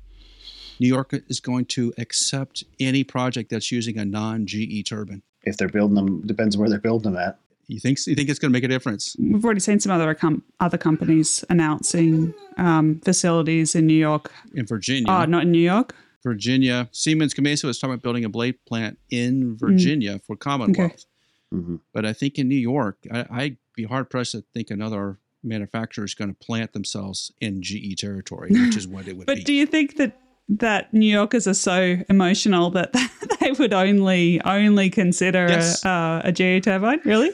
New 0.79 0.87
York 0.87 1.13
is 1.27 1.39
going 1.39 1.65
to 1.65 1.91
accept 1.97 2.63
any 2.79 3.03
project 3.03 3.49
that's 3.49 3.71
using 3.71 3.97
a 3.97 4.05
non-GE 4.05 4.87
turbine? 4.87 5.23
If 5.43 5.57
they're 5.57 5.69
building 5.69 5.95
them, 5.95 6.21
depends 6.27 6.55
on 6.55 6.59
where 6.59 6.69
they're 6.69 6.77
building 6.79 7.13
them 7.13 7.19
at. 7.21 7.39
You 7.67 7.79
think 7.79 7.97
you 8.07 8.15
think 8.15 8.29
it's 8.29 8.39
going 8.39 8.51
to 8.51 8.53
make 8.53 8.63
a 8.63 8.67
difference? 8.69 9.15
We've 9.19 9.43
already 9.43 9.59
seen 9.59 9.79
some 9.81 9.91
other 9.91 10.13
com- 10.13 10.43
other 10.61 10.77
companies 10.77 11.43
announcing 11.49 12.33
um, 12.57 13.01
facilities 13.03 13.75
in 13.75 13.87
New 13.87 13.93
York. 13.97 14.31
In 14.53 14.65
Virginia, 14.65 15.05
Oh, 15.09 15.25
not 15.25 15.43
in 15.43 15.51
New 15.51 15.59
York. 15.59 15.93
Virginia, 16.23 16.89
Siemens 16.91 17.33
Gamesa 17.33 17.65
was 17.65 17.79
talking 17.79 17.93
about 17.93 18.03
building 18.03 18.25
a 18.25 18.29
blade 18.29 18.55
plant 18.65 18.97
in 19.09 19.55
Virginia 19.57 20.19
for 20.25 20.35
Commonwealth. 20.35 21.05
Mhm. 21.53 21.79
But 21.93 22.05
I 22.05 22.13
think 22.13 22.37
in 22.37 22.47
New 22.49 22.55
York, 22.55 22.97
I, 23.11 23.25
I'd 23.29 23.57
be 23.75 23.83
hard 23.85 24.09
pressed 24.09 24.33
to 24.33 24.43
think 24.53 24.69
another 24.71 25.17
manufacturer 25.43 26.03
is 26.03 26.13
going 26.13 26.29
to 26.33 26.35
plant 26.45 26.73
themselves 26.73 27.31
in 27.39 27.61
GE 27.61 27.95
territory, 27.97 28.49
which 28.51 28.75
is 28.75 28.87
what 28.87 29.07
it 29.07 29.15
would 29.15 29.27
But 29.31 29.37
be. 29.37 29.43
do 29.43 29.53
you 29.53 29.65
think 29.65 29.95
that 29.97 30.19
that 30.49 30.93
New 30.93 31.09
Yorkers 31.11 31.45
are 31.47 31.53
so 31.53 31.97
emotional 32.09 32.69
that 32.71 32.91
they 33.39 33.51
would 33.53 33.73
only 33.73 34.41
only 34.41 34.89
consider 34.89 35.47
Yes. 35.47 35.85
a, 35.85 35.89
uh, 35.89 36.21
a 36.25 36.31
GE 36.31 36.63
turbine? 36.63 36.99
Really? 37.05 37.31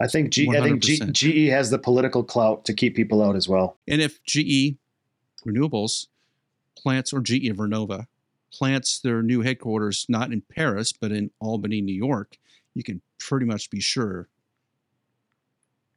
I 0.00 0.06
think 0.06 0.30
G, 0.30 0.48
I 0.56 0.60
think 0.62 0.80
G, 0.80 1.00
GE 1.10 1.48
has 1.50 1.70
the 1.70 1.78
political 1.78 2.22
clout 2.22 2.64
to 2.66 2.72
keep 2.74 2.94
people 2.94 3.20
out 3.22 3.34
as 3.34 3.48
well. 3.48 3.76
And 3.88 4.00
if 4.00 4.22
GE 4.24 4.76
Renewables 5.46 6.06
plants 6.76 7.12
or 7.12 7.20
GE 7.20 7.50
Vernova 7.56 8.06
plants 8.52 8.98
their 9.00 9.22
new 9.22 9.42
headquarters 9.42 10.06
not 10.08 10.32
in 10.32 10.40
Paris 10.42 10.92
but 10.92 11.12
in 11.12 11.30
Albany, 11.40 11.80
New 11.80 11.94
York, 11.94 12.38
you 12.74 12.82
can 12.82 13.00
pretty 13.18 13.46
much 13.46 13.70
be 13.70 13.80
sure 13.80 14.28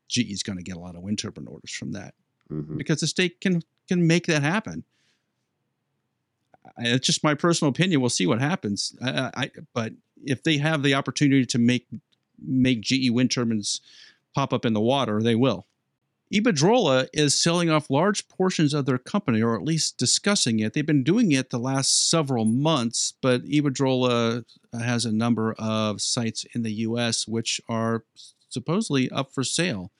GE 0.07 0.31
is 0.31 0.43
going 0.43 0.57
to 0.57 0.63
get 0.63 0.75
a 0.75 0.79
lot 0.79 0.95
of 0.95 1.01
wind 1.03 1.19
turbine 1.19 1.47
orders 1.47 1.71
from 1.71 1.91
that 1.93 2.13
Mhm. 2.51 2.77
because 2.77 2.99
the 2.99 3.07
state 3.07 3.39
can 3.41 3.61
can 3.87 4.05
make 4.07 4.25
that 4.27 4.41
happen. 4.43 4.83
I- 6.77 6.87
It's 6.89 7.05
just 7.05 7.23
my 7.23 7.33
personal 7.33 7.69
opinion. 7.69 7.99
We'll 8.01 8.09
see 8.09 8.27
what 8.27 8.39
happens. 8.39 8.95
I, 9.01 9.31
I- 9.35 9.51
but 9.73 9.93
if 10.23 10.43
they 10.43 10.57
have 10.57 10.83
the 10.83 10.93
opportunity 10.93 11.45
to 11.45 11.57
make 11.57 11.87
make 12.43 12.81
GE 12.81 13.09
wind 13.11 13.31
turbines 13.31 13.81
pop 14.33 14.51
up 14.53 14.65
in 14.65 14.73
the 14.73 14.81
water, 14.81 15.21
they 15.21 15.35
will. 15.35 15.65
Iberdrola 16.31 17.07
is 17.11 17.39
selling 17.39 17.69
off 17.69 17.89
large 17.89 18.27
portions 18.29 18.73
of 18.73 18.85
their 18.85 18.97
company, 18.97 19.41
or 19.41 19.55
at 19.55 19.63
least 19.63 19.97
discussing 19.97 20.59
it. 20.59 20.73
They've 20.73 20.85
been 20.85 21.03
doing 21.03 21.33
it 21.33 21.49
the 21.49 21.59
last 21.59 22.09
several 22.09 22.45
months, 22.45 23.13
but 23.21 23.43
Iberdrola 23.43 24.45
has 24.73 25.03
a 25.03 25.11
number 25.11 25.53
of 25.59 26.01
sites 26.01 26.45
in 26.55 26.63
the 26.63 26.71
U.S. 26.71 27.27
which 27.27 27.59
are 27.67 28.05
supposedly 28.47 29.09
up 29.11 29.33
for 29.33 29.43
sale. 29.43 29.91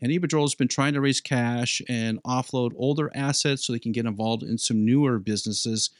And 0.00 0.12
Iberdrola 0.12 0.42
has 0.42 0.54
been 0.54 0.68
trying 0.68 0.94
to 0.94 1.00
raise 1.00 1.20
cash 1.20 1.82
and 1.88 2.22
offload 2.22 2.72
older 2.76 3.10
assets 3.14 3.66
so 3.66 3.72
they 3.72 3.80
can 3.80 3.92
get 3.92 4.06
involved 4.06 4.44
in 4.44 4.58
some 4.58 4.84
newer 4.84 5.18
businesses, 5.18 5.90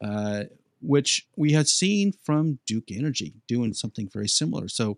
uh, 0.00 0.44
which 0.80 1.26
we 1.36 1.52
had 1.52 1.68
seen 1.68 2.12
from 2.24 2.58
Duke 2.66 2.90
Energy 2.90 3.34
doing 3.46 3.74
something 3.74 4.08
very 4.08 4.28
similar. 4.28 4.68
So, 4.68 4.96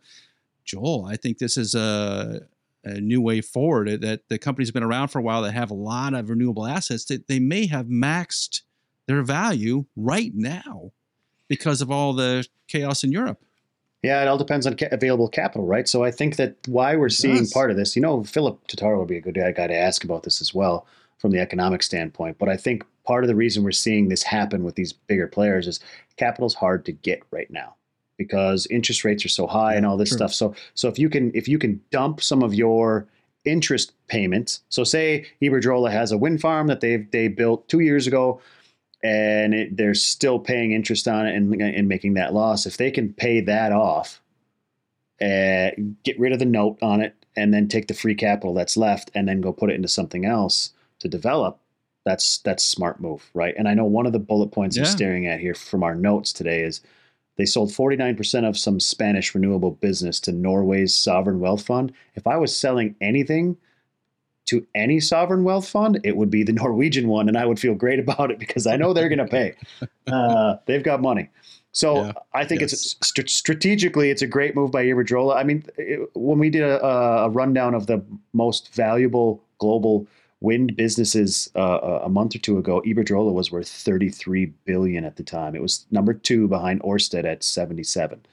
Joel, 0.65 1.05
I 1.05 1.17
think 1.17 1.39
this 1.39 1.57
is 1.57 1.75
a, 1.75 2.43
a 2.87 3.01
new 3.01 3.21
way 3.21 3.41
forward. 3.41 3.89
uh, 3.89 3.97
That 4.01 4.29
the 4.29 4.39
company's 4.39 4.71
been 4.71 4.83
around 4.83 5.09
for 5.09 5.19
a 5.19 5.23
while 5.23 5.43
that 5.43 5.53
have 5.53 5.71
a 5.71 5.75
lot 5.75 6.15
of 6.15 6.31
renewable 6.31 6.67
assets 6.67 7.05
that 7.07 7.27
they 7.27 7.39
may 7.39 7.67
have 7.67 7.87
maxed 7.87 8.63
their 9.07 9.23
value 9.23 9.85
right 9.97 10.33
now 10.35 10.93
because 11.49 11.81
of 11.83 11.91
all 11.91 12.13
the 12.13 12.47
chaos 12.69 13.05
in 13.05 13.13
Europe. 13.13 13.41
Yeah, 14.03 14.23
it 14.23 14.29
all 14.29 14.39
depends 14.39 14.67
on 14.67 14.77
ca- 14.77 14.89
available 14.93 15.29
capital, 15.29 15.67
right? 15.67 15.89
So 15.89 16.05
I 16.05 16.11
think 16.11 16.37
that 16.37 16.57
why 16.67 16.97
we're 16.97 17.09
seeing 17.09 17.47
part 17.49 17.71
of 17.71 17.77
this, 17.77 17.97
you 17.97 18.03
know, 18.03 18.23
Philip 18.25 18.67
Totaro 18.69 18.99
would 18.99 19.09
be 19.09 19.17
a 19.17 19.21
good 19.21 19.35
guy 19.35 19.53
guy 19.53 19.67
to 19.67 19.75
ask 19.77 20.05
about 20.05 20.23
this 20.23 20.41
as 20.41 20.55
well 20.55 20.87
from 21.19 21.33
the 21.33 21.41
economic 21.41 21.83
standpoint. 21.83 22.39
But 22.39 22.49
I 22.49 22.57
think 22.57 22.85
part 23.05 23.25
of 23.25 23.29
the 23.29 23.35
reason 23.35 23.65
we're 23.65 23.73
seeing 23.73 24.09
this 24.09 24.23
happen 24.23 24.63
with 24.65 24.75
these 24.75 24.93
bigger 24.93 25.27
players 25.27 25.67
is 25.67 25.81
capital's 26.17 26.55
hard 26.55 26.85
to 26.85 26.93
get 26.93 27.23
right 27.31 27.51
now 27.51 27.75
because 28.17 28.67
interest 28.67 29.05
rates 29.05 29.25
are 29.25 29.31
so 29.31 29.47
high 29.47 29.75
and 29.75 29.87
all 29.87 29.97
this 29.97 30.11
true. 30.11 30.19
stuff. 30.19 30.33
So 30.33 30.55
so 30.75 30.89
if 30.89 30.99
you 30.99 31.09
can 31.09 31.31
if 31.35 31.49
you 31.49 31.59
can 31.59 31.81
dump 31.91 32.23
some 32.23 32.43
of 32.43 32.55
your 32.55 33.07
interest 33.45 33.93
payments, 34.09 34.61
so 34.69 34.85
say 34.85 35.27
Iberdrola 35.43 35.91
has 35.91 36.13
a 36.13 36.19
wind 36.19 36.41
farm 36.41 36.67
that 36.69 36.81
they've 36.81 37.11
they 37.11 37.29
built 37.29 37.69
two 37.69 37.81
years 37.81 38.07
ago 38.07 38.41
and 39.03 39.55
it, 39.55 39.77
they're 39.77 39.95
still 39.95 40.39
paying 40.39 40.73
interest 40.73 41.07
on 41.07 41.27
it 41.27 41.35
and, 41.35 41.55
and 41.61 41.89
making 41.89 42.15
that 42.15 42.35
loss. 42.35 42.67
If 42.67 42.77
they 42.77 42.91
can 42.91 43.13
pay 43.13 43.41
that 43.43 43.73
off, 43.73 44.21
uh, 45.21 45.71
get 46.03 46.19
rid 46.19 46.33
of 46.33 46.39
the 46.39 46.45
note 46.45 46.79
on 46.83 47.01
it, 47.01 47.15
and 47.37 47.53
then 47.53 47.69
take 47.69 47.87
the 47.87 47.95
free 47.95 48.15
capital 48.15 48.55
that's 48.55 48.77
left, 48.77 49.11
and 49.15 49.29
then 49.29 49.41
go 49.41 49.53
put 49.53 49.71
it 49.71 49.75
into 49.75 49.89
something 49.89 50.25
else 50.25 50.73
to 50.99 51.09
develop, 51.09 51.59
that's 52.05 52.39
that's 52.39 52.65
smart 52.65 53.01
move, 53.01 53.31
right? 53.35 53.55
And 53.57 53.69
I 53.69 53.75
know 53.75 53.85
one 53.85 54.07
of 54.07 54.13
the 54.13 54.19
bullet 54.19 54.49
points 54.49 54.77
Yeah. 54.77 54.85
I'm 54.85 54.89
staring 54.89 55.27
at 55.27 55.41
here 55.41 55.55
from 55.55 55.83
our 55.83 55.95
notes 55.95 56.33
today 56.33 56.63
is 56.63 56.81
they 57.37 57.45
sold 57.45 57.71
49% 57.71 58.49
of 58.49 58.57
some 58.57 58.81
Spanish 58.81 59.35
renewable 59.35 59.73
business 59.73 60.19
to 60.21 60.33
Norway's 60.33 60.95
sovereign 60.95 61.39
wealth 61.41 61.67
fund. 61.67 61.93
If 62.15 62.27
I 62.27 62.37
was 62.37 62.57
selling 62.57 62.95
anything 63.01 63.57
to 64.47 64.65
any 64.75 65.01
sovereign 65.01 65.43
wealth 65.45 65.69
fund, 65.69 66.01
it 66.05 66.17
would 66.17 66.31
be 66.31 66.43
the 66.45 66.53
Norwegian 66.63 67.09
one, 67.09 67.29
and 67.29 67.37
I 67.37 67.45
would 67.47 67.59
feel 67.59 67.75
great 67.75 67.99
about 67.99 68.31
it 68.31 68.39
because 68.39 68.67
I 68.67 68.77
know 68.77 68.93
they're 68.93 69.09
going 69.09 69.19
to 69.19 69.27
pay. 69.27 69.55
Uh, 70.07 70.57
they've 70.67 70.85
got 70.85 71.03
money. 71.03 71.29
So 71.73 72.05
Yeah. 72.05 72.13
I 72.33 72.45
think 72.45 72.61
Yes. 72.61 72.73
it's 72.73 72.97
st- 73.09 73.29
strategically, 73.29 74.09
it's 74.11 74.23
a 74.23 74.27
great 74.29 74.55
move 74.55 74.71
by 74.71 74.85
Iberdrola. 74.85 75.35
I 75.35 75.43
mean, 75.43 75.65
it, 75.77 76.09
when 76.15 76.39
we 76.39 76.49
did 76.49 76.63
a, 76.63 76.81
a 76.87 77.29
rundown 77.29 77.75
of 77.75 77.89
the 77.89 78.01
most 78.33 78.73
valuable 78.73 79.43
global 79.59 80.07
wind 80.47 80.77
businesses 80.77 81.51
uh, 81.57 82.01
a 82.05 82.09
month 82.09 82.37
or 82.37 82.39
two 82.39 82.57
ago, 82.57 82.81
Iberdrola 82.87 83.33
was 83.33 83.51
worth 83.51 83.69
33 83.69 84.47
billion 84.65 85.05
at 85.05 85.17
the 85.17 85.25
time. 85.25 85.57
It 85.57 85.61
was 85.61 85.87
number 85.91 86.15
two 86.15 86.47
behind 86.47 86.81
Orsted 86.83 87.25
at 87.25 87.43
77. 87.43 88.25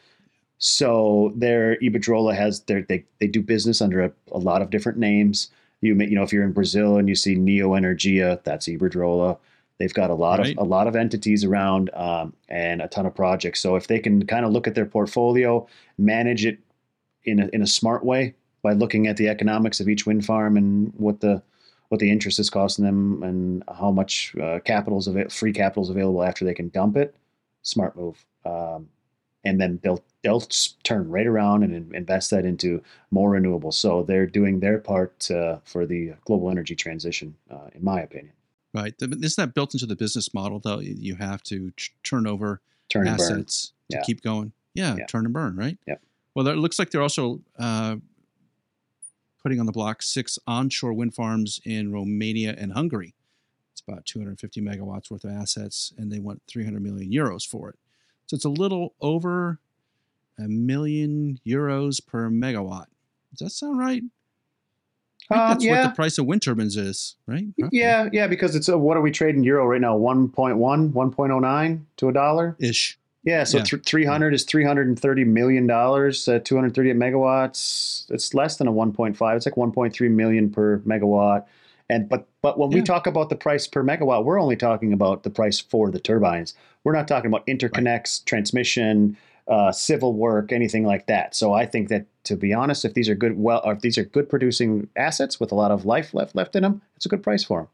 So 0.59 1.34
their 1.36 1.76
Iberdrola 1.78 2.36
has 2.36 2.61
their 2.61 2.84
they 2.84 3.03
they 3.20 3.26
do 3.28 3.41
business 3.41 3.82
under 3.82 3.99
a, 4.01 4.11
a 4.32 4.38
lot 4.38 4.61
of 4.61 4.70
different 4.70 4.99
names. 4.99 5.49
You 5.82 5.95
may, 5.95 6.07
you 6.07 6.16
know 6.16 6.22
if 6.22 6.32
you're 6.32 6.45
in 6.45 6.53
Brazil 6.53 6.97
and 6.97 7.09
you 7.09 7.16
see 7.16 7.36
Neoenergia, 7.36 8.43
that's 8.43 8.68
Iberdrola. 8.68 9.39
They've 9.80 9.93
got 9.93 10.11
a 10.11 10.14
lot 10.14 10.38
Right. 10.39 10.55
of 10.55 10.66
a 10.66 10.70
lot 10.70 10.86
of 10.88 10.95
entities 10.95 11.43
around 11.43 11.89
um, 11.95 12.34
and 12.47 12.80
a 12.80 12.88
ton 12.88 13.07
of 13.07 13.16
projects. 13.16 13.59
So 13.59 13.76
if 13.76 13.88
they 13.88 13.97
can 13.97 14.28
kind 14.28 14.45
of 14.45 14.51
look 14.51 14.68
at 14.68 14.76
their 14.76 14.86
portfolio, 14.86 15.68
manage 15.97 16.45
it 16.45 16.59
in 17.24 17.39
a, 17.39 17.47
in 17.47 17.64
a 17.64 17.68
smart 17.68 18.05
way 18.05 18.36
by 18.61 18.74
looking 18.74 19.07
at 19.07 19.18
the 19.18 19.30
economics 19.30 19.80
of 19.82 19.89
each 19.89 20.05
wind 20.05 20.24
farm 20.26 20.57
and 20.57 20.93
what 20.95 21.20
the 21.22 21.41
what 21.94 22.00
the 22.00 22.10
interest 22.10 22.39
is 22.39 22.50
costing 22.50 22.84
them 22.84 23.22
and 23.22 23.64
how 23.78 23.91
much 23.91 24.36
uh, 24.41 24.58
capital 24.66 24.98
is 24.98 25.06
avail- 25.06 25.30
free 25.30 25.54
capital 25.54 25.84
is 25.84 25.91
available 25.91 26.24
after 26.24 26.44
they 26.44 26.54
can 26.56 26.70
dump 26.70 26.98
it. 26.98 27.14
Smart 27.62 27.96
move. 27.96 28.26
Um, 28.46 28.89
and 29.44 29.62
then 29.62 29.80
they'll 29.84 30.04
they'll 30.24 30.41
turn 30.82 31.08
right 31.08 31.28
around 31.28 31.62
and 31.64 31.72
in- 31.76 31.94
invest 31.94 32.32
that 32.32 32.46
into 32.46 32.82
more 33.12 33.30
renewables. 33.30 33.76
So 33.76 34.02
they're 34.02 34.26
doing 34.26 34.60
their 34.60 34.80
part 34.80 35.30
uh, 35.30 35.58
for 35.66 35.86
the 35.86 36.14
global 36.26 36.50
energy 36.50 36.76
transition, 36.76 37.36
uh, 37.52 37.68
in 37.76 37.84
my 37.84 38.02
opinion. 38.02 38.34
Right. 38.74 38.96
Isn't 39.00 39.36
that 39.38 39.54
built 39.54 39.76
into 39.76 39.86
the 39.86 39.96
business 39.96 40.34
model 40.34 40.58
though? 40.60 40.80
You 40.80 41.14
have 41.16 41.44
to 41.44 41.72
ch- 41.78 41.94
turn 42.02 42.26
over 42.26 42.60
Turn 42.89 43.08
assets 43.08 43.72
to 43.91 43.98
Yeah. 43.98 44.04
keep 44.04 44.22
going. 44.24 44.52
Yeah, 44.74 44.96
Yeah. 44.98 45.06
turn 45.06 45.26
and 45.26 45.34
burn, 45.34 45.56
right? 45.56 45.78
Yep. 45.86 46.02
Well, 46.34 46.48
it 46.48 46.56
looks 46.58 46.80
like 46.80 46.89
they're 46.89 47.04
also 47.04 47.39
uh, 47.60 47.98
putting 49.44 49.60
on 49.60 49.66
the 49.66 49.72
block 49.72 50.02
six 50.02 50.39
onshore 50.48 50.94
wind 50.94 51.14
farms 51.14 51.60
in 51.66 51.91
Romania 51.91 52.56
and 52.58 52.74
Hungary. 52.74 53.14
It's 53.74 53.82
about 53.86 54.06
250 54.06 54.62
megawatts 54.62 55.12
worth 55.12 55.26
of 55.26 55.32
assets, 55.32 55.94
and 55.98 56.12
they 56.12 56.20
want 56.20 56.41
300 56.48 56.82
million 56.82 57.12
euros 57.12 57.46
for 57.46 57.70
it. 57.70 57.76
So 58.26 58.36
it's 58.36 58.46
a 58.46 58.50
little 58.50 58.96
over 59.02 59.60
a 60.39 60.48
million 60.48 61.39
euros 61.46 62.06
per 62.06 62.30
megawatt. 62.30 62.86
Does 63.32 63.39
that 63.39 63.50
sound 63.52 63.78
right? 63.78 64.04
Uh, 65.30 65.50
that's 65.50 65.64
yeah. 65.64 65.82
what 65.82 65.89
the 65.89 65.96
price 65.96 66.18
of 66.18 66.26
wind 66.26 66.41
turbines 66.41 66.76
is, 66.76 67.16
right? 67.28 67.46
Yeah, 67.72 68.10
yeah, 68.12 68.28
because 68.28 68.56
it's 68.56 68.68
a, 68.68 68.78
what 68.78 68.98
are 68.98 69.02
we 69.02 69.12
trading 69.12 69.44
euro 69.44 69.66
right 69.66 69.82
now? 69.82 69.98
1.1, 69.98 70.58
1.09 70.91 71.82
to 71.98 72.10
a 72.10 72.14
dollar? 72.14 72.56
Ish. 72.60 72.98
Yeah, 73.24 73.45
so 73.45 73.59
Yeah. 73.59 73.63
th- 73.63 73.84
300 73.86 74.34
is 74.34 74.43
330 74.43 75.24
million 75.24 75.65
dollars, 75.65 76.28
uh, 76.28 76.39
238 76.39 76.97
megawatts. 76.97 78.09
It's 78.11 78.34
less 78.34 78.57
than 78.57 78.67
a 78.67 78.71
1.5. 78.74 79.38
It's 79.38 79.45
like 79.45 79.55
1.3 79.55 80.09
million 80.09 80.49
per 80.49 80.80
megawatt. 80.80 81.45
And 81.89 82.07
but 82.09 82.26
but 82.41 82.57
when 82.57 82.69
we 82.69 82.82
talk 82.82 83.07
about 83.07 83.30
the 83.30 83.36
price 83.36 83.67
per 83.67 83.84
megawatt, 83.84 84.26
we're 84.26 84.39
only 84.39 84.55
talking 84.55 84.93
about 84.93 85.24
the 85.24 85.30
price 85.30 85.59
for 85.59 85.89
the 85.91 85.99
turbines. 85.99 86.53
We're 86.84 86.93
not 86.93 87.07
talking 87.07 87.28
about 87.28 87.45
interconnects, 87.47 88.24
transmission, 88.26 89.15
uh, 89.47 89.71
civil 89.71 90.13
work, 90.13 90.51
anything 90.51 90.86
like 90.86 91.07
that. 91.07 91.36
So 91.36 91.53
I 91.53 91.65
think 91.65 91.89
that 91.89 92.05
to 92.26 92.36
be 92.38 92.53
honest, 92.53 92.86
if 92.86 92.93
these 92.93 93.09
are 93.09 93.15
good 93.15 93.38
well, 93.38 93.61
or 93.65 93.74
if 93.74 93.82
these 93.82 93.97
are 93.97 94.05
good 94.05 94.30
producing 94.30 94.88
assets 94.95 95.39
with 95.39 95.51
a 95.51 95.55
lot 95.55 95.71
of 95.71 95.86
life 95.86 96.13
left 96.13 96.36
left 96.36 96.55
in 96.55 96.63
them, 96.63 96.82
it's 96.95 97.05
a 97.05 97.09
good 97.09 97.24
price 97.24 97.43
for 97.43 97.59
them. 97.61 97.67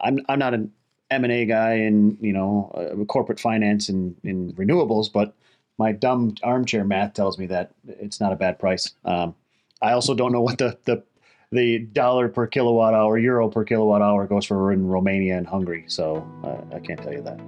I'm 0.00 0.18
I'm 0.28 0.38
not 0.38 0.54
an 0.54 0.72
M 1.12 1.24
and 1.24 1.32
A 1.32 1.44
guy 1.44 1.74
in 1.74 2.16
you 2.20 2.32
know 2.32 2.70
uh, 2.74 3.04
corporate 3.04 3.40
finance 3.40 3.88
and 3.88 4.16
in 4.24 4.52
renewables, 4.54 5.12
but 5.12 5.34
my 5.78 5.92
dumb 5.92 6.34
armchair 6.42 6.84
math 6.84 7.14
tells 7.14 7.38
me 7.38 7.46
that 7.46 7.72
it's 7.86 8.20
not 8.20 8.32
a 8.32 8.36
bad 8.36 8.58
price. 8.58 8.92
Um, 9.04 9.34
I 9.80 9.92
also 9.92 10.14
don't 10.14 10.32
know 10.32 10.42
what 10.42 10.58
the 10.58 10.78
the 10.84 11.02
the 11.50 11.80
dollar 11.80 12.28
per 12.28 12.46
kilowatt 12.46 12.94
hour, 12.94 13.18
euro 13.18 13.48
per 13.48 13.64
kilowatt 13.64 14.00
hour 14.00 14.26
goes 14.26 14.46
for 14.46 14.72
in 14.72 14.86
Romania 14.86 15.36
and 15.36 15.46
Hungary, 15.46 15.84
so 15.86 16.26
uh, 16.42 16.74
I 16.74 16.80
can't 16.80 17.00
tell 17.02 17.12
you 17.12 17.22
that. 17.22 17.38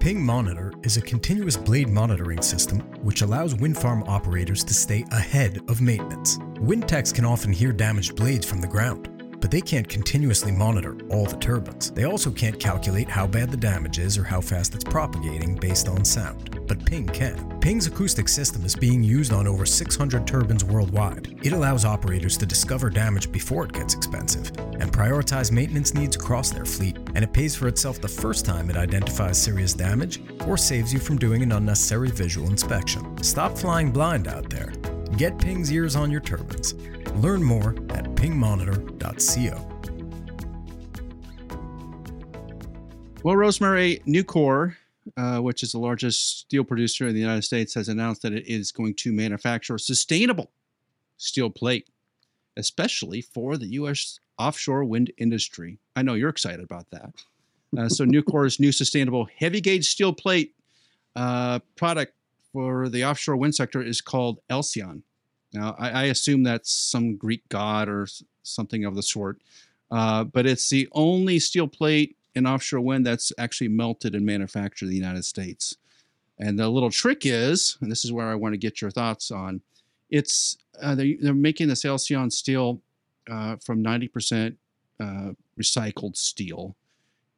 Ping 0.00 0.24
Monitor 0.24 0.72
is 0.84 0.96
a 0.96 1.02
continuous 1.02 1.56
blade 1.56 1.88
monitoring 1.88 2.40
system 2.40 2.78
which 3.02 3.20
allows 3.22 3.54
wind 3.56 3.76
farm 3.76 4.04
operators 4.06 4.62
to 4.64 4.72
stay 4.72 5.04
ahead 5.10 5.60
of 5.68 5.82
maintenance. 5.82 6.38
Wind 6.60 6.88
techs 6.88 7.12
can 7.12 7.24
often 7.24 7.52
hear 7.52 7.72
damaged 7.72 8.16
blades 8.16 8.46
from 8.46 8.60
the 8.60 8.66
ground, 8.66 9.08
but 9.40 9.50
they 9.50 9.60
can't 9.60 9.88
continuously 9.88 10.52
monitor 10.52 10.96
all 11.10 11.26
the 11.26 11.36
turbines. 11.36 11.90
They 11.90 12.04
also 12.04 12.30
can't 12.30 12.58
calculate 12.58 13.08
how 13.08 13.26
bad 13.26 13.50
the 13.50 13.56
damage 13.56 13.98
is 13.98 14.18
or 14.18 14.24
how 14.24 14.40
fast 14.40 14.74
it's 14.74 14.84
propagating 14.84 15.54
based 15.56 15.88
on 15.88 16.04
sound, 16.04 16.60
but 16.66 16.84
Ping 16.84 17.06
can. 17.06 17.58
Ping's 17.60 17.86
acoustic 17.86 18.28
system 18.28 18.64
is 18.64 18.74
being 18.74 19.02
used 19.02 19.32
on 19.32 19.46
over 19.46 19.66
600 19.66 20.26
turbines 20.26 20.64
worldwide. 20.64 21.38
It 21.42 21.52
allows 21.52 21.84
operators 21.84 22.36
to 22.38 22.46
discover 22.46 22.90
damage 22.90 23.30
before 23.32 23.64
it 23.64 23.72
gets 23.72 23.94
expensive 23.94 24.48
and 24.80 24.92
prioritize 24.92 25.50
maintenance 25.50 25.94
needs 25.94 26.16
across 26.16 26.50
their 26.50 26.64
fleet, 26.64 26.96
and 27.14 27.24
it 27.24 27.32
pays 27.32 27.56
for 27.56 27.68
itself 27.68 28.00
the 28.00 28.08
first 28.08 28.44
time 28.44 28.70
it 28.70 28.76
identifies 28.76 29.40
serious 29.40 29.74
damage 29.74 30.20
or 30.46 30.56
saves 30.56 30.92
you 30.92 30.98
from 31.00 31.18
doing 31.18 31.42
an 31.42 31.52
unnecessary 31.52 32.10
visual 32.10 32.48
inspection. 32.48 33.22
Stop 33.22 33.56
flying 33.56 33.90
blind 33.90 34.28
out 34.28 34.48
there. 34.50 34.72
Get 35.16 35.38
Ping's 35.38 35.72
ears 35.72 35.96
on 35.96 36.10
your 36.10 36.20
turbines. 36.20 36.74
Learn 37.16 37.42
more 37.42 37.70
at 37.90 38.14
pingmonitor.co. 38.14 39.68
Well, 43.24 43.36
Rosemary, 43.36 44.00
Nucor, 44.06 44.76
uh, 45.16 45.38
which 45.40 45.62
is 45.62 45.72
the 45.72 45.78
largest 45.78 46.40
steel 46.40 46.64
producer 46.64 47.08
in 47.08 47.14
the 47.14 47.20
United 47.20 47.42
States, 47.42 47.74
has 47.74 47.88
announced 47.88 48.22
that 48.22 48.32
it 48.32 48.46
is 48.46 48.70
going 48.70 48.94
to 48.94 49.12
manufacture 49.12 49.76
sustainable 49.76 50.50
steel 51.16 51.50
plate, 51.50 51.88
especially 52.56 53.20
for 53.20 53.56
the 53.56 53.66
U.S. 53.68 54.20
offshore 54.38 54.84
wind 54.84 55.12
industry. 55.18 55.78
I 55.96 56.02
know 56.02 56.14
you're 56.14 56.28
excited 56.28 56.64
about 56.64 56.90
that. 56.90 57.10
Uh, 57.76 57.88
so, 57.88 58.04
Nucor's 58.04 58.60
new 58.60 58.72
sustainable 58.72 59.28
heavy 59.36 59.60
gauge 59.60 59.86
steel 59.86 60.12
plate 60.12 60.54
uh, 61.16 61.58
product 61.76 62.14
for 62.52 62.88
the 62.88 63.04
offshore 63.04 63.36
wind 63.36 63.54
sector 63.54 63.82
is 63.82 64.00
called 64.00 64.38
Elcyon. 64.48 65.02
Now, 65.52 65.74
I, 65.78 65.90
I 65.90 66.04
assume 66.04 66.42
that's 66.42 66.72
some 66.72 67.16
Greek 67.16 67.48
god 67.48 67.88
or 67.88 68.06
something 68.42 68.84
of 68.84 68.94
the 68.94 69.02
sort, 69.02 69.40
uh, 69.90 70.24
but 70.24 70.46
it's 70.46 70.68
the 70.68 70.88
only 70.92 71.38
steel 71.38 71.68
plate 71.68 72.16
in 72.34 72.46
offshore 72.46 72.80
wind 72.80 73.06
that's 73.06 73.32
actually 73.38 73.68
melted 73.68 74.14
and 74.14 74.24
manufactured 74.24 74.86
in 74.86 74.90
the 74.90 74.96
United 74.96 75.24
States. 75.24 75.76
And 76.38 76.58
the 76.58 76.68
little 76.68 76.90
trick 76.90 77.22
is, 77.24 77.76
and 77.80 77.90
this 77.90 78.04
is 78.04 78.12
where 78.12 78.28
I 78.28 78.34
want 78.34 78.52
to 78.52 78.58
get 78.58 78.80
your 78.80 78.90
thoughts 78.90 79.30
on, 79.30 79.60
it's 80.10 80.56
uh, 80.80 80.94
they, 80.94 81.14
they're 81.14 81.34
making 81.34 81.68
this 81.68 81.82
Elcyon 81.82 82.32
steel 82.32 82.80
uh, 83.30 83.56
from 83.56 83.82
90% 83.82 84.56
uh, 85.00 85.30
recycled 85.60 86.16
steel, 86.16 86.76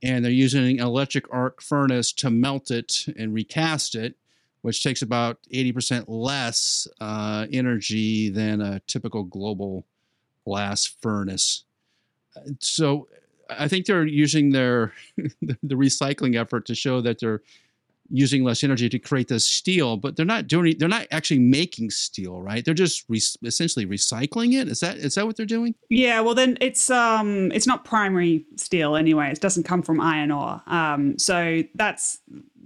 and 0.02 0.24
they're 0.24 0.32
using 0.32 0.78
an 0.78 0.86
electric 0.86 1.32
arc 1.32 1.62
furnace 1.62 2.12
to 2.12 2.30
melt 2.30 2.70
it 2.70 3.06
and 3.16 3.34
recast 3.34 3.94
it, 3.94 4.16
which 4.62 4.82
takes 4.82 5.02
about 5.02 5.38
80% 5.52 6.04
less 6.08 6.86
uh, 7.00 7.46
energy 7.52 8.28
than 8.30 8.60
a 8.60 8.80
typical 8.86 9.24
global 9.24 9.86
blast 10.44 11.00
furnace. 11.00 11.64
So 12.60 13.08
I 13.48 13.68
think 13.68 13.86
they're 13.86 14.06
using 14.06 14.50
their 14.50 14.92
the 15.16 15.74
recycling 15.74 16.40
effort 16.40 16.66
to 16.66 16.74
show 16.74 17.00
that 17.00 17.20
they're 17.20 17.42
using 18.12 18.42
less 18.42 18.64
energy 18.64 18.88
to 18.88 18.98
create 18.98 19.28
this 19.28 19.46
steel, 19.46 19.96
but 19.96 20.16
they're 20.16 20.26
not 20.26 20.48
doing 20.48 20.76
they're 20.78 20.88
not 20.88 21.06
actually 21.10 21.38
making 21.38 21.90
steel, 21.90 22.42
right? 22.42 22.64
They're 22.64 22.74
just 22.74 23.04
re- 23.08 23.20
essentially 23.44 23.86
recycling 23.86 24.60
it. 24.60 24.68
Is 24.68 24.80
that 24.80 24.96
is 24.96 25.14
that 25.14 25.26
what 25.26 25.36
they're 25.36 25.46
doing? 25.46 25.74
Yeah, 25.88 26.20
well 26.20 26.34
then 26.34 26.58
it's 26.60 26.90
um 26.90 27.52
it's 27.52 27.66
not 27.66 27.84
primary 27.84 28.44
steel 28.56 28.96
anyway. 28.96 29.30
It 29.30 29.40
doesn't 29.40 29.62
come 29.62 29.82
from 29.82 30.00
iron 30.00 30.30
ore. 30.30 30.60
Um, 30.66 31.18
so 31.18 31.62
that's 31.74 32.18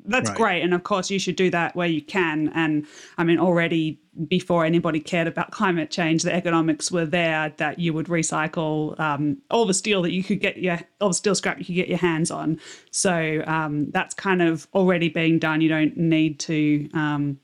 that's 0.05 0.29
Right. 0.29 0.39
great, 0.39 0.63
and 0.63 0.75
of 0.75 0.83
course 0.83 1.11
you 1.11 1.19
should 1.19 1.37
do 1.37 1.51
that 1.51 1.75
where 1.75 1.89
you 1.89 2.03
can. 2.03 2.51
And 2.55 2.87
I 3.19 3.25
mean, 3.25 3.39
already 3.39 4.01
before 4.29 4.65
anybody 4.65 5.01
cared 5.01 5.27
about 5.27 5.51
climate 5.51 5.91
change, 5.91 6.23
the 6.23 6.33
economics 6.33 6.91
were 6.93 7.07
there 7.07 7.53
that 7.57 7.79
you 7.79 7.93
would 7.93 8.07
recycle 8.07 8.99
um, 9.01 9.39
all 9.51 9.67
the 9.67 9.75
steel 9.75 10.03
that 10.03 10.13
you 10.13 10.23
could 10.23 10.41
get 10.41 10.59
your 10.59 10.79
all 11.01 11.09
the 11.09 11.15
steel 11.15 11.35
scrap 11.35 11.59
you 11.59 11.65
could 11.65 11.75
get 11.75 11.89
your 11.89 11.99
hands 11.99 12.31
on. 12.31 12.61
So 12.91 13.43
um, 13.47 13.91
that's 13.91 14.15
kind 14.15 14.43
of 14.43 14.69
already 14.75 15.09
being 15.09 15.39
done. 15.39 15.61
You 15.61 15.69
don't 15.69 15.97
need 15.97 16.39
to. 16.41 16.89
Um, 16.93 17.41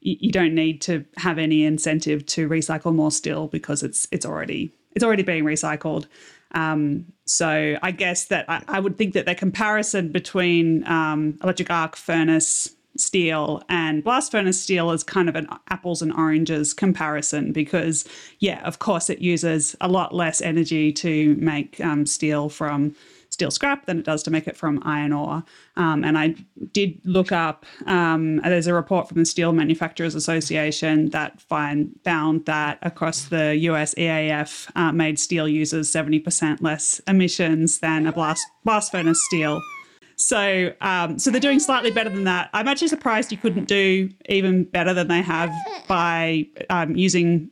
you 0.00 0.16
you 0.20 0.32
don't 0.32 0.54
need 0.54 0.80
to 0.82 1.04
have 1.16 1.38
any 1.38 1.64
incentive 1.64 2.24
to 2.26 2.48
recycle 2.48 2.94
more 2.94 3.10
steel 3.10 3.48
because 3.48 3.82
it's 3.82 4.06
it's 4.12 4.26
already 4.26 4.72
it's 4.94 5.04
already 5.04 5.22
being 5.22 5.44
recycled. 5.44 6.06
Um, 6.52 7.06
so 7.26 7.76
I 7.82 7.90
guess 7.90 8.26
that 8.26 8.48
I, 8.48 8.62
I 8.68 8.80
would 8.80 8.96
think 8.96 9.14
that 9.14 9.26
the 9.26 9.34
comparison 9.34 10.10
between 10.10 10.86
um, 10.86 11.38
electric 11.42 11.70
arc 11.70 11.96
furnace 11.96 12.74
steel 12.96 13.62
and 13.68 14.02
blast 14.02 14.32
furnace 14.32 14.60
steel 14.60 14.90
is 14.90 15.04
kind 15.04 15.28
of 15.28 15.36
an 15.36 15.46
apples 15.70 16.02
and 16.02 16.12
oranges 16.12 16.74
comparison 16.74 17.52
because 17.52 18.04
yeah, 18.40 18.60
of 18.66 18.78
course 18.78 19.08
it 19.08 19.20
uses 19.20 19.76
a 19.80 19.88
lot 19.88 20.14
less 20.14 20.40
energy 20.42 20.92
to 20.92 21.36
make 21.36 21.80
um, 21.80 22.06
steel 22.06 22.48
from 22.48 22.94
steel 23.38 23.52
scrap 23.52 23.86
than 23.86 24.00
it 24.00 24.04
does 24.04 24.24
to 24.24 24.32
make 24.32 24.48
it 24.48 24.56
from 24.56 24.82
iron 24.84 25.12
ore. 25.12 25.44
Um, 25.76 26.02
and 26.02 26.18
I 26.18 26.34
did 26.72 27.00
look 27.04 27.30
up, 27.30 27.64
um, 27.86 28.38
there's 28.38 28.66
a 28.66 28.74
report 28.74 29.06
from 29.06 29.18
the 29.18 29.24
Steel 29.24 29.52
Manufacturers 29.52 30.16
Association 30.16 31.10
that 31.10 31.40
find, 31.40 31.94
found 32.02 32.46
that 32.46 32.80
across 32.82 33.26
the 33.26 33.54
US 33.70 33.94
EAF, 33.94 34.68
uh, 34.74 34.90
made 34.90 35.20
steel 35.20 35.48
uses 35.48 35.88
70% 35.88 36.62
less 36.62 37.00
emissions 37.06 37.78
than 37.78 38.08
a 38.08 38.12
blast, 38.12 38.44
blast 38.64 38.90
furnace 38.90 39.22
steel. 39.26 39.60
So, 40.18 40.72
um, 40.80 41.16
so 41.16 41.30
they're 41.30 41.40
doing 41.40 41.60
slightly 41.60 41.92
better 41.92 42.10
than 42.10 42.24
that. 42.24 42.50
I'm 42.52 42.66
actually 42.66 42.88
surprised 42.88 43.30
you 43.30 43.38
couldn't 43.38 43.66
do 43.68 44.10
even 44.28 44.64
better 44.64 44.92
than 44.92 45.06
they 45.06 45.22
have 45.22 45.54
by 45.86 46.44
um, 46.70 46.96
using 46.96 47.50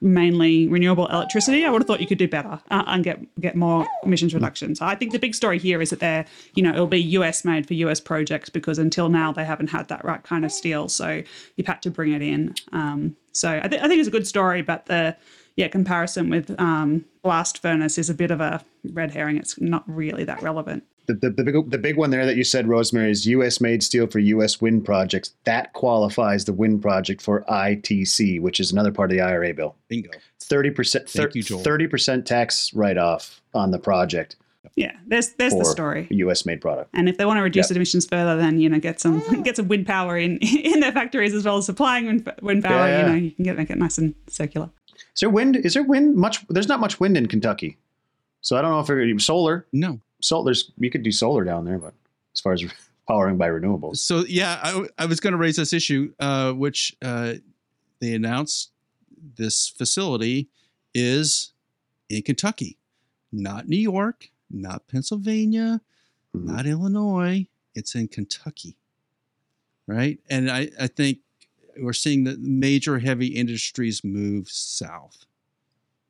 mainly 0.00 0.66
renewable 0.66 1.06
electricity. 1.06 1.64
I 1.64 1.70
would 1.70 1.80
have 1.80 1.86
thought 1.86 2.00
you 2.00 2.08
could 2.08 2.18
do 2.18 2.26
better 2.26 2.60
uh, 2.72 2.82
and 2.88 3.04
get 3.04 3.40
get 3.40 3.54
more 3.54 3.86
emissions 4.02 4.34
reductions. 4.34 4.80
I 4.80 4.96
think 4.96 5.12
the 5.12 5.20
big 5.20 5.32
story 5.32 5.60
here 5.60 5.80
is 5.80 5.90
that 5.90 6.00
they're, 6.00 6.24
you 6.54 6.62
know, 6.62 6.70
it'll 6.70 6.88
be 6.88 7.00
US 7.02 7.44
made 7.44 7.68
for 7.68 7.74
US 7.74 8.00
projects 8.00 8.48
because 8.48 8.80
until 8.80 9.08
now 9.08 9.30
they 9.30 9.44
haven't 9.44 9.70
had 9.70 9.86
that 9.86 10.04
right 10.04 10.22
kind 10.24 10.44
of 10.44 10.50
steel. 10.50 10.88
So 10.88 11.22
you've 11.54 11.68
had 11.68 11.82
to 11.82 11.90
bring 11.90 12.12
it 12.12 12.22
in. 12.22 12.52
Um, 12.72 13.14
so 13.30 13.60
I, 13.62 13.68
th- 13.68 13.80
I 13.80 13.86
think 13.86 14.00
it's 14.00 14.08
a 14.08 14.12
good 14.12 14.26
story, 14.26 14.62
but 14.62 14.86
the 14.86 15.16
yeah 15.54 15.68
comparison 15.68 16.30
with 16.30 16.58
um, 16.58 17.04
blast 17.22 17.62
furnace 17.62 17.96
is 17.96 18.10
a 18.10 18.14
bit 18.14 18.32
of 18.32 18.40
a 18.40 18.64
red 18.92 19.12
herring. 19.12 19.36
It's 19.36 19.60
not 19.60 19.84
really 19.86 20.24
that 20.24 20.42
relevant. 20.42 20.82
The, 21.08 21.14
the, 21.14 21.30
the, 21.30 21.42
big, 21.44 21.70
the 21.70 21.78
big 21.78 21.96
one 21.96 22.10
there 22.10 22.26
that 22.26 22.36
you 22.36 22.44
said, 22.44 22.68
Rosemary, 22.68 23.10
is 23.10 23.26
U.S. 23.26 23.60
made 23.60 23.82
steel 23.82 24.06
for 24.06 24.18
U.S. 24.18 24.60
wind 24.60 24.84
projects. 24.84 25.32
That 25.44 25.72
qualifies 25.72 26.44
the 26.44 26.52
wind 26.52 26.82
project 26.82 27.22
for 27.22 27.44
ITC, 27.48 28.40
which 28.42 28.60
is 28.60 28.70
another 28.72 28.92
part 28.92 29.10
of 29.10 29.16
the 29.16 29.22
IRA 29.22 29.54
bill. 29.54 29.74
Bingo. 29.88 30.10
Thirty 30.38 30.70
percent, 30.70 31.08
Thank 31.08 31.34
you, 31.34 31.42
Joel. 31.42 31.60
thirty 31.60 31.86
percent 31.86 32.26
tax 32.26 32.72
write 32.74 32.96
off 32.98 33.40
on 33.54 33.70
the 33.70 33.78
project 33.78 34.36
Yeah, 34.76 34.92
there's 35.06 35.30
there's 35.34 35.54
the 35.54 35.64
story. 35.64 36.06
U.S. 36.10 36.44
made 36.46 36.60
product. 36.60 36.90
And 36.94 37.08
if 37.08 37.16
they 37.18 37.24
want 37.24 37.38
to 37.38 37.42
reduce 37.42 37.70
Yep. 37.70 37.76
emissions 37.76 38.06
further, 38.06 38.36
then 38.36 38.60
you 38.60 38.68
know 38.68 38.78
get 38.78 39.00
some 39.00 39.20
get 39.42 39.56
some 39.56 39.68
wind 39.68 39.86
power 39.86 40.16
in 40.16 40.36
in 40.42 40.80
their 40.80 40.92
factories 40.92 41.34
as 41.34 41.44
well 41.44 41.56
as 41.58 41.66
supplying 41.66 42.06
wind, 42.06 42.32
wind 42.42 42.64
power. 42.64 42.86
Yeah, 42.86 42.88
yeah. 42.88 43.00
You 43.00 43.08
know, 43.08 43.14
you 43.18 43.30
can 43.32 43.44
get 43.44 43.56
make 43.56 43.70
it 43.70 43.78
nice 43.78 43.98
and 43.98 44.14
circular. 44.28 44.70
Is 45.14 45.20
there 45.20 45.30
wind? 45.30 45.56
Is 45.56 45.74
there 45.74 45.82
wind 45.82 46.16
much? 46.16 46.46
There's 46.48 46.68
not 46.68 46.80
much 46.80 47.00
wind 47.00 47.16
in 47.16 47.26
Kentucky, 47.28 47.76
so 48.40 48.56
I 48.56 48.62
don't 48.62 48.70
know 48.70 48.80
if 48.80 48.88
it, 48.90 49.20
solar. 49.22 49.66
No. 49.72 50.00
Sol, 50.20 50.44
there's 50.44 50.70
you 50.78 50.90
could 50.90 51.02
do 51.02 51.12
solar 51.12 51.44
down 51.44 51.64
there, 51.64 51.78
but 51.78 51.94
as 52.34 52.40
far 52.40 52.52
as 52.52 52.64
powering 53.08 53.36
by 53.38 53.48
renewables, 53.48 53.98
So 53.98 54.24
yeah, 54.28 54.58
I, 54.62 54.86
I 54.98 55.06
was 55.06 55.18
going 55.20 55.32
to 55.32 55.38
raise 55.38 55.56
this 55.56 55.72
issue, 55.72 56.12
uh, 56.20 56.52
which 56.52 56.94
uh, 57.02 57.34
they 58.00 58.12
announced 58.14 58.70
this 59.36 59.68
facility 59.68 60.48
is 60.94 61.52
in 62.10 62.22
Kentucky, 62.22 62.76
not 63.32 63.68
New 63.68 63.78
York, 63.78 64.30
not 64.50 64.86
Pennsylvania, 64.88 65.80
Mhm. 66.36 66.44
not 66.44 66.66
Illinois. 66.66 67.46
It's 67.74 67.94
in 67.94 68.08
Kentucky, 68.08 68.76
right? 69.86 70.18
And 70.28 70.50
I, 70.50 70.68
I 70.78 70.86
think 70.88 71.20
we're 71.78 71.92
seeing 71.94 72.24
the 72.24 72.36
major 72.38 72.98
heavy 72.98 73.28
industries 73.28 74.02
move 74.04 74.50
south. 74.50 75.24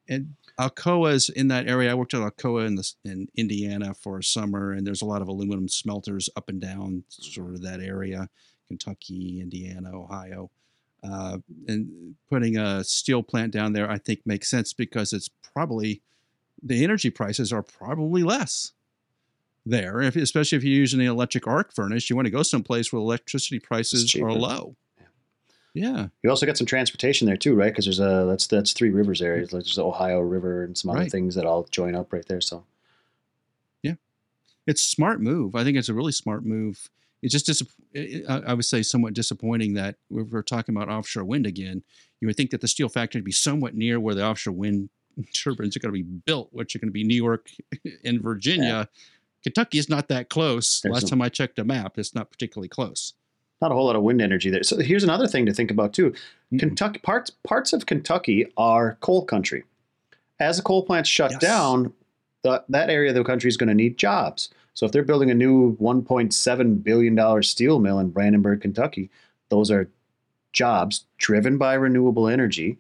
And 0.08 0.34
Alcoa 0.58 1.12
is 1.12 1.28
in 1.28 1.48
that 1.48 1.68
area. 1.68 1.90
I 1.90 1.94
worked 1.94 2.14
at 2.14 2.20
Alcoa 2.20 2.66
in 2.66 2.74
this 2.74 2.96
in 3.04 3.28
Indiana 3.36 3.94
for 3.94 4.18
a 4.18 4.24
summer, 4.24 4.72
and 4.72 4.86
there's 4.86 5.02
a 5.02 5.06
lot 5.06 5.22
of 5.22 5.28
aluminum 5.28 5.68
smelters 5.68 6.28
up 6.36 6.48
and 6.48 6.60
down 6.60 7.04
sort 7.08 7.54
of 7.54 7.62
that 7.62 7.80
area, 7.80 8.28
Kentucky, 8.66 9.40
Indiana, 9.40 9.90
Ohio. 9.94 10.50
Uh, 11.04 11.38
and 11.68 12.16
putting 12.28 12.56
a 12.56 12.82
steel 12.82 13.22
plant 13.22 13.52
down 13.52 13.72
there, 13.72 13.88
I 13.88 13.98
think, 13.98 14.20
makes 14.26 14.50
sense 14.50 14.72
because 14.72 15.12
it's 15.12 15.28
probably 15.54 16.02
the 16.60 16.82
energy 16.82 17.10
prices 17.10 17.52
are 17.52 17.62
probably 17.62 18.24
less 18.24 18.72
there. 19.64 20.00
If, 20.00 20.16
especially 20.16 20.58
if 20.58 20.64
you're 20.64 20.74
using 20.74 21.00
an 21.00 21.06
electric 21.06 21.46
arc 21.46 21.72
furnace, 21.72 22.10
you 22.10 22.16
want 22.16 22.26
to 22.26 22.30
go 22.30 22.42
someplace 22.42 22.92
where 22.92 22.98
electricity 23.00 23.60
prices 23.60 24.12
are 24.16 24.32
low. 24.32 24.74
Yeah, 25.78 26.08
you 26.22 26.30
also 26.30 26.44
got 26.46 26.56
some 26.56 26.66
transportation 26.66 27.26
there 27.26 27.36
too, 27.36 27.54
right? 27.54 27.72
Because 27.72 27.84
there's 27.86 28.00
a 28.00 28.26
that's 28.28 28.46
that's 28.46 28.72
three 28.72 28.90
rivers 28.90 29.22
areas. 29.22 29.50
There's 29.50 29.76
the 29.76 29.84
Ohio 29.84 30.20
River 30.20 30.64
and 30.64 30.76
some 30.76 30.90
other 30.90 31.00
Right. 31.00 31.10
things 31.10 31.34
that 31.36 31.44
all 31.46 31.64
join 31.70 31.94
up 31.94 32.12
right 32.12 32.26
there. 32.26 32.40
So 32.40 32.64
Yeah, 33.82 33.94
it's 34.66 34.80
a 34.84 34.88
smart 34.88 35.20
move. 35.20 35.54
I 35.54 35.64
think 35.64 35.76
it's 35.78 35.88
a 35.88 35.94
really 35.94 36.12
smart 36.12 36.44
move. 36.44 36.90
It's 37.22 37.32
just 37.32 37.46
dis- 37.46 38.26
I 38.28 38.54
would 38.54 38.64
say 38.64 38.82
somewhat 38.82 39.14
disappointing 39.14 39.74
that 39.74 39.96
we 40.08 40.22
we're 40.22 40.42
talking 40.42 40.74
about 40.76 40.88
offshore 40.88 41.24
wind 41.24 41.46
again. 41.46 41.82
You 42.20 42.26
would 42.28 42.36
think 42.36 42.50
that 42.50 42.60
the 42.60 42.68
steel 42.68 42.88
factory 42.88 43.20
would 43.20 43.24
be 43.24 43.32
somewhat 43.32 43.74
near 43.74 43.98
where 44.00 44.14
the 44.14 44.24
offshore 44.24 44.54
wind 44.54 44.88
turbines 45.34 45.76
are 45.76 45.80
going 45.80 45.92
to 45.94 45.98
be 46.02 46.02
built, 46.02 46.48
which 46.52 46.74
are 46.76 46.78
going 46.78 46.88
to 46.88 46.92
be 46.92 47.04
New 47.04 47.16
York 47.16 47.50
and 48.04 48.20
Virginia. 48.22 48.88
Kentucky 49.42 49.78
is 49.78 49.88
not 49.88 50.08
that 50.08 50.28
close. 50.28 50.80
There's 50.80 50.92
Last 50.94 51.00
some- 51.08 51.18
time 51.18 51.22
I 51.22 51.28
checked 51.28 51.58
a 51.58 51.64
map, 51.64 51.98
it's 51.98 52.14
not 52.14 52.30
particularly 52.30 52.68
close. 52.68 53.14
Not 53.60 53.72
a 53.72 53.74
whole 53.74 53.86
lot 53.86 53.96
of 53.96 54.02
wind 54.02 54.20
energy 54.22 54.50
there. 54.50 54.62
So 54.62 54.78
here's 54.78 55.04
another 55.04 55.26
thing 55.26 55.46
to 55.46 55.52
think 55.52 55.70
about 55.70 55.92
too. 55.92 56.14
Mm-mm. 56.52 56.58
Kentucky 56.60 56.98
parts 57.00 57.30
parts 57.30 57.72
of 57.72 57.86
Kentucky 57.86 58.46
are 58.56 58.96
coal 59.00 59.24
country. 59.24 59.64
As 60.40 60.56
the 60.58 60.62
coal 60.62 60.84
plants 60.84 61.08
shut 61.08 61.32
Yes. 61.32 61.40
down, 61.40 61.92
the, 62.42 62.62
that 62.68 62.90
area 62.90 63.10
of 63.10 63.16
the 63.16 63.24
country 63.24 63.48
is 63.48 63.56
going 63.56 63.68
to 63.68 63.74
need 63.74 63.98
jobs. 63.98 64.50
So 64.74 64.86
if 64.86 64.92
they're 64.92 65.02
building 65.02 65.30
a 65.30 65.34
new 65.34 65.76
1.7 65.78 66.84
billion 66.84 67.14
dollar 67.16 67.42
steel 67.42 67.80
mill 67.80 67.98
in 67.98 68.10
Brandenburg, 68.10 68.60
Kentucky, 68.60 69.10
those 69.48 69.70
are 69.72 69.88
jobs 70.52 71.04
driven 71.18 71.58
by 71.58 71.74
renewable 71.74 72.28
energy 72.28 72.78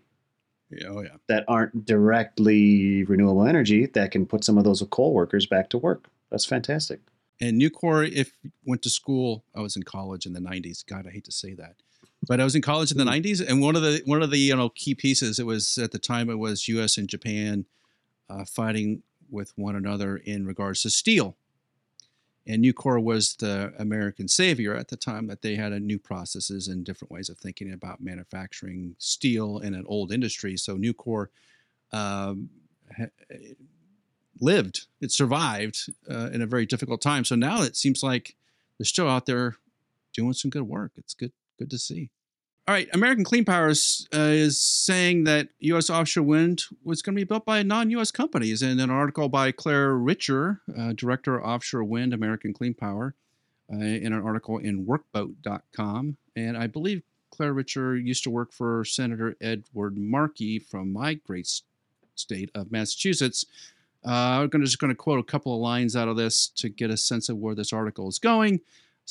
Yeah, 0.70 0.86
Oh 0.90 1.00
yeah. 1.02 1.16
that 1.26 1.44
aren't 1.48 1.84
directly 1.84 3.02
renewable 3.04 3.44
energy 3.46 3.86
that 3.86 4.10
can 4.12 4.26
put 4.26 4.44
some 4.44 4.56
of 4.58 4.64
those 4.64 4.82
coal 4.90 5.12
workers 5.12 5.44
back 5.46 5.68
to 5.70 5.78
work. 5.78 6.06
That's 6.30 6.44
fantastic. 6.46 7.00
And 7.40 7.60
Nucor, 7.60 8.10
if 8.10 8.32
you 8.42 8.50
went 8.64 8.82
to 8.82 8.90
school, 8.90 9.44
I 9.54 9.60
was 9.60 9.76
in 9.76 9.82
college 9.84 10.26
in 10.26 10.32
the 10.32 10.40
'90s. 10.40 10.84
God, 10.84 11.06
I 11.06 11.10
hate 11.10 11.24
to 11.24 11.32
say 11.32 11.54
that, 11.54 11.76
but 12.26 12.40
I 12.40 12.44
was 12.44 12.54
in 12.54 12.62
college 12.62 12.90
in 12.90 12.98
the 12.98 13.04
'90s, 13.04 13.46
and 13.46 13.60
one 13.60 13.76
of 13.76 13.82
the 13.82 14.02
one 14.04 14.22
of 14.22 14.30
the 14.30 14.38
you 14.38 14.56
know 14.56 14.70
key 14.70 14.94
pieces 14.94 15.38
it 15.38 15.46
was 15.46 15.78
at 15.78 15.92
the 15.92 15.98
time 15.98 16.30
it 16.30 16.38
was 16.38 16.68
U.S. 16.68 16.98
and 16.98 17.08
Japan 17.08 17.64
uh, 18.28 18.44
fighting 18.44 19.02
with 19.30 19.52
one 19.56 19.76
another 19.76 20.16
in 20.16 20.46
regards 20.46 20.82
to 20.82 20.90
steel. 20.90 21.36
And 22.46 22.64
Nucor 22.64 23.02
was 23.02 23.34
the 23.34 23.74
American 23.78 24.26
savior 24.26 24.74
at 24.74 24.88
the 24.88 24.96
time 24.96 25.26
that 25.26 25.42
they 25.42 25.54
had 25.54 25.72
a 25.72 25.78
new 25.78 25.98
processes 25.98 26.66
and 26.66 26.82
different 26.82 27.12
ways 27.12 27.28
of 27.28 27.36
thinking 27.36 27.74
about 27.74 28.00
manufacturing 28.00 28.96
steel 28.96 29.58
in 29.58 29.74
an 29.74 29.84
old 29.86 30.10
industry. 30.10 30.56
So 30.56 30.78
Nucor 30.78 31.26
um, 31.92 32.48
lived, 34.40 34.86
it 35.00 35.12
survived 35.12 35.92
uh, 36.10 36.30
in 36.32 36.42
a 36.42 36.46
very 36.46 36.66
difficult 36.66 37.00
time. 37.00 37.24
So 37.24 37.34
now 37.34 37.62
it 37.62 37.76
seems 37.76 38.02
like 38.02 38.36
they're 38.78 38.84
still 38.84 39.08
out 39.08 39.26
there 39.26 39.56
doing 40.12 40.32
some 40.32 40.50
good 40.50 40.62
work. 40.62 40.92
It's 40.96 41.14
good, 41.14 41.32
good 41.58 41.70
to 41.70 41.78
see. 41.78 42.10
All 42.66 42.74
right, 42.74 42.88
American 42.92 43.24
Clean 43.24 43.46
Power 43.46 43.70
is, 43.70 44.06
uh, 44.14 44.18
is 44.18 44.60
saying 44.60 45.24
that 45.24 45.48
U.S. 45.60 45.88
offshore 45.88 46.24
wind 46.24 46.64
was 46.84 47.00
going 47.00 47.14
to 47.14 47.20
be 47.20 47.24
built 47.24 47.46
by 47.46 47.62
non-U.S. 47.62 48.10
companies. 48.10 48.60
In 48.60 48.78
an 48.78 48.90
article 48.90 49.30
by 49.30 49.52
Claire 49.52 49.94
Richer, 49.94 50.60
uh, 50.78 50.92
director 50.92 51.38
of 51.38 51.44
offshore 51.44 51.84
wind, 51.84 52.12
American 52.12 52.52
Clean 52.52 52.74
Power, 52.74 53.14
uh, 53.72 53.76
in 53.76 54.12
an 54.12 54.22
article 54.22 54.58
in 54.58 54.84
Workboat.com, 54.84 56.18
and 56.36 56.58
I 56.58 56.66
believe 56.66 57.02
Claire 57.30 57.54
Richer 57.54 57.96
used 57.96 58.24
to 58.24 58.30
work 58.30 58.52
for 58.52 58.84
Senator 58.84 59.34
Edward 59.40 59.96
Markey 59.96 60.58
from 60.58 60.92
my 60.92 61.14
great 61.14 61.48
state 62.16 62.50
of 62.54 62.70
Massachusetts. 62.70 63.46
Uh, 64.04 64.40
I'm 64.42 64.48
gonna, 64.48 64.64
just 64.64 64.78
going 64.78 64.92
to 64.92 64.96
quote 64.96 65.18
a 65.18 65.24
couple 65.24 65.54
of 65.54 65.60
lines 65.60 65.96
out 65.96 66.08
of 66.08 66.16
this 66.16 66.48
to 66.56 66.68
get 66.68 66.90
a 66.90 66.96
sense 66.96 67.28
of 67.28 67.38
where 67.38 67.54
this 67.54 67.72
article 67.72 68.08
is 68.08 68.18
going. 68.18 68.54
It 68.54 68.62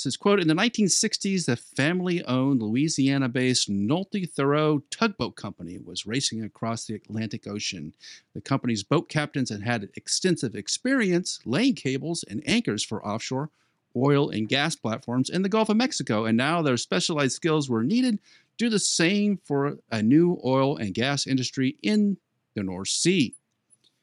says, 0.02 0.16
quote, 0.16 0.40
in 0.40 0.48
the 0.48 0.54
1960s, 0.54 1.46
the 1.46 1.56
family-owned 1.56 2.62
Louisiana-based 2.62 3.70
Nolty 3.70 4.32
Theriot 4.32 4.84
Tugboat 4.92 5.36
Company 5.36 5.80
was 5.84 6.06
racing 6.06 6.44
across 6.44 6.86
the 6.86 6.94
Atlantic 6.96 7.48
Ocean. 7.48 7.94
The 8.36 8.42
company's 8.42 8.84
boat 8.84 9.10
captains 9.10 9.50
had 9.50 9.64
had 9.64 9.90
extensive 9.96 10.56
experience 10.56 11.40
laying 11.46 11.74
cables 11.74 12.24
and 12.30 12.44
anchors 12.46 12.84
for 12.84 13.06
offshore 13.06 13.50
oil 13.98 14.30
and 14.30 14.48
gas 14.48 14.76
platforms 14.76 15.30
in 15.30 15.42
the 15.42 15.50
Gulf 15.50 15.70
of 15.70 15.78
Mexico, 15.78 16.26
and 16.26 16.38
now 16.38 16.62
their 16.62 16.78
specialized 16.78 17.34
skills 17.34 17.70
were 17.70 17.84
needed 17.84 18.18
to 18.18 18.66
do 18.66 18.70
the 18.70 18.80
same 18.80 19.40
for 19.44 19.78
a 19.92 20.02
new 20.02 20.40
oil 20.46 20.78
and 20.78 20.94
gas 20.94 21.28
industry 21.28 21.78
in 21.82 22.18
the 22.56 22.64
North 22.64 22.90
Sea. 22.90 23.34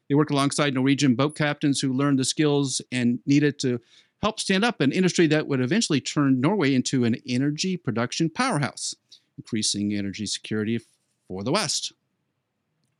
They 0.09 0.15
worked 0.15 0.31
alongside 0.31 0.75
Norwegian 0.75 1.15
boat 1.15 1.35
captains 1.35 1.81
who 1.81 1.93
learned 1.93 2.19
the 2.19 2.25
skills 2.25 2.83
and 2.93 3.21
needed 3.27 3.59
to 3.61 3.81
help 4.23 4.41
stand 4.41 4.65
up 4.65 4.81
an 4.81 4.93
industry 4.93 5.27
that 5.29 5.47
would 5.47 5.61
eventually 5.61 6.01
turn 6.01 6.41
Norway 6.41 6.75
into 6.75 7.05
an 7.05 7.17
energy 7.27 7.77
production 7.77 8.31
powerhouse, 8.31 8.95
increasing 9.37 9.95
energy 9.95 10.27
security 10.27 10.81
for 11.29 11.43
the 11.43 11.53
West. 11.53 11.93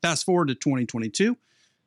Fast 0.03 0.25
forward 0.25 0.49
to 0.49 0.55
2022, 0.55 1.37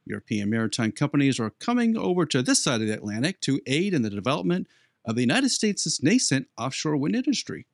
European 0.05 0.49
maritime 0.49 0.91
companies 0.91 1.39
are 1.39 1.51
coming 1.51 1.97
over 1.97 2.25
to 2.25 2.41
this 2.41 2.63
side 2.63 2.81
of 2.81 2.87
the 2.87 2.93
Atlantic 2.93 3.39
to 3.41 3.61
aid 3.67 3.93
in 3.93 4.01
the 4.01 4.09
development 4.09 4.67
of 5.05 5.15
the 5.15 5.21
United 5.21 5.49
States' 5.49 6.01
nascent 6.01 6.47
offshore 6.57 6.97
wind 6.97 7.15
industry. 7.15 7.65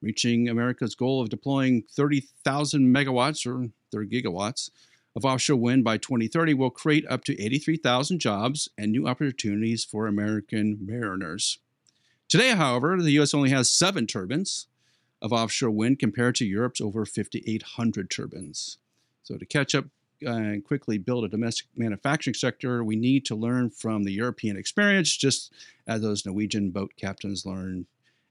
Reaching 0.00 0.48
America's 0.48 0.94
goal 0.94 1.20
of 1.20 1.28
deploying 1.28 1.84
30,000 1.92 2.94
megawatts 2.94 3.46
or 3.46 3.70
30 3.92 4.22
gigawatts 4.22 4.70
of 5.18 5.24
offshore 5.24 5.56
wind 5.56 5.82
by 5.82 5.98
2030 5.98 6.54
will 6.54 6.70
create 6.70 7.04
up 7.10 7.24
to 7.24 7.42
83,000 7.42 8.20
jobs 8.20 8.68
and 8.78 8.92
new 8.92 9.08
opportunities 9.08 9.84
for 9.84 10.06
American 10.06 10.78
mariners. 10.80 11.58
Today, 12.28 12.50
however, 12.50 13.02
the 13.02 13.10
U.S. 13.12 13.34
only 13.34 13.50
has 13.50 13.68
seven 13.68 14.06
turbines 14.06 14.68
of 15.20 15.32
offshore 15.32 15.72
wind 15.72 15.98
compared 15.98 16.36
to 16.36 16.46
Europe's 16.46 16.80
over 16.80 17.04
5,800 17.04 18.08
turbines. 18.08 18.78
So, 19.24 19.36
to 19.36 19.44
catch 19.44 19.74
up 19.74 19.86
uh, 20.24 20.30
and 20.30 20.64
quickly 20.64 20.98
build 20.98 21.24
a 21.24 21.28
domestic 21.28 21.66
manufacturing 21.74 22.34
sector, 22.34 22.84
we 22.84 22.94
need 22.94 23.24
to 23.26 23.34
learn 23.34 23.70
from 23.70 24.04
the 24.04 24.12
European 24.12 24.56
experience, 24.56 25.16
just 25.16 25.52
as 25.88 26.00
those 26.00 26.24
Norwegian 26.24 26.70
boat 26.70 26.92
captains 26.96 27.44
learn 27.44 27.86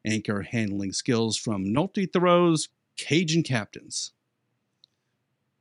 anchor 0.05 0.41
handling 0.41 0.93
skills 0.93 1.35
from 1.35 1.65
Nolty 1.65 2.09
Theriot's 2.09 2.69
Cajun 2.95 3.43
captains. 3.43 4.13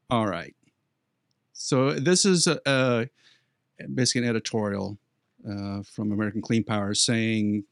All 0.08 0.28
right. 0.28 0.55
So 1.58 1.92
this 1.92 2.26
is 2.26 2.46
a, 2.46 2.60
a 2.66 3.08
basically 3.94 4.22
an 4.22 4.28
editorial 4.28 4.98
uh, 5.48 5.82
from 5.82 6.12
American 6.12 6.42
Clean 6.42 6.62
Power 6.62 6.92
saying 6.92 7.64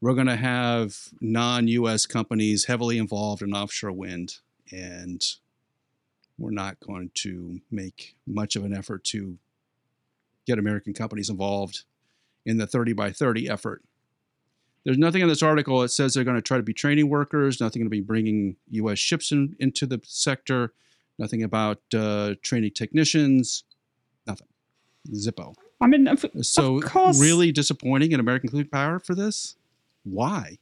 we're 0.00 0.14
going 0.14 0.26
to 0.26 0.36
have 0.36 0.96
non-U.S. 1.20 2.04
companies 2.04 2.64
heavily 2.64 2.98
involved 2.98 3.40
in 3.40 3.54
offshore 3.54 3.92
wind, 3.92 4.38
and 4.72 5.24
we're 6.36 6.50
not 6.50 6.80
going 6.80 7.12
to 7.14 7.60
make 7.70 8.16
much 8.26 8.56
of 8.56 8.64
an 8.64 8.74
effort 8.74 9.04
to 9.04 9.38
get 10.44 10.58
American 10.58 10.92
companies 10.92 11.30
involved 11.30 11.84
in 12.44 12.58
the 12.58 12.66
30 12.66 12.92
by 12.92 13.12
30 13.12 13.48
effort. 13.48 13.84
There's 14.84 14.98
nothing 14.98 15.22
in 15.22 15.28
this 15.28 15.44
article 15.44 15.78
that 15.80 15.90
says 15.90 16.12
they're 16.12 16.24
going 16.24 16.36
to 16.36 16.42
try 16.42 16.56
to 16.56 16.62
be 16.64 16.74
training 16.74 17.08
workers, 17.08 17.60
nothing 17.60 17.80
going 17.80 17.86
to 17.86 17.90
be 17.90 18.00
bringing 18.00 18.56
U.S. 18.70 18.98
ships 18.98 19.30
in, 19.30 19.54
into 19.60 19.86
the 19.86 20.00
sector, 20.02 20.72
nothing 21.18 21.42
about 21.42 21.80
uh, 21.94 22.34
training 22.42 22.72
technicians, 22.72 23.64
nothing. 24.26 24.48
Zippo. 25.14 25.54
I 25.80 25.86
mean, 25.88 26.06
of, 26.06 26.24
So 26.42 26.76
of 26.78 26.84
course, 26.84 27.20
really 27.20 27.50
disappointing 27.52 28.12
in 28.12 28.20
American 28.20 28.50
Clean 28.50 28.66
Power 28.68 29.00
for 29.00 29.14
this. 29.14 29.56
Why? 30.04 30.58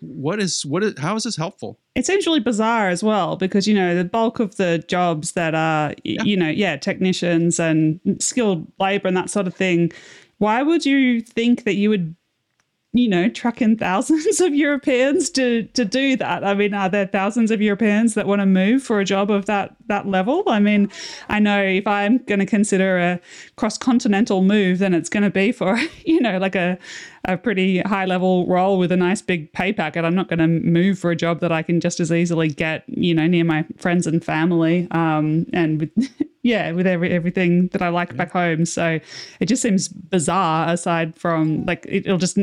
What 0.00 0.38
is 0.38 0.66
what 0.66 0.82
is 0.84 0.98
how 0.98 1.16
is 1.16 1.22
this 1.24 1.36
helpful? 1.36 1.78
it 1.94 2.04
seems 2.04 2.26
really 2.26 2.40
bizarre 2.40 2.88
as 2.88 3.02
well 3.04 3.36
because 3.36 3.66
you 3.68 3.74
know 3.74 3.94
the 3.94 4.04
bulk 4.04 4.40
of 4.40 4.56
the 4.56 4.84
jobs 4.88 5.32
that 5.32 5.54
are 5.54 5.94
Yeah. 6.04 6.22
you 6.24 6.36
know 6.36 6.48
yeah 6.48 6.76
technicians 6.76 7.58
and 7.60 8.00
skilled 8.18 8.66
labor 8.80 9.06
and 9.08 9.16
that 9.16 9.30
sort 9.30 9.46
of 9.46 9.54
thing 9.54 9.92
why 10.38 10.60
would 10.62 10.84
you 10.84 11.20
think 11.20 11.62
that 11.64 11.76
you 11.76 11.88
would 11.90 12.16
you 12.94 13.08
know 13.08 13.28
trucking 13.28 13.76
thousands 13.76 14.40
of 14.40 14.54
europeans 14.54 15.28
to 15.28 15.64
to 15.74 15.84
do 15.84 16.16
that 16.16 16.44
i 16.44 16.54
mean 16.54 16.72
are 16.72 16.88
there 16.88 17.06
thousands 17.06 17.50
of 17.50 17.60
europeans 17.60 18.14
that 18.14 18.26
want 18.26 18.40
to 18.40 18.46
move 18.46 18.82
for 18.82 19.00
a 19.00 19.04
job 19.04 19.30
of 19.30 19.46
that 19.46 19.74
that 19.86 20.06
level 20.06 20.42
i 20.46 20.60
mean 20.60 20.88
i 21.28 21.38
know 21.38 21.60
if 21.60 21.86
i'm 21.86 22.18
going 22.18 22.38
to 22.38 22.46
consider 22.46 22.98
a 22.98 23.20
cross 23.56 23.76
continental 23.76 24.42
move 24.42 24.78
then 24.78 24.94
it's 24.94 25.08
going 25.08 25.24
to 25.24 25.30
be 25.30 25.50
for 25.52 25.76
you 26.06 26.20
know 26.20 26.38
like 26.38 26.54
a 26.54 26.78
a 27.26 27.36
pretty 27.36 27.78
high 27.80 28.04
level 28.04 28.46
role 28.46 28.78
with 28.78 28.92
a 28.92 28.96
nice 28.96 29.22
big 29.22 29.52
pay 29.52 29.72
packet. 29.72 30.04
I'm 30.04 30.14
not 30.14 30.28
going 30.28 30.40
to 30.40 30.46
move 30.46 30.98
for 30.98 31.10
a 31.10 31.16
job 31.16 31.40
that 31.40 31.52
I 31.52 31.62
can 31.62 31.80
just 31.80 32.00
as 32.00 32.12
easily 32.12 32.48
get, 32.48 32.84
you 32.86 33.14
know, 33.14 33.26
near 33.26 33.44
my 33.44 33.64
friends 33.78 34.06
and 34.06 34.22
family. 34.22 34.86
Um, 34.90 35.46
and 35.52 35.80
with, 35.80 36.12
yeah, 36.42 36.70
with 36.72 36.86
every 36.86 37.10
everything 37.10 37.68
that 37.68 37.82
I 37.82 37.88
like 37.88 38.16
back 38.16 38.32
home. 38.32 38.66
So 38.66 39.00
it 39.40 39.46
just 39.46 39.62
seems 39.62 39.88
bizarre. 39.88 40.68
Aside 40.68 41.16
from 41.16 41.64
like, 41.64 41.86
it, 41.86 42.06
it'll 42.06 42.18
just 42.18 42.38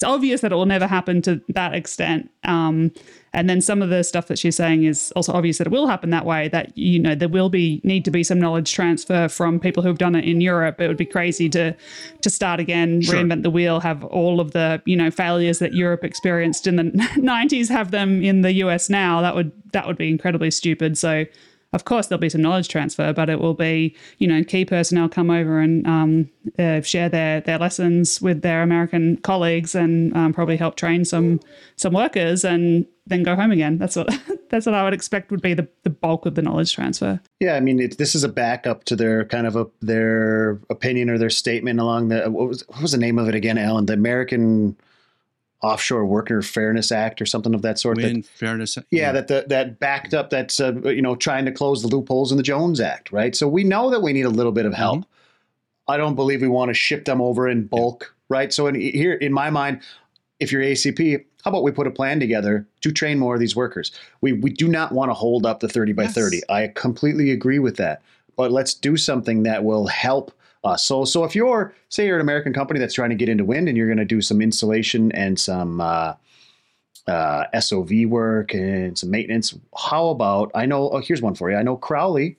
it's 0.00 0.04
obvious 0.06 0.40
that 0.40 0.50
it 0.50 0.54
will 0.54 0.64
never 0.64 0.86
happen 0.86 1.20
to 1.20 1.42
that 1.50 1.74
extent. 1.74 2.30
Um, 2.44 2.90
and 3.34 3.50
then 3.50 3.60
some 3.60 3.82
of 3.82 3.90
the 3.90 4.02
stuff 4.02 4.28
that 4.28 4.38
she's 4.38 4.56
saying 4.56 4.84
is 4.84 5.12
also 5.14 5.30
obvious 5.34 5.58
that 5.58 5.66
it 5.66 5.70
will 5.70 5.86
happen 5.88 6.08
that 6.08 6.24
way. 6.24 6.48
That 6.48 6.76
you 6.76 6.98
know 6.98 7.14
there 7.14 7.28
will 7.28 7.50
be 7.50 7.82
need 7.84 8.06
to 8.06 8.10
be 8.10 8.24
some 8.24 8.40
knowledge 8.40 8.72
transfer 8.72 9.28
from 9.28 9.60
people 9.60 9.82
who've 9.82 9.98
done 9.98 10.14
it 10.14 10.24
in 10.24 10.40
Europe. 10.40 10.80
It 10.80 10.88
would 10.88 10.96
be 10.96 11.04
crazy 11.04 11.50
to 11.50 11.76
to 12.22 12.30
start 12.30 12.60
again, 12.60 13.02
Sure. 13.02 13.16
reinvent 13.16 13.42
the 13.42 13.50
wheel, 13.50 13.78
have 13.80 14.02
all 14.04 14.40
of 14.40 14.52
the 14.52 14.80
you 14.86 14.96
know 14.96 15.10
failures 15.10 15.58
that 15.58 15.74
Europe 15.74 16.02
experienced 16.02 16.66
in 16.66 16.76
the 16.76 16.84
90s, 17.18 17.68
have 17.68 17.90
them 17.90 18.22
in 18.22 18.40
the 18.40 18.54
US 18.64 18.88
now. 18.88 19.20
That 19.20 19.34
would 19.34 19.52
that 19.74 19.86
would 19.86 19.98
be 19.98 20.08
incredibly 20.08 20.50
stupid. 20.50 20.96
So. 20.96 21.26
Of 21.72 21.84
course, 21.84 22.08
there'll 22.08 22.20
be 22.20 22.28
some 22.28 22.42
knowledge 22.42 22.68
transfer, 22.68 23.12
but 23.12 23.30
it 23.30 23.40
will 23.40 23.54
be, 23.54 23.94
you 24.18 24.26
know, 24.26 24.42
key 24.42 24.64
personnel 24.64 25.08
come 25.08 25.30
over 25.30 25.60
and 25.60 25.86
um, 25.86 26.30
uh, 26.58 26.80
share 26.80 27.08
their 27.08 27.40
their 27.40 27.58
lessons 27.58 28.20
with 28.20 28.42
their 28.42 28.62
American 28.62 29.18
colleagues 29.18 29.76
and 29.76 30.16
um, 30.16 30.32
probably 30.32 30.56
help 30.56 30.74
train 30.74 31.04
some 31.04 31.38
some 31.76 31.92
workers 31.92 32.44
and 32.44 32.86
then 33.06 33.22
go 33.22 33.36
home 33.36 33.52
again. 33.52 33.78
That's 33.78 33.94
what 33.94 34.08
that's 34.50 34.66
what 34.66 34.74
I 34.74 34.82
would 34.82 34.94
expect 34.94 35.30
would 35.30 35.42
be 35.42 35.54
the, 35.54 35.68
the 35.84 35.90
bulk 35.90 36.26
of 36.26 36.34
the 36.34 36.42
knowledge 36.42 36.74
transfer. 36.74 37.20
Yeah, 37.38 37.54
I 37.54 37.60
mean, 37.60 37.78
it, 37.78 37.98
this 37.98 38.16
is 38.16 38.24
a 38.24 38.28
backup 38.28 38.82
to 38.84 38.96
their 38.96 39.24
kind 39.26 39.46
of 39.46 39.54
a 39.54 39.66
their 39.80 40.60
opinion 40.70 41.08
or 41.08 41.18
their 41.18 41.30
statement 41.30 41.78
along 41.78 42.08
the 42.08 42.28
what 42.30 42.48
was 42.48 42.66
what 42.68 42.82
was 42.82 42.92
the 42.92 42.98
name 42.98 43.18
of 43.18 43.28
it 43.28 43.36
again, 43.36 43.58
Alan? 43.58 43.86
The 43.86 43.92
American 43.92 44.76
Offshore 45.62 46.06
Worker 46.06 46.40
Fairness 46.42 46.90
Act 46.90 47.20
or 47.20 47.26
something 47.26 47.54
of 47.54 47.62
that 47.62 47.78
sort. 47.78 47.98
that- 48.00 48.24
fairness. 48.24 48.78
yeah, 48.90 49.12
that 49.12 49.28
the, 49.28 49.44
that 49.48 49.78
backed 49.78 50.14
up 50.14 50.30
that's 50.30 50.58
uh, 50.60 50.72
you 50.84 51.02
know 51.02 51.14
trying 51.14 51.44
to 51.44 51.52
close 51.52 51.82
the 51.82 51.88
loopholes 51.88 52.30
in 52.30 52.36
the 52.36 52.42
Jones 52.42 52.80
Act, 52.80 53.12
right? 53.12 53.36
So 53.36 53.46
we 53.48 53.64
know 53.64 53.90
that 53.90 54.00
we 54.00 54.12
need 54.12 54.24
a 54.24 54.30
little 54.30 54.52
bit 54.52 54.66
of 54.66 54.72
help. 54.74 55.04
I 55.88 55.96
don't 55.96 56.14
believe 56.14 56.40
we 56.40 56.48
want 56.48 56.68
to 56.68 56.74
ship 56.74 57.04
them 57.04 57.20
over 57.20 57.48
in 57.48 57.66
bulk, 57.66 58.14
right? 58.28 58.52
So 58.52 58.68
in, 58.68 58.74
here, 58.76 59.14
in 59.14 59.32
my 59.32 59.50
mind, 59.50 59.80
if 60.38 60.52
you're 60.52 60.62
ACP, 60.62 61.24
how 61.44 61.50
about 61.50 61.62
we 61.64 61.72
put 61.72 61.86
a 61.86 61.90
plan 61.90 62.20
together 62.20 62.66
to 62.82 62.92
train 62.92 63.18
more 63.18 63.34
of 63.34 63.40
these 63.40 63.56
workers? 63.56 63.92
We 64.20 64.32
we 64.32 64.50
do 64.50 64.68
not 64.68 64.92
want 64.92 65.10
to 65.10 65.14
hold 65.14 65.44
up 65.44 65.60
the 65.60 65.68
30 65.68 65.92
by 65.92 66.04
Yes. 66.04 66.14
30. 66.14 66.40
I 66.48 66.68
completely 66.68 67.30
agree 67.32 67.58
with 67.58 67.76
that. 67.76 68.02
But 68.36 68.50
let's 68.52 68.72
do 68.72 68.96
something 68.96 69.42
that 69.42 69.64
will 69.64 69.86
help 69.88 70.32
us. 70.64 70.84
So 70.84 71.04
so 71.04 71.24
if 71.24 71.34
you're 71.34 71.74
say 71.88 72.06
you're 72.06 72.16
an 72.16 72.20
American 72.20 72.52
company 72.52 72.80
that's 72.80 72.94
trying 72.94 73.10
to 73.10 73.16
get 73.16 73.28
into 73.28 73.44
wind 73.44 73.68
and 73.68 73.76
you're 73.76 73.86
going 73.86 73.98
to 73.98 74.04
do 74.04 74.20
some 74.20 74.40
installation 74.40 75.10
and 75.12 75.38
some 75.38 75.80
uh, 75.80 76.14
uh, 77.06 77.44
SOV 77.58 77.90
work 78.06 78.54
and 78.54 78.96
some 78.98 79.10
maintenance. 79.10 79.56
How 79.76 80.08
about 80.08 80.50
I 80.54 80.66
know? 80.66 80.90
Oh, 80.90 81.00
here's 81.00 81.22
one 81.22 81.34
for 81.34 81.50
you. 81.50 81.56
I 81.56 81.62
know 81.62 81.76
Crowley 81.76 82.36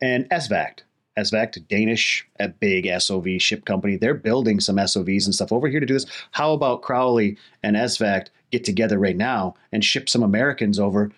and 0.00 0.28
ESVAGT. 0.30 0.82
ESVAGT, 1.18 1.66
Danish, 1.68 2.28
a 2.38 2.48
big 2.48 2.86
SOV 3.00 3.40
ship 3.40 3.64
company. 3.64 3.96
They're 3.96 4.14
building 4.14 4.60
some 4.60 4.76
SOVs 4.76 5.24
and 5.24 5.34
stuff 5.34 5.50
over 5.50 5.66
here 5.66 5.80
to 5.80 5.86
do 5.86 5.94
this. 5.94 6.06
How 6.32 6.52
about 6.52 6.82
Crowley 6.82 7.38
and 7.62 7.74
ESVAGT 7.74 8.28
get 8.50 8.64
together 8.64 8.98
right 8.98 9.16
now 9.16 9.54
and 9.72 9.84
ship 9.84 10.08
some 10.08 10.22
Americans 10.22 10.78
over 10.78 11.10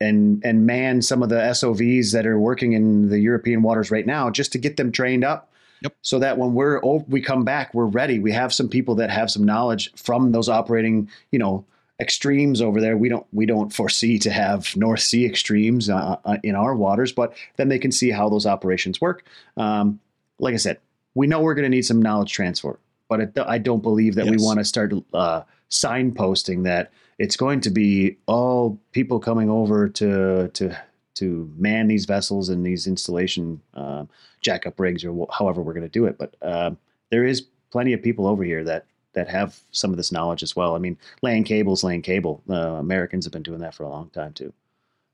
and 0.00 0.40
and 0.44 0.66
man 0.66 1.02
some 1.02 1.22
of 1.22 1.28
the 1.28 1.36
SOVs 1.36 2.12
that 2.12 2.26
are 2.26 2.38
working 2.38 2.72
in 2.72 3.10
the 3.10 3.20
European 3.20 3.62
waters 3.62 3.90
right 3.90 4.06
now 4.06 4.30
just 4.30 4.52
to 4.52 4.58
get 4.58 4.76
them 4.76 4.92
trained 4.92 5.24
up. 5.24 5.49
Yep. 5.82 5.94
So 6.02 6.18
that 6.18 6.38
when 6.38 6.54
we're 6.54 6.80
we 6.80 7.20
come 7.20 7.44
back, 7.44 7.72
we're 7.72 7.86
ready. 7.86 8.18
We 8.18 8.32
have 8.32 8.52
some 8.52 8.68
people 8.68 8.94
that 8.96 9.10
have 9.10 9.30
some 9.30 9.44
knowledge 9.44 9.92
from 9.94 10.32
those 10.32 10.48
operating, 10.48 11.10
you 11.30 11.38
know, 11.38 11.64
extremes 12.00 12.60
over 12.60 12.80
there. 12.80 12.96
We 12.96 13.08
don't 13.08 13.26
we 13.32 13.46
don't 13.46 13.72
foresee 13.72 14.18
to 14.20 14.30
have 14.30 14.74
North 14.76 15.00
Sea 15.00 15.26
extremes 15.26 15.88
uh, 15.88 16.16
uh, 16.24 16.38
in 16.42 16.54
our 16.54 16.74
waters, 16.74 17.12
but 17.12 17.34
then 17.56 17.68
they 17.68 17.78
can 17.78 17.92
see 17.92 18.10
how 18.10 18.28
those 18.28 18.46
operations 18.46 19.00
work. 19.00 19.24
Um, 19.56 20.00
like 20.38 20.54
I 20.54 20.58
said, 20.58 20.78
we 21.14 21.26
know 21.26 21.40
we're 21.40 21.54
going 21.54 21.70
to 21.70 21.76
need 21.76 21.82
some 21.82 22.00
knowledge 22.00 22.32
transfer, 22.32 22.78
but 23.08 23.20
it, 23.20 23.38
I 23.38 23.58
don't 23.58 23.82
believe 23.82 24.14
that 24.14 24.26
we 24.26 24.38
want 24.38 24.58
to 24.58 24.64
start 24.64 24.92
uh, 25.12 25.42
signposting 25.70 26.64
that 26.64 26.90
it's 27.18 27.36
going 27.36 27.60
to 27.60 27.70
be 27.70 28.16
all 28.26 28.80
people 28.92 29.20
coming 29.20 29.50
over 29.50 29.88
to 29.88 30.48
to 30.48 30.76
to 31.14 31.52
man 31.56 31.88
these 31.88 32.06
vessels 32.06 32.48
and 32.48 32.64
these 32.64 32.86
installation 32.86 33.60
uh, 34.00 34.06
jackup 34.42 34.78
rigs 34.78 35.04
or 35.04 35.12
wh- 35.12 35.38
however 35.38 35.62
we're 35.62 35.74
going 35.74 35.82
to 35.82 35.88
do 35.88 36.06
it. 36.06 36.18
But 36.18 36.34
um 36.42 36.78
there 37.10 37.24
is 37.24 37.42
plenty 37.70 37.92
of 37.92 38.02
people 38.02 38.26
over 38.26 38.42
here 38.44 38.64
that 38.64 38.86
that 39.12 39.28
have 39.28 39.58
some 39.72 39.90
of 39.90 39.96
this 39.96 40.12
knowledge 40.12 40.42
as 40.42 40.54
well. 40.54 40.76
I 40.76 40.78
mean, 40.78 40.96
laying 41.22 41.44
cables, 41.44 41.82
laying 41.82 42.02
cable. 42.02 42.42
Uh, 42.48 42.74
Americans 42.74 43.24
have 43.24 43.32
been 43.32 43.42
doing 43.42 43.58
that 43.60 43.74
for 43.74 43.82
a 43.82 43.88
long 43.88 44.08
time 44.10 44.32
too. 44.32 44.52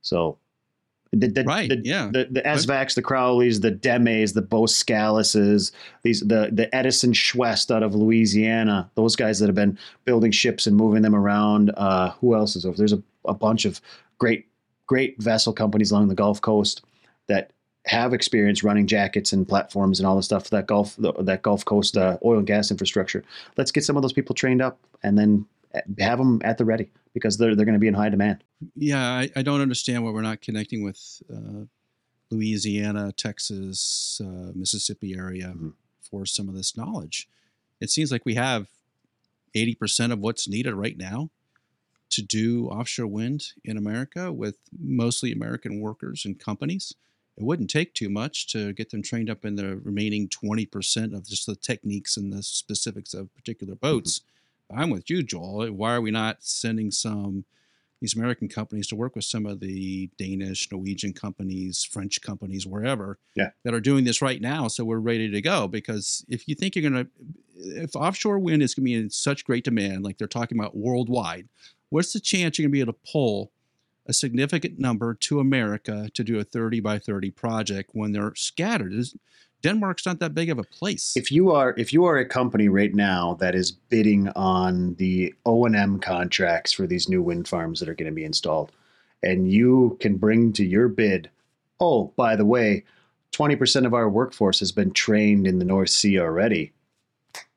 So, 0.02 0.36
the, 1.12 1.28
the, 1.28 1.44
Right, 1.44 1.68
the, 1.68 1.80
yeah. 1.82 2.10
the, 2.12 2.28
the 2.30 2.42
ESVAGTs, 2.42 2.94
the 2.94 3.02
Crowleys, 3.02 3.62
the 3.62 3.72
DEMEs, 3.72 4.34
the 4.34 4.42
Boskalises, 4.42 5.72
these 6.02 6.20
the 6.20 6.50
the 6.52 6.74
Edison 6.74 7.12
Chouest 7.12 7.74
out 7.74 7.82
of 7.82 7.94
Louisiana. 7.94 8.90
Those 8.96 9.16
guys 9.16 9.38
that 9.38 9.46
have 9.46 9.54
been 9.54 9.78
building 10.04 10.30
ships 10.30 10.66
and 10.66 10.76
moving 10.76 11.02
them 11.02 11.14
around. 11.14 11.70
Uh, 11.76 12.10
who 12.20 12.34
else 12.34 12.54
is 12.56 12.66
over? 12.66 12.76
There's 12.76 12.92
a, 12.92 13.02
a 13.24 13.34
bunch 13.34 13.64
of 13.64 13.80
great 14.18 14.46
great 14.86 15.20
vessel 15.22 15.52
companies 15.52 15.90
along 15.90 16.08
the 16.08 16.14
Gulf 16.14 16.40
Coast 16.40 16.82
that 17.28 17.50
have 17.86 18.12
experience 18.12 18.62
running 18.64 18.86
jackets 18.86 19.32
and 19.32 19.46
platforms 19.48 20.00
and 20.00 20.06
all 20.06 20.16
the 20.16 20.22
stuff 20.22 20.50
that 20.50 20.66
Gulf 20.66 20.96
that 20.98 21.42
Gulf 21.42 21.64
Coast 21.64 21.96
uh, 21.96 22.18
oil 22.24 22.38
and 22.38 22.46
gas 22.46 22.70
infrastructure. 22.70 23.24
Let's 23.56 23.70
get 23.70 23.84
some 23.84 23.96
of 23.96 24.02
those 24.02 24.12
people 24.12 24.34
trained 24.34 24.60
up 24.60 24.78
and 25.02 25.16
then 25.18 25.46
uh, 25.74 25.80
have 26.00 26.18
them 26.18 26.40
at 26.44 26.58
the 26.58 26.64
ready 26.64 26.90
because 27.14 27.38
they're 27.38 27.54
they're 27.54 27.64
going 27.66 27.74
to 27.74 27.80
be 27.80 27.86
in 27.88 27.94
high 27.94 28.08
demand. 28.08 28.42
Yeah, 28.74 29.00
I, 29.02 29.30
I 29.36 29.42
don't 29.42 29.60
understand 29.60 30.04
why 30.04 30.10
we're 30.10 30.22
not 30.22 30.40
connecting 30.40 30.82
with 30.82 31.22
uh, 31.32 31.64
Louisiana, 32.30 33.12
Texas, 33.12 34.20
uh, 34.24 34.52
Mississippi 34.54 35.14
area 35.16 35.54
Mhm. 35.56 35.74
for 36.00 36.26
some 36.26 36.48
of 36.48 36.54
this 36.54 36.76
knowledge. 36.76 37.28
It 37.80 37.90
seems 37.90 38.10
like 38.10 38.24
we 38.24 38.34
have 38.34 38.66
80% 39.54 40.12
of 40.12 40.18
what's 40.18 40.48
needed 40.48 40.74
right 40.74 40.96
now 40.96 41.30
to 42.10 42.22
do 42.22 42.68
offshore 42.68 43.06
wind 43.06 43.52
in 43.64 43.76
America 43.76 44.32
with 44.32 44.56
mostly 44.76 45.32
American 45.32 45.80
workers 45.80 46.24
and 46.24 46.38
companies. 46.38 46.94
It 47.36 47.44
wouldn't 47.44 47.70
take 47.70 47.92
too 47.92 48.08
much 48.08 48.46
to 48.48 48.72
get 48.72 48.90
them 48.90 49.02
trained 49.02 49.28
up 49.28 49.44
in 49.44 49.56
the 49.56 49.76
remaining 49.76 50.28
20% 50.28 51.14
of 51.14 51.26
just 51.26 51.46
the 51.46 51.56
techniques 51.56 52.16
and 52.16 52.32
the 52.32 52.42
specifics 52.42 53.12
of 53.12 53.34
particular 53.34 53.74
mm-hmm. 53.74 53.86
boats. 53.86 54.22
I'm 54.74 54.90
with 54.90 55.10
you, 55.10 55.22
Joel. 55.22 55.70
Why 55.72 55.94
are 55.94 56.00
we 56.00 56.10
not 56.10 56.42
sending 56.42 56.90
some 56.90 57.44
these 58.00 58.14
American 58.14 58.48
companies 58.48 58.86
to 58.88 58.96
work 58.96 59.16
with 59.16 59.24
some 59.24 59.46
of 59.46 59.60
the 59.60 60.10
Danish, 60.18 60.70
Norwegian 60.70 61.12
companies, 61.12 61.82
French 61.82 62.20
companies, 62.20 62.66
wherever 62.66 63.18
Yeah. 63.34 63.50
that 63.64 63.74
are 63.74 63.80
doing 63.80 64.04
this 64.04 64.20
right 64.20 64.40
now. 64.40 64.68
So 64.68 64.84
we're 64.84 64.98
ready 64.98 65.30
to 65.30 65.40
go. 65.40 65.66
Because 65.66 66.24
if 66.28 66.46
you 66.46 66.54
think 66.54 66.76
you're 66.76 66.88
going 66.88 67.04
to, 67.04 67.10
if 67.82 67.96
offshore 67.96 68.38
wind 68.38 68.62
is 68.62 68.74
going 68.74 68.84
to 68.84 68.90
be 68.90 68.94
in 68.94 69.10
such 69.10 69.44
great 69.44 69.64
demand, 69.64 70.04
like 70.04 70.18
they're 70.18 70.28
talking 70.28 70.58
about 70.58 70.76
worldwide, 70.76 71.48
what's 71.88 72.12
the 72.12 72.20
chance 72.20 72.58
you're 72.58 72.64
going 72.64 72.72
to 72.72 72.76
be 72.76 72.80
able 72.80 72.92
to 72.92 73.10
pull 73.10 73.50
a 74.08 74.12
significant 74.12 74.78
number 74.78 75.14
to 75.14 75.40
America 75.40 76.08
to 76.14 76.24
do 76.24 76.38
a 76.38 76.44
30 76.44 76.80
by 76.80 76.98
30 76.98 77.30
project 77.30 77.90
when 77.92 78.12
they're 78.12 78.34
scattered? 78.34 78.92
Is- 78.92 79.16
Denmark's 79.62 80.06
not 80.06 80.20
that 80.20 80.34
big 80.34 80.50
of 80.50 80.58
a 80.58 80.62
place. 80.62 81.14
if 81.16 81.32
you 81.32 81.50
are 81.50 81.74
if 81.78 81.92
you 81.92 82.04
are 82.04 82.18
a 82.18 82.28
company 82.28 82.68
right 82.68 82.94
now 82.94 83.34
that 83.40 83.54
is 83.54 83.72
bidding 83.72 84.28
on 84.36 84.94
the 84.96 85.34
O&M 85.46 85.98
contracts 85.98 86.72
for 86.72 86.86
these 86.86 87.08
new 87.08 87.22
wind 87.22 87.48
farms 87.48 87.80
that 87.80 87.88
are 87.88 87.94
going 87.94 88.10
to 88.10 88.14
be 88.14 88.24
installed 88.24 88.70
and 89.22 89.50
you 89.50 89.96
can 90.00 90.18
bring 90.18 90.52
to 90.52 90.64
your 90.64 90.88
bid 90.88 91.30
oh 91.80 92.12
by 92.16 92.36
the 92.36 92.44
way 92.44 92.84
20% 93.32 93.86
of 93.86 93.94
our 93.94 94.08
workforce 94.08 94.60
has 94.60 94.72
been 94.72 94.92
trained 94.92 95.46
in 95.46 95.58
the 95.58 95.64
North 95.64 95.90
Sea 95.90 96.20
already 96.20 96.72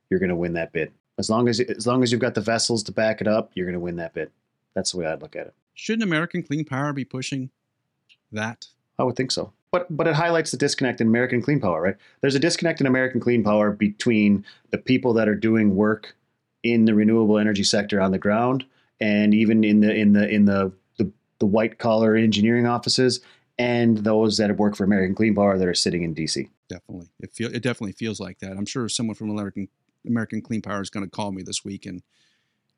you're 0.10 0.22
going 0.22 0.30
to 0.30 0.36
win 0.36 0.54
that 0.54 0.72
bid 0.72 0.91
as 1.20 1.30
long 1.30 1.47
as 1.50 1.60
as 1.60 1.86
long 1.86 2.02
as 2.02 2.12
you've 2.12 2.22
got 2.22 2.34
the 2.34 2.41
vessels 2.41 2.82
to 2.84 2.91
back 2.93 3.20
it 3.22 3.28
up 3.28 3.52
you're 3.54 3.68
going 3.68 3.74
to 3.74 3.80
win 3.80 3.97
that 3.97 4.14
bid 4.14 4.32
that's 4.74 4.93
the 4.93 4.97
way 4.97 5.06
I'd 5.06 5.22
look 5.22 5.36
at 5.36 5.47
it 5.47 5.54
Shouldn't 5.80 6.04
American 6.04 6.44
Clean 6.44 6.66
Power 6.66 6.92
be 6.92 7.06
pushing 7.06 7.52
that? 8.34 8.68
I 8.98 9.04
would 9.04 9.16
think 9.16 9.32
so. 9.32 9.54
But 9.72 9.88
but 9.96 10.08
it 10.08 10.16
highlights 10.16 10.52
the 10.52 10.58
disconnect 10.58 11.00
in 11.00 11.08
American 11.08 11.42
Clean 11.42 11.60
Power, 11.60 11.82
right? 11.82 11.96
There's 12.20 12.36
a 12.36 12.40
disconnect 12.40 12.82
in 12.82 12.88
American 12.88 13.22
Clean 13.22 13.42
Power 13.42 13.72
between 13.72 14.46
the 14.72 14.78
people 14.78 15.14
that 15.14 15.30
are 15.30 15.36
doing 15.36 15.78
work 15.78 16.18
in 16.64 16.84
the 16.84 16.94
renewable 16.94 17.38
energy 17.38 17.64
sector 17.64 18.02
on 18.02 18.12
the 18.12 18.18
ground 18.18 18.66
and 19.00 19.34
even 19.34 19.64
in 19.64 19.80
the 19.80 19.96
in 19.96 20.12
the 20.12 20.28
in 20.28 20.44
the 20.44 20.74
the, 20.98 21.10
the 21.40 21.46
white 21.46 21.80
collar 21.80 22.14
engineering 22.14 22.68
offices 22.68 23.22
and 23.58 24.00
those 24.00 24.36
that 24.38 24.58
work 24.58 24.76
for 24.76 24.84
American 24.84 25.16
Clean 25.16 25.34
Power 25.34 25.58
that 25.58 25.68
are 25.68 25.74
sitting 25.74 26.04
in 26.04 26.14
DC. 26.14 26.50
Definitely, 26.68 27.08
it 27.22 27.32
feel 27.32 27.56
it 27.56 27.64
definitely 27.64 27.94
feels 27.94 28.20
like 28.20 28.40
that. 28.40 28.52
I'm 28.52 28.66
sure 28.66 28.90
someone 28.90 29.16
from 29.16 29.30
American 29.30 29.70
American 30.06 30.42
Clean 30.42 30.62
Power 30.62 30.82
is 30.82 30.90
going 30.90 31.06
to 31.06 31.10
call 31.10 31.32
me 31.32 31.42
this 31.42 31.64
week 31.64 31.86
and 31.86 32.04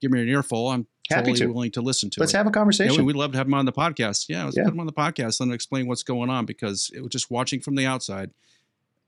give 0.01 0.11
me 0.11 0.21
an 0.21 0.29
earful. 0.29 0.67
I'm 0.67 0.85
Happy 1.09 1.31
totally 1.31 1.39
to. 1.47 1.53
willing 1.53 1.71
to 1.71 1.81
listen 1.81 2.09
to 2.11 2.19
Let's 2.19 2.33
it. 2.33 2.37
have 2.37 2.47
a 2.47 2.51
conversation. 2.51 2.97
we- 3.05 3.13
we'd 3.13 3.19
love 3.19 3.31
to 3.33 3.37
have 3.37 3.47
him 3.47 3.53
on 3.53 3.65
the 3.65 3.73
podcast. 3.73 4.27
Yeah, 4.29 4.45
let's 4.45 4.55
Yeah. 4.57 4.63
put 4.65 4.73
him 4.73 4.79
on 4.79 4.85
the 4.85 4.93
podcast 4.93 5.41
and 5.41 5.51
explain 5.53 5.87
what's 5.87 6.03
going 6.03 6.29
on 6.29 6.45
because 6.45 6.89
it 6.95 7.01
was 7.01 7.09
just 7.11 7.29
watching 7.31 7.59
from 7.59 7.75
the 7.75 7.85
outside, 7.85 8.31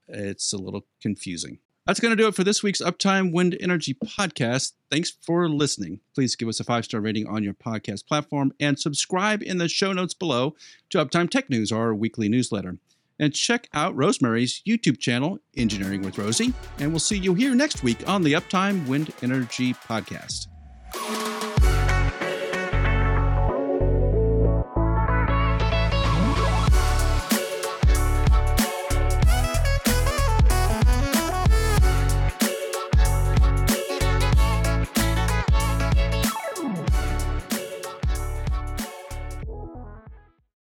it's 0.08 0.52
a 0.52 0.58
little 0.58 0.86
confusing. 1.00 1.58
That's 1.86 2.00
going 2.00 2.16
to 2.16 2.22
do 2.22 2.26
it 2.28 2.34
for 2.34 2.44
this 2.44 2.62
week's 2.62 2.80
Uptime 2.80 3.30
Wind 3.30 3.58
Energy 3.60 3.92
podcast. 3.94 4.72
Thanks 4.90 5.10
for 5.20 5.48
listening. 5.50 6.00
Please 6.14 6.34
give 6.34 6.48
us 6.48 6.58
a 6.58 6.64
five 6.64 6.84
star 6.86 7.00
rating 7.00 7.26
on 7.26 7.42
your 7.44 7.52
podcast 7.52 8.06
platform 8.06 8.52
and 8.58 8.78
subscribe 8.78 9.42
in 9.42 9.58
the 9.58 9.68
show 9.68 9.92
notes 9.92 10.14
below 10.14 10.56
to 10.90 11.04
Uptime 11.04 11.28
Tech 11.28 11.50
News, 11.50 11.70
our 11.70 11.94
weekly 11.94 12.28
newsletter. 12.30 12.78
And 13.18 13.34
check 13.34 13.68
out 13.74 13.94
Rosemary's 13.94 14.62
YouTube 14.66 14.98
channel, 14.98 15.38
Engineering 15.56 16.02
with 16.02 16.16
Rosie. 16.18 16.52
And 16.78 16.90
we'll 16.90 16.98
see 17.00 17.18
you 17.18 17.34
here 17.34 17.54
next 17.54 17.82
week 17.82 17.98
on 18.08 18.22
the 18.22 18.32
Uptime 18.32 18.86
Wind 18.88 19.12
Energy 19.22 19.74
podcast. 19.74 20.46